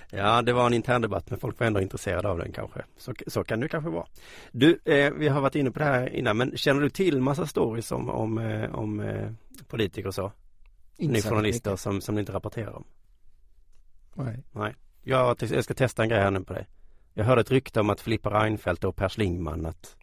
Ja, 0.09 0.41
det 0.41 0.53
var 0.53 0.65
en 0.67 0.73
intern 0.73 1.01
debatt, 1.01 1.29
men 1.29 1.39
folk 1.39 1.59
var 1.59 1.67
ändå 1.67 1.81
intresserade 1.81 2.29
av 2.29 2.37
den 2.37 2.51
kanske. 2.51 2.81
Så, 2.97 3.13
så 3.27 3.43
kan 3.43 3.59
det 3.59 3.69
kanske 3.69 3.89
vara. 3.89 4.05
Du, 4.51 4.79
eh, 4.85 5.13
vi 5.13 5.27
har 5.27 5.41
varit 5.41 5.55
inne 5.55 5.71
på 5.71 5.79
det 5.79 5.85
här 5.85 6.09
innan, 6.09 6.37
men 6.37 6.57
känner 6.57 6.81
du 6.81 6.89
till 6.89 7.21
massa 7.21 7.47
stories 7.47 7.91
om, 7.91 8.09
om, 8.09 8.37
eh, 8.37 8.75
om 8.75 8.99
eh, 8.99 9.31
politiker 9.67 10.07
och 10.07 10.15
så? 10.15 10.31
Ni 10.97 11.21
journalister 11.21 11.75
som, 11.75 12.01
som 12.01 12.15
ni 12.15 12.19
inte 12.21 12.31
rapporterar 12.31 12.75
om? 12.75 12.83
Nej. 14.13 14.43
Nej. 14.51 14.75
Jag, 15.03 15.37
jag 15.39 15.63
ska 15.63 15.73
testa 15.73 16.03
en 16.03 16.09
grej 16.09 16.19
här 16.19 16.31
nu 16.31 16.43
på 16.43 16.53
dig. 16.53 16.67
Jag 17.13 17.25
hörde 17.25 17.41
ett 17.41 17.51
rykte 17.51 17.79
om 17.79 17.89
att 17.89 18.01
Filippa 18.01 18.43
Reinfeldt 18.43 18.83
och 18.83 18.95
Per 18.95 19.09
Schlingman 19.09 19.65
att 19.65 19.95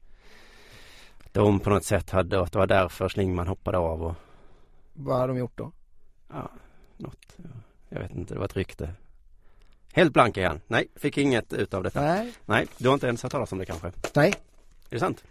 de 1.33 1.61
på 1.61 1.71
något 1.71 1.85
sätt 1.85 2.11
hade, 2.11 2.41
att 2.43 2.53
det 2.53 2.59
var 2.59 2.67
därför 2.67 3.09
Schlingman 3.09 3.47
hoppade 3.47 3.79
av 3.79 4.03
och 4.03 4.15
Vad 4.93 5.19
har 5.19 5.29
de 5.29 5.37
gjort 5.39 5.53
då? 5.59 5.73
ja, 6.29 6.51
något. 6.97 7.37
Jag 7.89 8.01
vet 8.01 8.11
inte, 8.15 8.35
det 8.35 8.39
var 8.39 8.45
ett 8.47 8.57
rykte. 8.57 8.95
Helt 9.93 10.13
blank 10.13 10.37
igen. 10.37 10.61
Nej, 10.67 10.89
fick 10.97 11.19
inget 11.19 11.53
ut 11.53 11.75
av 11.75 11.83
detta. 11.83 12.01
Nej, 12.03 12.33
Nej, 12.45 12.67
du 12.79 12.89
har 12.89 12.95
inte 12.95 13.07
ens 13.07 13.23
hört 13.23 13.33
talas 13.33 13.53
om 13.53 13.59
det 13.59 13.67
kanske? 13.67 13.87
Är 13.87 13.93
nej, 14.15 14.35
det 14.89 14.99
sant? 14.99 15.25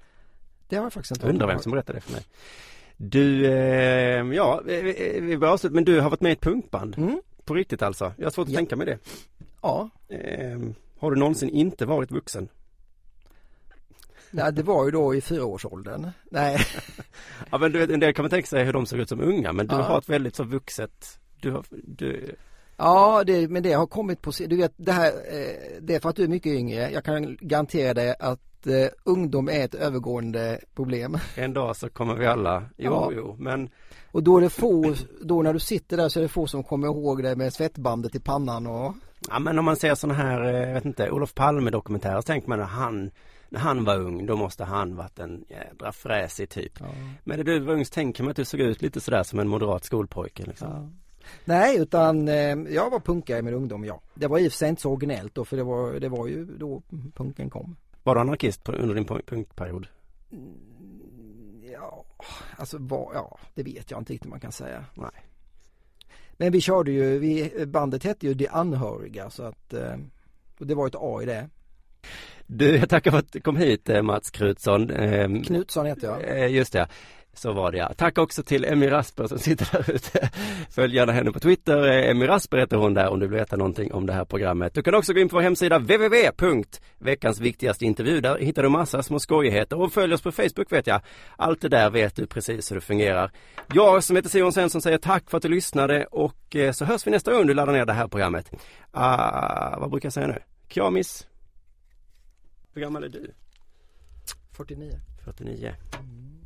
det 0.68 0.76
har 0.76 0.84
jag 0.84 0.94
faktiskt 0.94 1.12
inte 1.12 1.28
undrar 1.30 1.48
vem 1.48 1.60
som 1.60 1.72
berättade 1.72 1.98
det 1.98 2.02
för 2.02 2.12
mig. 2.12 2.26
Du, 2.98 3.46
eh, 3.46 4.26
ja, 4.34 4.62
vi 4.66 5.38
börjar 5.38 5.54
avsluta, 5.54 5.76
men 5.76 5.86
du 5.86 6.00
har 6.00 6.10
varit 6.10 6.22
med 6.22 6.30
i 6.30 6.34
ett 6.34 6.42
punkband. 6.42 6.98
Mm. 6.98 7.22
På 7.46 7.54
riktigt 7.54 7.82
alltså. 7.82 8.14
Jag 8.18 8.26
har 8.26 8.32
svårt 8.32 8.46
att 8.48 8.52
Ja. 8.54 8.58
tänka 8.58 8.76
mig 8.76 8.86
det. 8.86 8.98
Ja, 9.62 9.90
Eh, 10.08 10.60
har 11.00 11.12
du 11.12 11.18
någonsin 11.20 11.50
inte 11.50 11.86
varit 11.86 12.12
vuxen? 12.12 12.48
Nej, 14.32 14.54
det 14.54 14.64
var 14.64 14.86
ju 14.86 14.92
då 14.92 15.16
i 15.16 15.22
fyraårsåldern. 15.22 16.08
Nej, 16.32 16.58
Ja 17.52 17.58
men 17.58 17.72
du 17.72 17.80
vet, 17.80 17.90
en 17.90 18.00
del 18.00 18.14
kan 18.14 18.24
man 18.24 18.30
tänka 18.30 18.48
sig 18.48 18.64
hur 18.64 18.74
de 18.74 18.86
såg 18.86 19.00
ut 19.00 19.10
som 19.10 19.22
unga 19.22 19.54
men 19.54 19.68
du 19.68 19.76
Ja. 19.76 19.82
har 19.82 19.98
ett 19.98 20.10
väldigt 20.10 20.36
så 20.36 20.44
vuxet 20.44 21.20
Du 21.42 21.52
har, 21.52 21.66
du, 21.70 22.36
ja, 22.78 23.24
det, 23.24 23.48
men 23.48 23.64
det 23.64 23.74
har 23.74 23.88
kommit 23.88 24.22
på, 24.22 24.32
du 24.48 24.56
vet 24.56 24.74
det 24.78 24.92
här, 24.92 25.08
eh, 25.08 25.82
det 25.82 25.96
är 25.96 26.00
för 26.00 26.10
att 26.10 26.16
du 26.16 26.24
är 26.24 26.28
mycket 26.28 26.54
yngre. 26.54 26.90
Jag 26.92 27.04
kan 27.04 27.38
garantera 27.42 27.94
dig 27.94 28.16
att 28.20 28.68
eh, 28.68 28.88
ungdom 29.06 29.50
är 29.50 29.66
ett 29.66 29.76
övergående 29.76 30.60
problem. 30.76 31.18
en 31.36 31.54
dag 31.54 31.76
så 31.76 31.90
kommer 31.90 32.16
vi 32.16 32.26
alla, 32.26 32.64
jo 32.78 32.92
Ja. 32.94 33.12
jo 33.16 33.36
men 33.40 33.70
Och 34.12 34.24
då 34.24 34.38
är 34.38 34.42
det 34.42 34.50
få, 34.50 34.96
då 35.22 35.42
när 35.42 35.54
du 35.54 35.60
sitter 35.60 35.98
där 35.98 36.10
så 36.10 36.20
är 36.20 36.22
det 36.22 36.28
få 36.30 36.48
som 36.48 36.64
kommer 36.64 36.88
ihåg 36.88 37.24
det 37.24 37.36
med 37.36 37.54
svettbandet 37.54 38.16
i 38.16 38.20
pannan 38.20 38.68
och 38.68 38.94
Ja 39.30 39.40
men 39.40 39.60
om 39.60 39.66
man 39.66 39.76
ser 39.76 39.96
sådana 39.96 40.20
här, 40.24 40.44
eh, 40.54 40.68
jag 40.68 40.74
vet 40.74 40.86
inte, 40.86 41.10
Olof 41.12 41.34
Palme 41.34 41.70
dokumentärer 41.72 42.16
så 42.22 42.26
tänker 42.26 42.50
man 42.50 42.62
att 42.62 42.70
han 42.70 43.12
När 43.52 43.60
han 43.60 43.84
var 43.84 43.98
ung 43.98 44.26
då 44.26 44.36
måste 44.36 44.64
han 44.64 44.96
varit 44.96 45.20
en 45.20 45.46
jädra 45.50 45.92
fräsig 45.92 46.50
typ 46.50 46.80
Men 47.24 47.38
när 47.38 47.44
du 47.44 47.60
var 47.60 47.74
ung 47.74 47.86
så 47.86 47.94
tänker 47.94 48.24
man 48.24 48.32
att 48.32 48.38
du 48.38 48.46
såg 48.46 48.60
ut 48.60 48.82
lite 48.82 49.02
sådär 49.02 49.24
som 49.24 49.40
en 49.40 49.48
moderat 49.48 49.84
skolpojke 49.84 50.46
liksom. 50.46 51.02
Nej, 51.46 51.78
utan 51.78 52.28
eh, 52.28 52.58
jag 52.70 52.90
var 52.90 53.00
punkare 53.00 53.40
i 53.40 53.42
min 53.42 53.54
ungdom, 53.54 53.86
ja. 53.86 54.02
Det 54.14 54.28
var 54.28 54.40
i 54.40 54.48
och 54.48 54.52
för 54.52 54.58
sig 54.58 54.70
inte 54.70 54.82
så 54.82 54.92
originellt 54.92 55.36
då, 55.36 55.46
för 55.46 55.58
det 55.58 55.64
var, 55.64 55.94
det 55.94 56.10
var 56.10 56.28
ju 56.28 56.46
då 56.46 56.82
punken 57.16 57.50
kom. 57.50 57.76
Var 58.04 58.16
du 58.16 58.22
anarkist 58.22 58.64
på, 58.64 58.72
under 58.72 58.96
din 58.96 59.06
punk- 59.06 59.26
punkperiod? 59.26 59.88
Ja, 61.74 62.06
alltså 62.58 62.78
vad, 62.80 63.16
ja, 63.16 63.40
det 63.54 63.64
vet 63.64 63.92
jag 63.92 64.02
inte 64.02 64.14
riktigt 64.14 64.30
man 64.30 64.40
kan 64.40 64.52
säga. 64.52 64.86
Nej. 64.94 65.26
Men 66.34 66.52
vi 66.52 66.62
körde 66.62 66.92
ju, 66.92 67.20
vi, 67.20 67.66
bandet 67.66 68.04
hette 68.04 68.28
ju 68.28 68.34
De 68.34 68.48
Anhöriga 68.48 69.30
så 69.30 69.44
att, 69.44 69.74
eh, 69.74 69.96
och 70.60 70.68
det 70.68 70.76
var 70.76 70.88
ett 70.88 70.96
A 70.98 71.20
i 71.22 71.26
det. 71.26 71.50
Du, 72.48 72.78
jag 72.78 72.90
tackar 72.90 73.12
för 73.12 73.18
att 73.18 73.32
du 73.32 73.40
kom 73.40 73.58
hit 73.58 73.90
eh, 73.90 74.02
Mats 74.02 74.32
Krutsson 74.32 74.90
Ehm, 74.90 75.44
Knutsson 75.44 75.86
heter 75.86 76.08
jag. 76.08 76.38
Eh, 76.44 76.52
Just 76.52 76.74
det, 76.74 76.88
så 77.34 77.54
var 77.54 77.72
det 77.72 77.78
ja. 77.78 77.94
Tack 77.98 78.18
också 78.18 78.44
till 78.44 78.66
Emmy 78.66 78.92
Rasper 78.92 79.28
som 79.28 79.40
sitter 79.40 79.68
där 79.72 79.92
ute. 79.96 80.30
Följ 80.70 80.96
gärna 80.96 81.12
henne 81.12 81.32
på 81.32 81.40
Twitter. 81.40 81.88
Eh, 81.88 82.10
Emmy 82.10 82.28
Rasper 82.28 82.58
heter 82.58 82.78
hon 82.78 82.94
där 82.94 83.08
om 83.08 83.20
du 83.20 83.28
vill 83.28 83.40
veta 83.40 83.56
någonting 83.56 83.94
om 83.94 84.06
det 84.06 84.14
här 84.14 84.26
programmet. 84.26 84.74
Du 84.74 84.82
kan 84.84 84.96
också 84.96 85.14
gå 85.14 85.20
in 85.20 85.30
på 85.30 85.36
vår 85.36 85.42
hemsida 85.42 85.80
www.veckans 85.80 87.40
viktigaste 87.40 87.86
intervju. 87.86 88.22
Där 88.22 88.38
hittar 88.38 88.64
du 88.64 88.70
massa 88.70 89.04
små 89.04 89.20
skojigheter 89.20 89.80
och 89.80 89.94
följ 89.94 90.14
oss 90.14 90.22
på 90.22 90.32
Facebook 90.32 90.72
vet 90.72 90.88
jag. 90.88 91.02
Allt 91.38 91.62
det 91.62 91.70
där 91.70 91.90
vet 91.90 92.16
du 92.16 92.28
precis 92.28 92.72
hur 92.72 92.76
det 92.76 92.82
fungerar. 92.82 93.32
Jag 93.74 94.04
som 94.04 94.16
heter 94.16 94.30
Simon 94.30 94.54
Svensson 94.54 94.82
säger 94.82 94.98
tack 94.98 95.30
för 95.30 95.38
att 95.38 95.44
du 95.44 95.50
lyssnade 95.50 96.06
och 96.06 96.56
så 96.74 96.86
hörs 96.86 97.08
vi 97.08 97.12
nästa 97.12 97.34
gång 97.34 97.48
du 97.48 97.54
laddar 97.54 97.74
ner 97.74 97.86
det 97.86 97.94
här 97.94 98.08
programmet. 98.08 98.52
Ah, 98.92 99.80
vad 99.80 99.90
brukar 99.90 100.06
jag 100.06 100.14
säga 100.14 100.28
nu? 100.28 100.40
Kjamis. 100.70 101.28
Hur 102.74 102.82
gammal 102.82 103.04
är 103.04 103.10
du? 103.10 103.34
49. 104.52 105.00
49. 105.24 105.76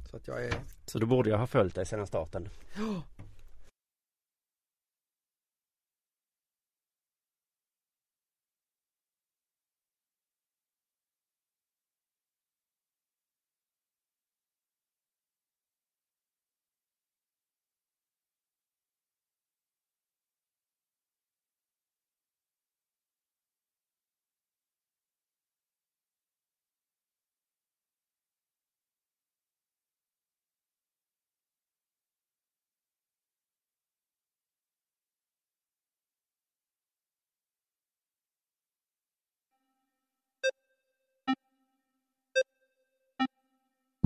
Så 0.10 0.18
att 0.18 0.28
jag 0.28 0.46
är 0.46 0.54
Så 0.86 1.00
då 1.00 1.06
borde 1.06 1.30
jag 1.30 1.38
ha 1.38 1.48
följt 1.48 1.76
dig 1.76 1.86
sedan 1.86 2.08
starten. 2.08 2.50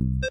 you 0.00 0.30